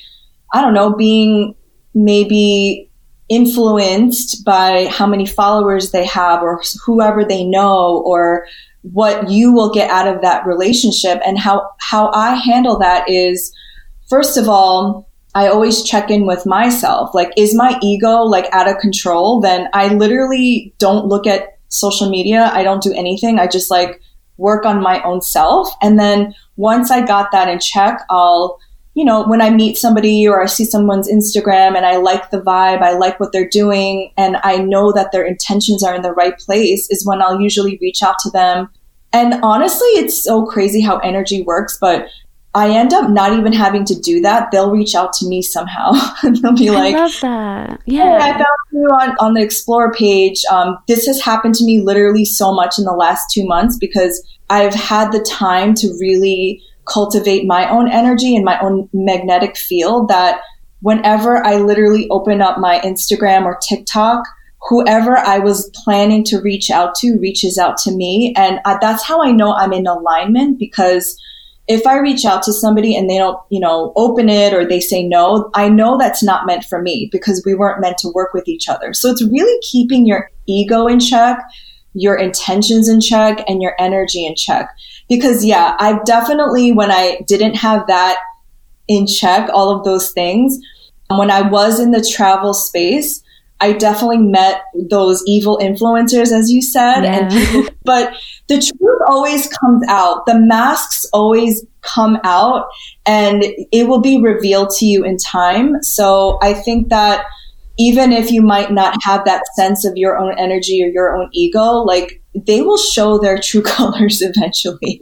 I 0.54 0.60
don't 0.60 0.74
know, 0.74 0.94
being 0.94 1.56
maybe 1.94 2.88
influenced 3.28 4.44
by 4.44 4.86
how 4.86 5.06
many 5.06 5.26
followers 5.26 5.90
they 5.90 6.06
have 6.06 6.42
or 6.42 6.62
whoever 6.86 7.24
they 7.24 7.44
know 7.44 8.02
or 8.06 8.46
what 8.92 9.28
you 9.28 9.52
will 9.52 9.72
get 9.72 9.90
out 9.90 10.08
of 10.08 10.22
that 10.22 10.46
relationship. 10.46 11.20
And 11.24 11.38
how, 11.38 11.70
how 11.80 12.10
I 12.12 12.34
handle 12.34 12.78
that 12.78 13.08
is, 13.08 13.52
first 14.08 14.36
of 14.36 14.48
all, 14.48 15.08
I 15.34 15.48
always 15.48 15.82
check 15.82 16.10
in 16.10 16.26
with 16.26 16.46
myself. 16.46 17.14
Like, 17.14 17.32
is 17.36 17.54
my 17.54 17.78
ego 17.82 18.22
like 18.22 18.52
out 18.52 18.68
of 18.68 18.78
control? 18.78 19.40
Then 19.40 19.68
I 19.72 19.88
literally 19.88 20.74
don't 20.78 21.06
look 21.06 21.26
at 21.26 21.58
social 21.68 22.08
media. 22.08 22.50
I 22.52 22.62
don't 22.62 22.82
do 22.82 22.94
anything. 22.94 23.38
I 23.38 23.46
just 23.46 23.70
like 23.70 24.00
work 24.38 24.64
on 24.64 24.82
my 24.82 25.02
own 25.02 25.20
self. 25.20 25.68
And 25.82 25.98
then 25.98 26.34
once 26.56 26.90
I 26.90 27.04
got 27.04 27.30
that 27.32 27.48
in 27.48 27.58
check, 27.58 28.00
I'll, 28.08 28.58
you 28.94 29.04
know, 29.04 29.24
when 29.28 29.42
I 29.42 29.50
meet 29.50 29.76
somebody 29.76 30.26
or 30.26 30.42
I 30.42 30.46
see 30.46 30.64
someone's 30.64 31.08
Instagram 31.08 31.76
and 31.76 31.84
I 31.84 31.96
like 31.98 32.30
the 32.30 32.40
vibe, 32.40 32.82
I 32.82 32.94
like 32.94 33.20
what 33.20 33.32
they're 33.32 33.48
doing, 33.48 34.12
and 34.16 34.38
I 34.42 34.58
know 34.58 34.92
that 34.92 35.12
their 35.12 35.24
intentions 35.24 35.84
are 35.84 35.94
in 35.94 36.02
the 36.02 36.12
right 36.12 36.36
place, 36.38 36.90
is 36.90 37.06
when 37.06 37.22
I'll 37.22 37.40
usually 37.40 37.78
reach 37.80 38.02
out 38.02 38.16
to 38.20 38.30
them. 38.30 38.68
And 39.12 39.40
honestly, 39.42 39.88
it's 39.88 40.22
so 40.22 40.44
crazy 40.46 40.80
how 40.80 40.98
energy 40.98 41.42
works, 41.42 41.78
but 41.80 42.08
I 42.54 42.70
end 42.70 42.92
up 42.92 43.10
not 43.10 43.34
even 43.34 43.52
having 43.52 43.84
to 43.86 43.94
do 43.94 44.20
that. 44.20 44.50
They'll 44.50 44.70
reach 44.70 44.94
out 44.94 45.12
to 45.14 45.28
me 45.28 45.42
somehow. 45.42 45.92
They'll 46.22 46.56
be 46.56 46.70
like, 46.70 46.94
I 46.94 46.98
love 46.98 47.18
that. 47.20 47.80
Yeah. 47.86 48.18
Hey, 48.18 48.30
I 48.30 48.32
found 48.32 48.46
you 48.72 48.84
on, 48.86 49.16
on 49.20 49.34
the 49.34 49.42
Explore 49.42 49.92
page. 49.92 50.42
Um, 50.50 50.78
this 50.88 51.06
has 51.06 51.20
happened 51.20 51.54
to 51.56 51.64
me 51.64 51.80
literally 51.80 52.24
so 52.24 52.52
much 52.52 52.78
in 52.78 52.84
the 52.84 52.92
last 52.92 53.30
two 53.32 53.46
months 53.46 53.76
because 53.76 54.26
I've 54.50 54.74
had 54.74 55.12
the 55.12 55.20
time 55.20 55.74
to 55.74 55.88
really 56.00 56.62
cultivate 56.86 57.46
my 57.46 57.68
own 57.68 57.88
energy 57.88 58.34
and 58.34 58.44
my 58.44 58.58
own 58.60 58.88
magnetic 58.92 59.56
field 59.56 60.08
that 60.08 60.40
whenever 60.80 61.44
I 61.44 61.56
literally 61.56 62.08
open 62.10 62.40
up 62.40 62.58
my 62.58 62.80
Instagram 62.80 63.44
or 63.44 63.58
TikTok, 63.68 64.24
whoever 64.62 65.16
I 65.16 65.38
was 65.38 65.70
planning 65.74 66.24
to 66.24 66.40
reach 66.40 66.70
out 66.70 66.94
to 66.96 67.18
reaches 67.18 67.58
out 67.58 67.76
to 67.78 67.92
me. 67.92 68.34
And 68.36 68.60
I, 68.64 68.78
that's 68.80 69.04
how 69.04 69.22
I 69.22 69.32
know 69.32 69.52
I'm 69.54 69.72
in 69.72 69.86
alignment 69.86 70.58
because 70.58 71.16
if 71.68 71.86
I 71.86 71.98
reach 71.98 72.24
out 72.24 72.42
to 72.44 72.52
somebody 72.52 72.96
and 72.96 73.08
they 73.08 73.18
don't, 73.18 73.38
you 73.50 73.60
know, 73.60 73.92
open 73.94 74.28
it 74.28 74.54
or 74.54 74.66
they 74.66 74.80
say 74.80 75.06
no, 75.06 75.50
I 75.54 75.68
know 75.68 75.98
that's 75.98 76.22
not 76.22 76.46
meant 76.46 76.64
for 76.64 76.80
me 76.80 77.08
because 77.12 77.42
we 77.44 77.54
weren't 77.54 77.80
meant 77.80 77.98
to 77.98 78.12
work 78.14 78.32
with 78.32 78.48
each 78.48 78.68
other. 78.68 78.94
So 78.94 79.10
it's 79.10 79.24
really 79.24 79.60
keeping 79.60 80.06
your 80.06 80.30
ego 80.46 80.86
in 80.86 80.98
check, 80.98 81.38
your 81.92 82.16
intentions 82.16 82.88
in 82.88 83.00
check, 83.00 83.44
and 83.46 83.60
your 83.60 83.74
energy 83.78 84.24
in 84.24 84.34
check. 84.34 84.70
Because 85.10 85.44
yeah, 85.44 85.76
I 85.78 86.00
definitely, 86.04 86.72
when 86.72 86.90
I 86.90 87.20
didn't 87.26 87.54
have 87.54 87.86
that 87.86 88.18
in 88.88 89.06
check, 89.06 89.50
all 89.52 89.70
of 89.70 89.84
those 89.84 90.10
things, 90.12 90.58
when 91.10 91.30
I 91.30 91.42
was 91.42 91.80
in 91.80 91.90
the 91.90 92.02
travel 92.02 92.54
space, 92.54 93.22
I 93.60 93.72
definitely 93.72 94.18
met 94.18 94.62
those 94.88 95.22
evil 95.26 95.58
influencers, 95.58 96.30
as 96.32 96.50
you 96.50 96.62
said, 96.62 97.02
yeah. 97.02 97.18
and 97.18 97.30
people, 97.30 97.74
but 97.84 98.14
the 98.48 98.56
truth 98.56 99.00
always 99.08 99.48
comes 99.48 99.84
out. 99.88 100.26
The 100.26 100.38
masks 100.38 101.04
always 101.12 101.64
come 101.82 102.18
out 102.24 102.66
and 103.06 103.44
it 103.72 103.88
will 103.88 104.00
be 104.00 104.20
revealed 104.20 104.70
to 104.78 104.86
you 104.86 105.04
in 105.04 105.16
time. 105.16 105.82
So 105.82 106.38
I 106.42 106.54
think 106.54 106.88
that 106.90 107.24
even 107.78 108.12
if 108.12 108.30
you 108.30 108.42
might 108.42 108.72
not 108.72 108.96
have 109.02 109.24
that 109.24 109.42
sense 109.54 109.84
of 109.84 109.96
your 109.96 110.18
own 110.18 110.36
energy 110.38 110.82
or 110.82 110.88
your 110.88 111.16
own 111.16 111.28
ego, 111.32 111.82
like 111.82 112.20
they 112.34 112.62
will 112.62 112.78
show 112.78 113.18
their 113.18 113.38
true 113.38 113.62
colors 113.76 114.20
eventually. 114.20 115.00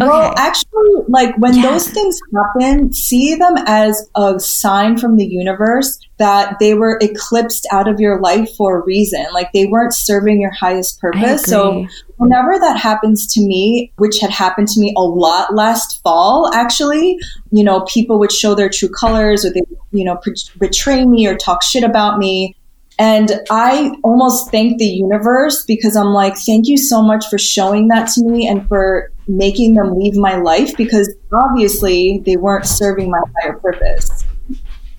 Okay. 0.00 0.08
Well, 0.10 0.34
actually, 0.36 1.04
like 1.08 1.36
when 1.36 1.54
Yeah. 1.56 1.70
those 1.70 1.88
things 1.88 2.18
happen, 2.34 2.92
see 2.92 3.34
them 3.36 3.54
as 3.66 4.08
a 4.16 4.40
sign 4.40 4.98
from 4.98 5.16
the 5.16 5.24
universe 5.24 5.98
that 6.18 6.58
they 6.58 6.74
were 6.74 6.98
eclipsed 7.00 7.66
out 7.70 7.86
of 7.88 8.00
your 8.00 8.20
life 8.20 8.48
for 8.56 8.80
a 8.80 8.84
reason. 8.84 9.24
Like 9.32 9.52
they 9.52 9.66
weren't 9.66 9.94
serving 9.94 10.40
your 10.40 10.52
highest 10.52 11.00
purpose. 11.00 11.44
So 11.44 11.86
whenever 12.16 12.58
that 12.58 12.76
happens 12.78 13.26
to 13.34 13.40
me, 13.40 13.92
which 13.96 14.18
had 14.20 14.30
happened 14.30 14.68
to 14.68 14.80
me 14.80 14.92
a 14.96 15.02
lot 15.02 15.54
last 15.54 16.00
fall, 16.02 16.50
actually, 16.54 17.16
you 17.50 17.64
know, 17.64 17.82
people 17.82 18.18
would 18.18 18.32
show 18.32 18.54
their 18.54 18.68
true 18.68 18.88
colors 18.88 19.44
or 19.44 19.52
they, 19.52 19.62
you 19.92 20.04
know, 20.04 20.20
betray 20.58 21.04
me 21.04 21.26
or 21.26 21.36
talk 21.36 21.62
shit 21.62 21.84
about 21.84 22.18
me. 22.18 22.56
And 22.98 23.40
I 23.50 23.92
almost 24.04 24.50
thank 24.50 24.78
the 24.78 24.86
universe 24.86 25.64
because 25.64 25.96
I'm 25.96 26.08
like, 26.08 26.36
thank 26.36 26.68
you 26.68 26.76
so 26.76 27.02
much 27.02 27.26
for 27.28 27.38
showing 27.38 27.88
that 27.88 28.08
to 28.10 28.24
me 28.24 28.46
and 28.46 28.66
for 28.68 29.10
making 29.26 29.74
them 29.74 29.98
leave 29.98 30.16
my 30.16 30.36
life 30.36 30.76
because 30.76 31.12
obviously 31.32 32.22
they 32.24 32.36
weren't 32.36 32.66
serving 32.66 33.10
my 33.10 33.20
higher 33.40 33.54
purpose. 33.58 34.24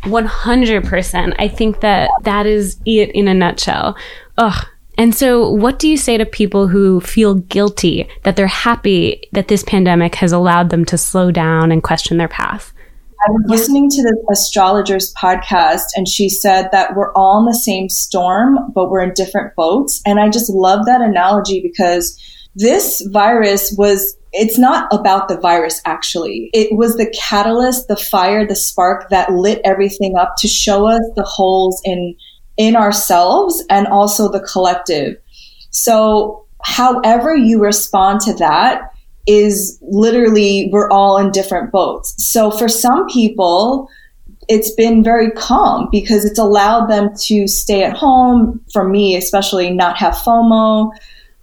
100%. 0.03 1.35
I 1.39 1.47
think 1.47 1.81
that 1.81 2.09
that 2.23 2.45
is 2.45 2.77
it 2.85 3.09
in 3.11 3.27
a 3.27 3.33
nutshell. 3.33 3.95
Ugh. 4.37 4.65
And 4.97 5.13
so, 5.13 5.49
what 5.49 5.79
do 5.79 5.89
you 5.89 5.97
say 5.97 6.17
to 6.17 6.25
people 6.25 6.67
who 6.67 7.01
feel 7.01 7.35
guilty 7.35 8.07
that 8.23 8.37
they're 8.37 8.47
happy 8.47 9.27
that 9.33 9.49
this 9.49 9.63
pandemic 9.63 10.15
has 10.15 10.31
allowed 10.31 10.69
them 10.69 10.85
to 10.85 10.97
slow 10.97 11.31
down 11.31 11.71
and 11.71 11.83
question 11.83 12.17
their 12.17 12.29
path? 12.29 12.73
I 13.27 13.31
was 13.31 13.45
listening 13.47 13.89
to 13.89 14.03
the 14.03 14.23
astrologer's 14.31 15.11
podcast, 15.15 15.85
and 15.95 16.07
she 16.07 16.29
said 16.29 16.69
that 16.71 16.95
we're 16.95 17.11
all 17.13 17.39
in 17.39 17.45
the 17.45 17.55
same 17.55 17.89
storm, 17.89 18.71
but 18.75 18.91
we're 18.91 19.01
in 19.01 19.13
different 19.13 19.55
boats. 19.55 19.99
And 20.05 20.19
I 20.19 20.29
just 20.29 20.47
love 20.47 20.85
that 20.85 21.01
analogy 21.01 21.59
because 21.59 22.21
this 22.53 23.01
virus 23.11 23.73
was, 23.79 24.15
it's 24.31 24.59
not 24.59 24.87
about 24.93 25.27
the 25.27 25.39
virus 25.39 25.81
actually. 25.85 26.51
It 26.53 26.77
was 26.77 26.97
the 26.97 27.11
catalyst, 27.19 27.87
the 27.87 27.95
fire, 27.95 28.45
the 28.45 28.55
spark 28.55 29.09
that 29.09 29.33
lit 29.33 29.59
everything 29.65 30.15
up 30.15 30.35
to 30.39 30.47
show 30.47 30.87
us 30.87 31.01
the 31.15 31.23
holes 31.23 31.81
in, 31.83 32.15
in 32.57 32.75
ourselves 32.75 33.63
and 33.71 33.87
also 33.87 34.31
the 34.31 34.41
collective. 34.41 35.15
So, 35.71 36.45
however 36.63 37.35
you 37.35 37.59
respond 37.59 38.21
to 38.21 38.33
that, 38.35 38.94
is 39.27 39.79
literally 39.81 40.69
we're 40.71 40.89
all 40.89 41.17
in 41.17 41.31
different 41.31 41.71
boats. 41.71 42.15
So 42.17 42.51
for 42.51 42.69
some 42.69 43.07
people, 43.07 43.89
it's 44.47 44.71
been 44.75 45.03
very 45.03 45.31
calm 45.31 45.87
because 45.91 46.25
it's 46.25 46.39
allowed 46.39 46.87
them 46.87 47.09
to 47.23 47.47
stay 47.47 47.83
at 47.83 47.97
home. 47.97 48.61
For 48.71 48.87
me, 48.87 49.15
especially 49.15 49.71
not 49.71 49.97
have 49.97 50.13
FOMO, 50.13 50.91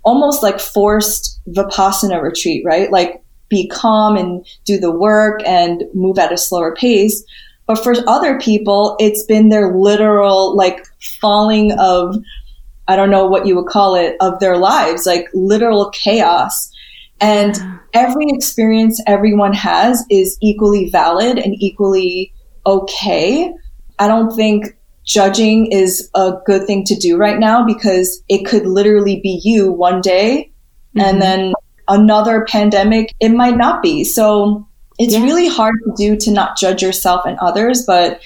almost 0.04 0.42
like 0.42 0.60
forced 0.60 1.40
Vipassana 1.48 2.22
retreat, 2.22 2.64
right? 2.64 2.90
Like 2.90 3.22
be 3.48 3.68
calm 3.68 4.16
and 4.16 4.46
do 4.64 4.78
the 4.78 4.90
work 4.90 5.42
and 5.44 5.84
move 5.94 6.18
at 6.18 6.32
a 6.32 6.38
slower 6.38 6.74
pace. 6.74 7.22
But 7.66 7.82
for 7.82 7.94
other 8.08 8.40
people, 8.40 8.96
it's 8.98 9.24
been 9.24 9.48
their 9.48 9.76
literal 9.76 10.56
like 10.56 10.84
falling 11.20 11.72
of, 11.78 12.16
I 12.88 12.96
don't 12.96 13.10
know 13.10 13.26
what 13.26 13.46
you 13.46 13.54
would 13.56 13.66
call 13.66 13.94
it, 13.94 14.16
of 14.20 14.40
their 14.40 14.56
lives, 14.56 15.06
like 15.06 15.28
literal 15.34 15.90
chaos. 15.90 16.71
And 17.22 17.56
every 17.94 18.26
experience 18.28 19.00
everyone 19.06 19.52
has 19.52 20.04
is 20.10 20.36
equally 20.42 20.90
valid 20.90 21.38
and 21.38 21.54
equally 21.60 22.32
okay. 22.66 23.52
I 23.98 24.08
don't 24.08 24.34
think 24.34 24.76
judging 25.04 25.70
is 25.72 26.10
a 26.14 26.34
good 26.46 26.66
thing 26.66 26.84
to 26.84 26.94
do 26.94 27.16
right 27.16 27.38
now 27.38 27.64
because 27.64 28.22
it 28.28 28.44
could 28.44 28.66
literally 28.66 29.20
be 29.20 29.40
you 29.42 29.72
one 29.72 30.00
day 30.00 30.52
and 30.96 31.02
mm-hmm. 31.02 31.20
then 31.20 31.52
another 31.88 32.44
pandemic, 32.48 33.14
it 33.20 33.30
might 33.30 33.56
not 33.56 33.82
be. 33.82 34.04
So 34.04 34.66
it's 34.98 35.14
Yeah. 35.14 35.22
really 35.22 35.48
hard 35.48 35.74
to 35.84 35.92
do 35.96 36.16
to 36.16 36.30
not 36.30 36.56
judge 36.56 36.82
yourself 36.82 37.24
and 37.26 37.38
others, 37.38 37.84
but 37.86 38.20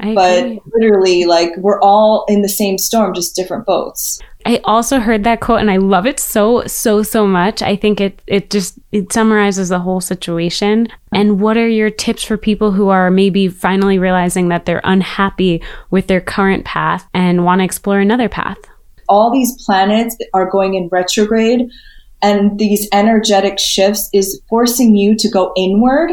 I 0.00 0.14
but 0.14 0.38
agree. 0.44 0.60
literally 0.74 1.24
like 1.24 1.56
we're 1.58 1.80
all 1.80 2.24
in 2.28 2.42
the 2.42 2.48
same 2.48 2.78
storm, 2.78 3.14
just 3.14 3.36
different 3.36 3.66
boats. 3.66 4.20
I 4.44 4.60
also 4.64 4.98
heard 4.98 5.24
that 5.24 5.40
quote 5.40 5.60
and 5.60 5.70
I 5.70 5.76
love 5.76 6.06
it 6.06 6.18
so 6.18 6.66
so 6.66 7.02
so 7.02 7.26
much. 7.26 7.62
I 7.62 7.76
think 7.76 8.00
it 8.00 8.22
it 8.26 8.50
just 8.50 8.78
it 8.90 9.12
summarizes 9.12 9.68
the 9.68 9.78
whole 9.78 10.00
situation. 10.00 10.88
And 11.12 11.40
what 11.40 11.56
are 11.56 11.68
your 11.68 11.90
tips 11.90 12.24
for 12.24 12.36
people 12.36 12.72
who 12.72 12.88
are 12.88 13.10
maybe 13.10 13.48
finally 13.48 13.98
realizing 13.98 14.48
that 14.48 14.66
they're 14.66 14.80
unhappy 14.84 15.62
with 15.90 16.06
their 16.06 16.20
current 16.20 16.64
path 16.64 17.08
and 17.14 17.44
want 17.44 17.60
to 17.60 17.64
explore 17.64 18.00
another 18.00 18.28
path? 18.28 18.58
all 19.12 19.30
these 19.30 19.62
planets 19.64 20.16
are 20.32 20.48
going 20.48 20.74
in 20.74 20.88
retrograde 20.90 21.68
and 22.22 22.58
these 22.58 22.88
energetic 22.92 23.58
shifts 23.58 24.08
is 24.14 24.40
forcing 24.48 24.96
you 24.96 25.14
to 25.16 25.28
go 25.28 25.52
inward 25.54 26.12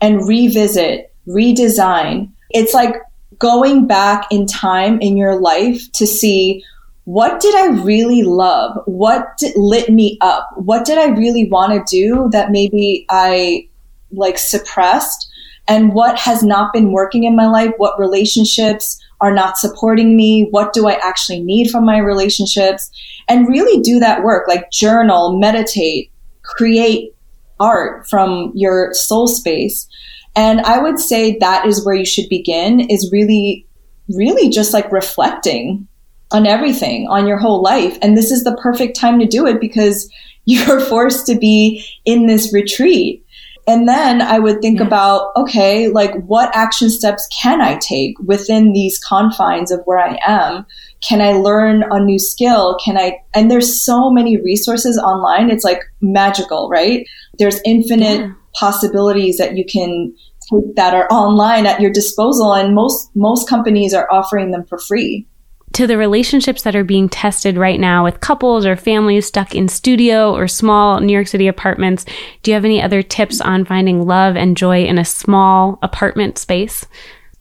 and 0.00 0.26
revisit, 0.26 1.12
redesign. 1.28 2.30
It's 2.50 2.72
like 2.72 2.94
going 3.38 3.86
back 3.86 4.26
in 4.30 4.46
time 4.46 5.00
in 5.00 5.18
your 5.18 5.38
life 5.38 5.82
to 5.92 6.06
see 6.06 6.64
what 7.10 7.40
did 7.40 7.56
I 7.56 7.82
really 7.82 8.22
love? 8.22 8.78
What 8.86 9.42
lit 9.56 9.90
me 9.90 10.16
up? 10.20 10.48
What 10.54 10.84
did 10.84 10.96
I 10.96 11.06
really 11.06 11.48
want 11.50 11.72
to 11.72 11.82
do 11.90 12.28
that 12.30 12.52
maybe 12.52 13.04
I 13.10 13.68
like 14.12 14.38
suppressed? 14.38 15.28
And 15.66 15.92
what 15.92 16.16
has 16.20 16.44
not 16.44 16.72
been 16.72 16.92
working 16.92 17.24
in 17.24 17.34
my 17.34 17.48
life? 17.48 17.72
What 17.78 17.98
relationships 17.98 18.96
are 19.20 19.34
not 19.34 19.58
supporting 19.58 20.16
me? 20.16 20.46
What 20.52 20.72
do 20.72 20.86
I 20.86 21.00
actually 21.02 21.42
need 21.42 21.68
from 21.72 21.84
my 21.84 21.98
relationships? 21.98 22.88
And 23.26 23.48
really 23.48 23.82
do 23.82 23.98
that 23.98 24.22
work, 24.22 24.46
like 24.46 24.70
journal, 24.70 25.36
meditate, 25.36 26.12
create 26.42 27.12
art 27.58 28.08
from 28.08 28.52
your 28.54 28.94
soul 28.94 29.26
space. 29.26 29.88
And 30.36 30.60
I 30.60 30.78
would 30.78 31.00
say 31.00 31.36
that 31.38 31.66
is 31.66 31.84
where 31.84 31.96
you 31.96 32.06
should 32.06 32.28
begin 32.28 32.78
is 32.78 33.10
really, 33.10 33.66
really 34.10 34.48
just 34.48 34.72
like 34.72 34.92
reflecting 34.92 35.88
on 36.32 36.46
everything, 36.46 37.06
on 37.08 37.26
your 37.26 37.38
whole 37.38 37.62
life. 37.62 37.98
And 38.02 38.16
this 38.16 38.30
is 38.30 38.44
the 38.44 38.56
perfect 38.56 38.96
time 38.98 39.18
to 39.18 39.26
do 39.26 39.46
it 39.46 39.60
because 39.60 40.10
you're 40.44 40.80
forced 40.80 41.26
to 41.26 41.36
be 41.36 41.84
in 42.04 42.26
this 42.26 42.52
retreat. 42.52 43.24
And 43.66 43.86
then 43.86 44.20
I 44.22 44.38
would 44.38 44.60
think 44.62 44.78
Yes. 44.78 44.86
about, 44.86 45.30
okay, 45.36 45.88
like 45.88 46.12
what 46.24 46.50
action 46.56 46.88
steps 46.90 47.28
can 47.40 47.60
I 47.60 47.76
take 47.76 48.18
within 48.20 48.72
these 48.72 48.98
confines 48.98 49.70
of 49.70 49.80
where 49.84 49.98
I 49.98 50.18
am? 50.26 50.66
Can 51.06 51.20
I 51.20 51.32
learn 51.34 51.84
a 51.90 52.00
new 52.02 52.18
skill? 52.18 52.78
Can 52.84 52.96
I, 52.96 53.18
and 53.34 53.50
there's 53.50 53.80
so 53.80 54.10
many 54.10 54.38
resources 54.38 54.98
online. 54.98 55.50
It's 55.50 55.62
like 55.64 55.82
magical, 56.00 56.68
right? 56.68 57.06
There's 57.38 57.60
infinite 57.64 58.20
Yeah. 58.20 58.32
possibilities 58.54 59.38
that 59.38 59.56
you 59.56 59.64
can 59.64 60.12
take 60.50 60.74
that 60.74 60.94
are 60.94 61.06
online 61.10 61.66
at 61.66 61.80
your 61.80 61.92
disposal. 61.92 62.54
And 62.54 62.74
most, 62.74 63.10
most 63.14 63.48
companies 63.48 63.94
are 63.94 64.08
offering 64.10 64.50
them 64.50 64.64
for 64.64 64.78
free. 64.78 65.26
To 65.72 65.86
the 65.86 65.96
relationships 65.96 66.62
that 66.62 66.76
are 66.76 66.84
being 66.84 67.08
tested 67.08 67.56
right 67.56 67.78
now 67.78 68.04
with 68.04 68.20
couples 68.20 68.66
or 68.66 68.76
families 68.76 69.26
stuck 69.26 69.54
in 69.54 69.68
studio 69.68 70.34
or 70.34 70.48
small 70.48 71.00
New 71.00 71.12
York 71.12 71.28
City 71.28 71.46
apartments. 71.46 72.04
Do 72.42 72.50
you 72.50 72.54
have 72.54 72.64
any 72.64 72.82
other 72.82 73.02
tips 73.02 73.40
on 73.40 73.64
finding 73.64 74.06
love 74.06 74.36
and 74.36 74.56
joy 74.56 74.84
in 74.84 74.98
a 74.98 75.04
small 75.04 75.78
apartment 75.82 76.38
space? 76.38 76.86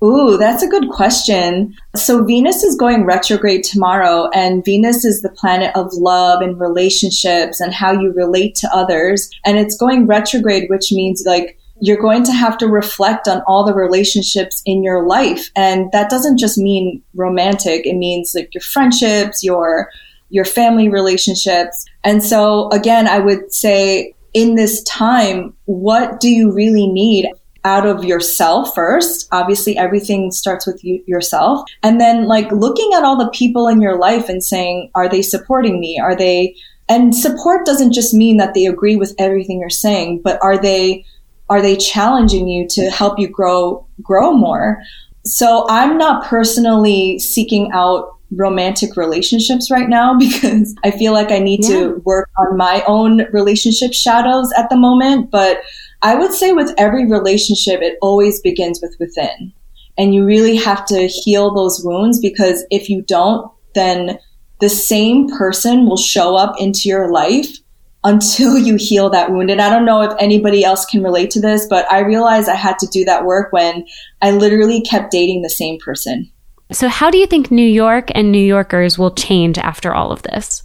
Ooh, 0.02 0.38
that's 0.38 0.64
a 0.64 0.70
good 0.70 0.90
question. 0.90 1.76
So 1.94 2.24
Venus 2.24 2.64
is 2.64 2.78
going 2.78 3.06
retrograde 3.06 3.66
tomorrow 3.66 4.30
and 4.34 4.64
Venus 4.64 5.04
is 5.04 5.22
the 5.22 5.30
planet 5.30 5.76
of 5.76 5.92
love 5.92 6.42
and 6.42 6.58
relationships 6.58 7.60
and 7.60 7.74
how 7.74 7.92
you 7.92 8.14
relate 8.14 8.56
to 8.56 8.74
others. 8.74 9.30
And 9.46 9.58
it's 9.58 9.76
going 9.76 10.08
retrograde, 10.08 10.70
which 10.70 10.94
means 10.94 11.24
like 11.26 11.59
you're 11.82 12.02
going 12.02 12.24
to 12.26 12.32
have 12.32 12.58
to 12.58 12.68
reflect 12.68 13.28
on 13.28 13.42
all 13.48 13.66
the 13.66 13.74
relationships 13.74 14.62
in 14.66 14.84
your 14.84 15.06
life. 15.06 15.50
And 15.56 15.92
that 15.92 16.10
doesn't 16.10 16.38
just 16.38 16.58
mean 16.58 17.02
romantic. 17.16 17.86
It 17.86 17.96
means 17.96 18.34
like 18.36 18.54
your 18.54 18.62
friendships, 18.62 19.44
your, 19.44 19.90
your 20.30 20.46
family 20.46 20.90
relationships. 20.90 21.86
And 22.04 22.24
so 22.24 22.70
again, 22.70 23.08
I 23.08 23.20
would 23.20 23.54
say 23.54 24.14
in 24.34 24.56
this 24.56 24.84
time, 24.84 25.54
what 25.66 26.20
do 26.20 26.30
you 26.30 26.52
really 26.52 26.88
need 26.88 27.28
out 27.66 27.86
of 27.86 28.04
yourself 28.04 28.74
first? 28.76 29.28
Obviously, 29.32 29.78
everything 29.78 30.32
starts 30.32 30.68
with 30.68 30.84
you, 30.84 31.04
yourself. 31.08 31.68
And 31.84 32.00
then 32.00 32.26
like 32.26 32.52
looking 32.52 32.92
at 32.94 33.04
all 33.04 33.18
the 33.18 33.32
people 33.32 33.68
in 33.68 33.82
your 33.82 33.98
life 33.98 34.30
and 34.30 34.44
saying, 34.44 34.92
are 34.96 35.10
they 35.10 35.22
supporting 35.22 35.80
me? 35.80 36.00
Are 36.00 36.16
they, 36.16 36.56
and 36.88 37.16
support 37.16 37.66
doesn't 37.66 37.94
just 37.94 38.14
mean 38.14 38.38
that 38.38 38.54
they 38.54 38.66
agree 38.66 38.96
with 38.96 39.16
everything 39.18 39.60
you're 39.60 39.70
saying, 39.70 40.22
but 40.24 40.40
are 40.42 40.58
they, 40.58 41.06
are 41.50 41.62
they 41.62 41.76
challenging 41.76 42.48
you 42.48 42.68
to 42.70 42.90
help 42.90 43.20
you 43.20 43.28
grow, 43.28 43.86
grow 44.02 44.32
more? 44.34 44.82
So 45.26 45.66
I'm 45.70 45.98
not 45.98 46.26
personally 46.26 47.20
seeking 47.20 47.72
out 47.74 48.10
romantic 48.36 48.96
relationships 48.96 49.72
right 49.72 49.90
now 49.90 50.16
because 50.20 50.76
I 50.84 50.92
feel 50.92 51.14
like 51.14 51.32
I 51.32 51.40
need 51.40 51.64
Yeah. 51.64 51.70
to 51.80 52.02
work 52.06 52.30
on 52.38 52.58
my 52.58 52.84
own 52.88 53.26
relationship 53.32 53.94
shadows 53.94 54.52
at 54.58 54.70
the 54.70 54.78
moment. 54.78 55.32
But 55.32 55.62
I 56.02 56.16
would 56.16 56.34
say 56.34 56.52
with 56.54 56.74
every 56.78 57.06
relationship, 57.06 57.82
it 57.82 57.98
always 58.02 58.40
begins 58.42 58.80
with 58.82 58.96
within. 59.00 59.54
And 59.98 60.16
you 60.16 60.24
really 60.26 60.56
have 60.56 60.86
to 60.86 61.08
heal 61.08 61.54
those 61.54 61.82
wounds 61.84 62.20
because 62.22 62.66
if 62.72 62.90
you 62.90 63.02
don't, 63.02 63.52
then 63.76 64.18
the 64.62 64.70
same 64.70 65.30
person 65.30 65.86
will 65.88 65.98
show 65.98 66.36
up 66.36 66.56
into 66.60 66.88
your 66.88 67.12
life 67.12 67.58
until 68.04 68.58
you 68.58 68.76
heal 68.76 69.10
that 69.10 69.32
wound. 69.32 69.50
And 69.50 69.62
I 69.62 69.70
don't 69.70 69.86
know 69.86 70.02
if 70.02 70.14
anybody 70.20 70.64
else 70.64 70.86
can 70.86 71.04
relate 71.04 71.32
to 71.32 71.42
this, 71.42 71.68
but 71.70 71.92
I 71.92 72.00
realized 72.00 72.48
I 72.48 72.56
had 72.56 72.80
to 72.80 72.88
do 72.88 73.04
that 73.06 73.26
work 73.26 73.52
when 73.52 73.86
I 74.22 74.32
literally 74.32 74.82
kept 74.82 75.12
dating 75.12 75.42
the 75.42 75.50
same 75.50 75.80
person. 75.80 76.32
So, 76.72 76.88
how 76.88 77.10
do 77.10 77.18
you 77.18 77.26
think 77.26 77.50
New 77.50 77.68
York 77.68 78.10
and 78.14 78.32
New 78.32 78.38
Yorkers 78.38 78.98
will 78.98 79.12
change 79.12 79.58
after 79.58 79.94
all 79.94 80.12
of 80.12 80.22
this? 80.22 80.64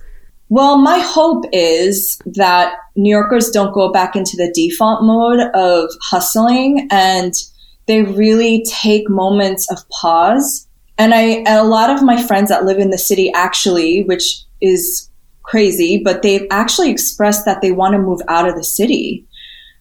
Well, 0.51 0.76
my 0.76 0.99
hope 0.99 1.47
is 1.53 2.20
that 2.26 2.74
New 2.95 3.11
Yorkers 3.11 3.51
don't 3.51 3.72
go 3.72 3.91
back 3.91 4.14
into 4.14 4.37
the 4.37 4.53
default 4.55 5.03
mode 5.03 5.41
of 5.55 5.91
hustling 6.03 6.87
and 6.91 7.32
they 7.87 8.03
really 8.03 8.64
take 8.68 9.09
moments 9.09 9.70
of 9.70 9.89
pause. 9.89 10.68
And 10.99 11.14
I, 11.14 11.22
and 11.39 11.49
a 11.49 11.64
lot 11.64 11.91
of 11.91 12.03
my 12.03 12.22
friends 12.22 12.51
that 12.51 12.64
live 12.64 12.78
in 12.78 12.91
the 12.91 12.99
city 12.99 13.32
actually, 13.35 14.05
which 14.05 14.45
is 14.61 15.09
crazy, 15.45 16.03
but 16.03 16.22
they've 16.22 16.47
actually 16.51 16.90
expressed 16.90 17.45
that 17.45 17.62
they 17.62 17.70
want 17.70 17.92
to 17.92 17.99
move 17.99 18.20
out 18.28 18.49
of 18.49 18.57
the 18.57 18.64
city. 18.64 19.24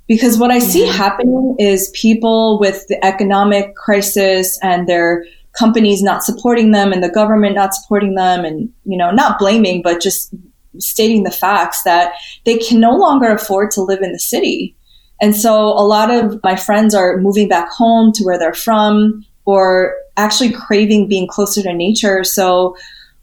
Because 0.08 0.38
what 0.38 0.52
I 0.52 0.60
see 0.60 0.84
mm-hmm. 0.84 0.98
happening 0.98 1.56
is 1.60 1.90
people 1.94 2.60
with 2.60 2.86
the 2.88 3.04
economic 3.04 3.76
crisis 3.76 4.60
and 4.62 4.88
their 4.88 5.26
companies 5.58 6.04
not 6.04 6.24
supporting 6.24 6.72
them 6.72 6.92
and 6.92 7.04
the 7.04 7.10
government 7.10 7.56
not 7.56 7.74
supporting 7.74 8.16
them 8.16 8.44
and, 8.44 8.72
you 8.86 8.98
know, 8.98 9.12
not 9.12 9.40
blaming, 9.40 9.82
but 9.82 10.02
just 10.02 10.34
stating 10.80 11.24
the 11.24 11.32
facts 11.32 11.84
that 11.84 12.14
they 12.46 12.58
can 12.58 12.80
no 12.80 12.96
longer 12.96 13.32
afford 13.32 13.72
to 13.72 13.82
live 13.82 14.02
in 14.02 14.12
the 14.12 14.20
city. 14.20 14.76
And 15.22 15.36
so 15.36 15.56
a 15.56 15.86
lot 15.86 16.12
of 16.12 16.42
my 16.44 16.56
friends 16.56 16.94
are 16.94 17.18
moving 17.18 17.48
back 17.48 17.70
home 17.70 18.12
to 18.14 18.24
where 18.24 18.38
they're 18.38 18.54
from 18.54 19.26
or 19.46 19.96
actually 20.18 20.52
craving 20.52 21.08
being 21.08 21.28
closer 21.28 21.62
to 21.62 21.74
nature. 21.74 22.24
So 22.24 22.76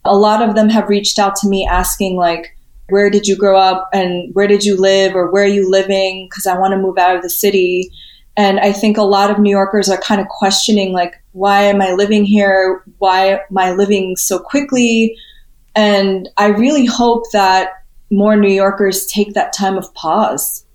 a 0.05 0.15
lot 0.15 0.47
of 0.47 0.55
them 0.55 0.69
have 0.69 0.89
reached 0.89 1.19
out 1.19 1.35
to 1.37 1.47
me 1.47 1.67
asking 1.69 2.17
like, 2.17 2.57
where 2.89 3.09
did 3.09 3.27
you 3.27 3.37
grow 3.37 3.57
up 3.57 3.89
and 3.93 4.33
where 4.33 4.47
did 4.47 4.65
you 4.65 4.79
live 4.79 5.15
or 5.15 5.31
where 5.31 5.43
are 5.43 5.47
you 5.47 5.69
living? 5.69 6.29
Cause 6.33 6.45
I 6.45 6.57
want 6.57 6.73
to 6.73 6.77
move 6.77 6.97
out 6.97 7.15
of 7.15 7.21
the 7.21 7.29
city. 7.29 7.89
And 8.35 8.59
I 8.59 8.71
think 8.71 8.97
a 8.97 9.03
lot 9.03 9.29
of 9.31 9.39
New 9.39 9.49
Yorkers 9.49 9.89
are 9.89 9.99
kind 9.99 10.19
of 10.19 10.27
questioning 10.27 10.91
like, 10.91 11.15
why 11.31 11.63
am 11.63 11.81
I 11.81 11.93
living 11.93 12.25
here? 12.25 12.83
Why 12.97 13.39
am 13.49 13.57
I 13.57 13.71
living 13.71 14.15
so 14.17 14.39
quickly? 14.39 15.15
And 15.75 16.27
I 16.37 16.47
really 16.47 16.85
hope 16.85 17.23
that 17.31 17.69
more 18.09 18.35
New 18.35 18.51
Yorkers 18.51 19.05
take 19.05 19.33
that 19.33 19.53
time 19.53 19.77
of 19.77 19.93
pause 19.93 20.65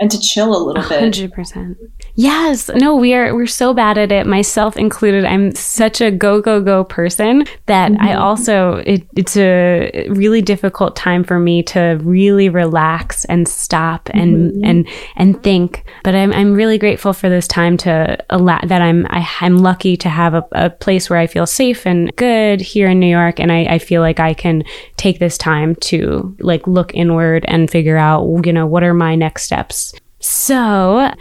and 0.00 0.10
to 0.10 0.20
chill 0.20 0.56
a 0.56 0.60
little 0.62 0.82
bit. 0.88 1.14
100%. 1.14 1.76
Yes. 2.14 2.68
No, 2.74 2.94
we 2.94 3.14
are 3.14 3.34
we're 3.34 3.46
so 3.46 3.74
bad 3.74 3.98
at 3.98 4.12
it, 4.12 4.26
myself 4.26 4.76
included. 4.76 5.24
I'm 5.24 5.54
such 5.54 6.00
a 6.00 6.10
go 6.10 6.40
go 6.40 6.60
go 6.60 6.84
person 6.84 7.44
that 7.66 7.92
mm-hmm. 7.92 8.02
I 8.02 8.14
also 8.14 8.76
it, 8.86 9.06
it's 9.16 9.36
a 9.36 10.06
really 10.08 10.42
difficult 10.42 10.96
time 10.96 11.24
for 11.24 11.38
me 11.38 11.62
to 11.64 11.98
really 12.02 12.48
relax 12.48 13.24
and 13.26 13.48
stop 13.48 14.08
and 14.12 14.52
mm-hmm. 14.52 14.64
and 14.64 14.88
and 15.16 15.42
think. 15.42 15.84
But 16.04 16.14
I'm 16.14 16.32
I'm 16.32 16.54
really 16.54 16.78
grateful 16.78 17.12
for 17.12 17.28
this 17.28 17.48
time 17.48 17.76
to 17.78 18.18
allow 18.30 18.60
that 18.64 18.82
I'm 18.82 19.06
I, 19.10 19.18
am 19.18 19.26
i 19.40 19.46
am 19.46 19.58
lucky 19.58 19.96
to 19.96 20.08
have 20.08 20.34
a, 20.34 20.46
a, 20.52 20.70
place 20.70 21.10
where 21.10 21.18
I 21.18 21.26
feel 21.26 21.46
safe 21.46 21.86
and 21.86 22.14
good 22.16 22.60
here 22.60 22.88
in 22.88 23.00
New 23.00 23.08
York 23.08 23.40
and 23.40 23.50
I, 23.50 23.64
I 23.64 23.78
feel 23.78 24.00
like 24.00 24.20
I 24.20 24.34
can 24.34 24.62
take 24.96 25.18
this 25.18 25.36
time 25.38 25.74
to 25.76 26.36
like 26.40 26.66
look 26.66 26.94
inward 26.94 27.44
and 27.48 27.70
figure 27.70 27.96
out, 27.96 28.24
you 28.44 28.52
know, 28.52 28.66
what 28.66 28.84
are 28.84 28.94
my 28.94 29.14
next 29.14 29.44
steps. 29.44 29.87
So 30.20 31.12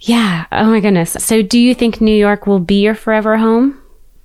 yeah. 0.00 0.46
Oh 0.50 0.70
my 0.70 0.80
goodness. 0.80 1.12
So 1.18 1.42
do 1.42 1.58
you 1.58 1.74
think 1.74 2.00
New 2.00 2.14
York 2.14 2.46
will 2.46 2.60
be 2.60 2.80
your 2.82 2.94
forever 2.94 3.36
home? 3.36 3.80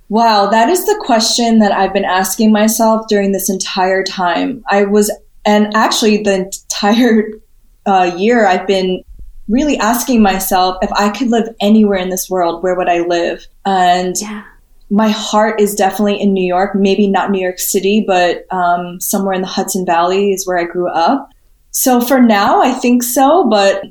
Wow, 0.08 0.48
that 0.50 0.68
is 0.68 0.86
the 0.86 1.02
question 1.04 1.58
that 1.58 1.72
I've 1.72 1.92
been 1.92 2.04
asking 2.04 2.52
myself 2.52 3.06
during 3.08 3.32
this 3.32 3.50
entire 3.50 4.04
time. 4.04 4.62
I 4.70 4.84
was, 4.84 5.12
and 5.44 5.74
actually 5.74 6.22
the 6.22 6.46
entire 6.46 7.24
uh, 7.86 8.14
year, 8.16 8.46
I've 8.46 8.66
been 8.66 9.02
really 9.48 9.76
asking 9.78 10.22
myself 10.22 10.76
if 10.80 10.92
I 10.92 11.10
could 11.10 11.28
live 11.28 11.48
anywhere 11.60 11.98
in 11.98 12.08
this 12.08 12.30
world, 12.30 12.62
where 12.62 12.76
would 12.76 12.88
I 12.88 13.00
live? 13.00 13.46
And 13.64 14.14
yeah. 14.20 14.44
my 14.90 15.08
heart 15.08 15.60
is 15.60 15.74
definitely 15.74 16.20
in 16.20 16.32
New 16.32 16.46
York, 16.46 16.74
maybe 16.74 17.08
not 17.08 17.30
New 17.30 17.40
York 17.40 17.58
City, 17.58 18.04
but 18.06 18.46
um, 18.52 19.00
somewhere 19.00 19.34
in 19.34 19.42
the 19.42 19.48
Hudson 19.48 19.84
Valley 19.84 20.32
is 20.32 20.46
where 20.46 20.58
I 20.58 20.64
grew 20.64 20.88
up. 20.88 21.30
So 21.72 22.00
for 22.00 22.20
now, 22.20 22.62
I 22.62 22.72
think 22.72 23.02
so, 23.02 23.48
but 23.50 23.84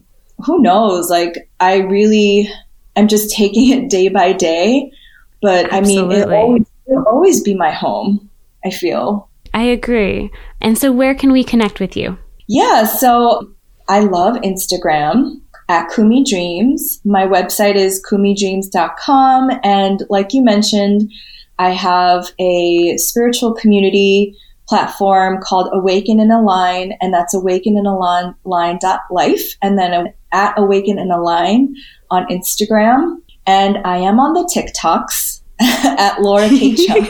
who 0.43 0.61
knows? 0.61 1.09
Like, 1.09 1.49
I 1.59 1.77
really 1.77 2.49
am 2.95 3.07
just 3.07 3.35
taking 3.35 3.71
it 3.77 3.89
day 3.89 4.09
by 4.09 4.33
day. 4.33 4.91
But 5.41 5.71
Absolutely. 5.71 6.15
I 6.15 6.19
mean, 6.19 6.21
it'll 6.21 6.33
always, 6.33 6.65
it'll 6.87 7.07
always 7.07 7.41
be 7.41 7.55
my 7.55 7.71
home, 7.71 8.29
I 8.65 8.71
feel. 8.71 9.29
I 9.53 9.63
agree. 9.63 10.31
And 10.61 10.77
so, 10.77 10.91
where 10.91 11.15
can 11.15 11.31
we 11.31 11.43
connect 11.43 11.79
with 11.79 11.95
you? 11.95 12.17
Yeah, 12.47 12.85
so 12.85 13.51
I 13.87 14.01
love 14.01 14.35
Instagram 14.37 15.39
at 15.69 15.89
Kumi 15.89 16.23
Dreams. 16.23 16.99
My 17.05 17.25
website 17.25 17.75
is 17.75 18.03
kumidreams.com. 18.09 19.51
And 19.63 20.03
like 20.09 20.33
you 20.33 20.43
mentioned, 20.43 21.11
I 21.57 21.71
have 21.71 22.31
a 22.39 22.97
spiritual 22.97 23.53
community 23.53 24.37
platform 24.67 25.39
called 25.41 25.69
Awaken 25.71 26.19
and 26.19 26.31
Align, 26.31 26.93
and 27.01 27.13
that's 27.13 27.33
awaken 27.33 27.77
and 27.77 27.87
align 27.87 28.35
life, 28.43 29.55
and 29.61 29.77
then 29.77 30.13
at 30.31 30.53
Awaken 30.57 30.99
and 30.99 31.11
Align 31.11 31.75
on 32.11 32.25
Instagram. 32.27 33.17
And 33.47 33.77
I 33.85 33.97
am 33.97 34.19
on 34.19 34.33
the 34.33 34.49
TikToks 34.53 35.41
at 35.99 36.21
Laura 36.21 36.49
K. 36.49 36.75
Chung, 36.87 37.07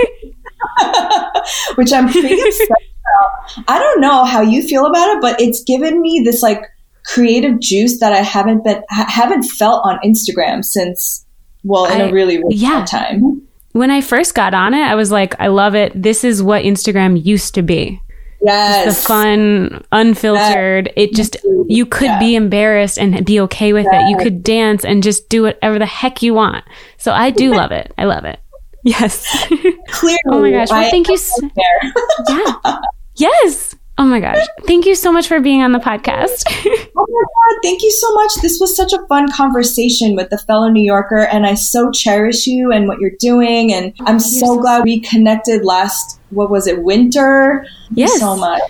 which 1.75 1.93
I'm 1.93 2.09
pretty 2.09 2.39
upset 2.39 2.67
about. 2.67 3.69
I 3.69 3.79
don't 3.79 4.01
know 4.01 4.25
how 4.25 4.41
you 4.41 4.63
feel 4.67 4.85
about 4.85 5.15
it, 5.15 5.21
but 5.21 5.39
it's 5.39 5.63
given 5.63 6.01
me 6.01 6.21
this 6.25 6.41
like 6.41 6.61
creative 7.05 7.59
juice 7.59 7.99
that 7.99 8.11
I 8.11 8.21
haven't 8.21 8.63
been 8.63 8.81
haven't 8.89 9.43
felt 9.43 9.85
on 9.85 9.99
Instagram 10.03 10.65
since 10.65 11.25
well 11.63 11.85
in 11.85 12.01
I, 12.01 12.05
a 12.05 12.11
really, 12.11 12.37
really 12.37 12.55
yeah. 12.55 12.77
long 12.77 12.85
time 12.85 13.44
when 13.75 13.91
I 13.91 13.99
first 13.99 14.35
got 14.35 14.53
on 14.53 14.73
it, 14.73 14.83
I 14.83 14.95
was 14.95 15.11
like, 15.11 15.35
I 15.37 15.47
love 15.47 15.75
it. 15.75 16.01
This 16.01 16.23
is 16.23 16.41
what 16.41 16.63
Instagram 16.63 17.21
used 17.21 17.55
to 17.55 17.61
be. 17.61 18.01
Yes. 18.41 18.85
Just 18.85 19.01
the 19.01 19.07
fun, 19.07 19.83
unfiltered. 19.91 20.85
Yes. 20.85 20.93
It 20.95 21.13
just, 21.13 21.35
you 21.67 21.85
could 21.85 22.17
be 22.17 22.35
embarrassed 22.35 22.97
and 22.97 23.25
be 23.25 23.41
okay 23.41 23.73
with 23.73 23.85
yes. 23.91 24.01
it. 24.01 24.11
You 24.11 24.17
could 24.17 24.43
dance 24.43 24.85
and 24.85 25.03
just 25.03 25.27
do 25.27 25.41
whatever 25.41 25.77
the 25.77 25.85
heck 25.85 26.23
you 26.23 26.33
want. 26.33 26.63
So 26.97 27.11
I 27.11 27.31
do 27.31 27.53
love 27.53 27.73
it. 27.73 27.93
I 27.97 28.05
love 28.05 28.23
it. 28.23 28.39
Yes. 28.85 29.27
Clearly. 29.89 30.19
oh 30.29 30.41
my 30.41 30.51
gosh. 30.51 30.69
Well, 30.71 30.89
thank 30.89 31.09
you. 31.09 31.17
So- 31.17 31.49
yeah. 32.29 32.77
Yes. 33.15 33.75
Oh 33.97 34.05
my 34.05 34.19
gosh. 34.19 34.45
Thank 34.67 34.85
you 34.85 34.93
so 34.93 35.11
much 35.11 35.27
for 35.27 35.39
being 35.39 35.61
on 35.61 35.71
the 35.71 35.79
podcast. 35.79 36.43
oh 36.47 37.07
my 37.07 37.23
God. 37.23 37.59
Thank 37.63 37.81
you 37.81 37.91
so 37.91 38.13
much. 38.13 38.31
This 38.41 38.59
was 38.59 38.75
such 38.75 38.91
a 38.91 39.05
fun 39.07 39.31
conversation 39.31 40.15
with 40.15 40.29
the 40.29 40.37
fellow 40.37 40.67
New 40.67 40.83
Yorker, 40.83 41.27
and 41.31 41.45
I 41.45 41.53
so 41.53 41.91
cherish 41.91 42.45
you 42.45 42.73
and 42.73 42.87
what 42.87 42.99
you're 42.99 43.15
doing. 43.19 43.73
And 43.73 43.93
I'm 44.01 44.19
so, 44.19 44.47
so, 44.47 44.59
glad 44.59 44.83
we 44.83 44.99
connected 44.99 45.63
last, 45.63 46.19
what 46.31 46.49
was 46.49 46.67
it, 46.67 46.83
winter? 46.83 47.65
Thank 47.87 47.99
yes. 47.99 48.19
so 48.19 48.35
much. 48.35 48.61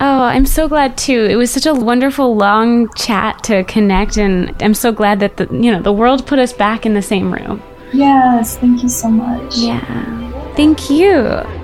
Oh, 0.00 0.22
I'm 0.22 0.46
so 0.46 0.66
glad 0.66 0.98
too. 0.98 1.26
It 1.30 1.36
was 1.36 1.52
such 1.52 1.66
a 1.66 1.74
wonderful 1.74 2.34
long 2.34 2.92
chat 2.94 3.44
to 3.44 3.62
connect 3.64 4.16
and 4.16 4.60
I'm 4.60 4.74
so 4.74 4.90
glad 4.90 5.20
that 5.20 5.36
the 5.36 5.46
you 5.52 5.70
know, 5.70 5.80
the 5.80 5.92
world 5.92 6.26
put 6.26 6.40
us 6.40 6.52
back 6.52 6.84
in 6.84 6.94
the 6.94 7.02
same 7.02 7.32
room. 7.32 7.62
Yes, 7.92 8.56
thank 8.58 8.82
you 8.82 8.88
so 8.88 9.08
much. 9.08 9.56
Yeah. 9.56 10.54
Thank 10.56 10.90
you. 10.90 11.63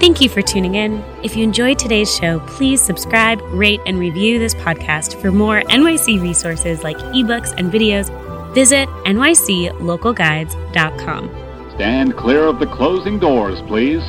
Thank 0.00 0.20
you 0.20 0.28
for 0.28 0.42
tuning 0.42 0.74
in. 0.76 1.02
If 1.24 1.36
you 1.36 1.42
enjoyed 1.42 1.76
today's 1.78 2.14
show, 2.14 2.38
please 2.40 2.80
subscribe, 2.80 3.40
rate, 3.50 3.80
and 3.84 3.98
review 3.98 4.38
this 4.38 4.54
podcast 4.54 5.20
for 5.20 5.32
more 5.32 5.62
NYC 5.62 6.22
resources 6.22 6.84
like 6.84 6.96
ebooks 6.98 7.52
and 7.58 7.72
videos. 7.72 8.08
Visit 8.54 8.88
nyclocalguides.com. 9.04 11.70
Stand 11.74 12.16
clear 12.16 12.44
of 12.44 12.60
the 12.60 12.66
closing 12.66 13.18
doors, 13.18 13.60
please. 13.62 14.02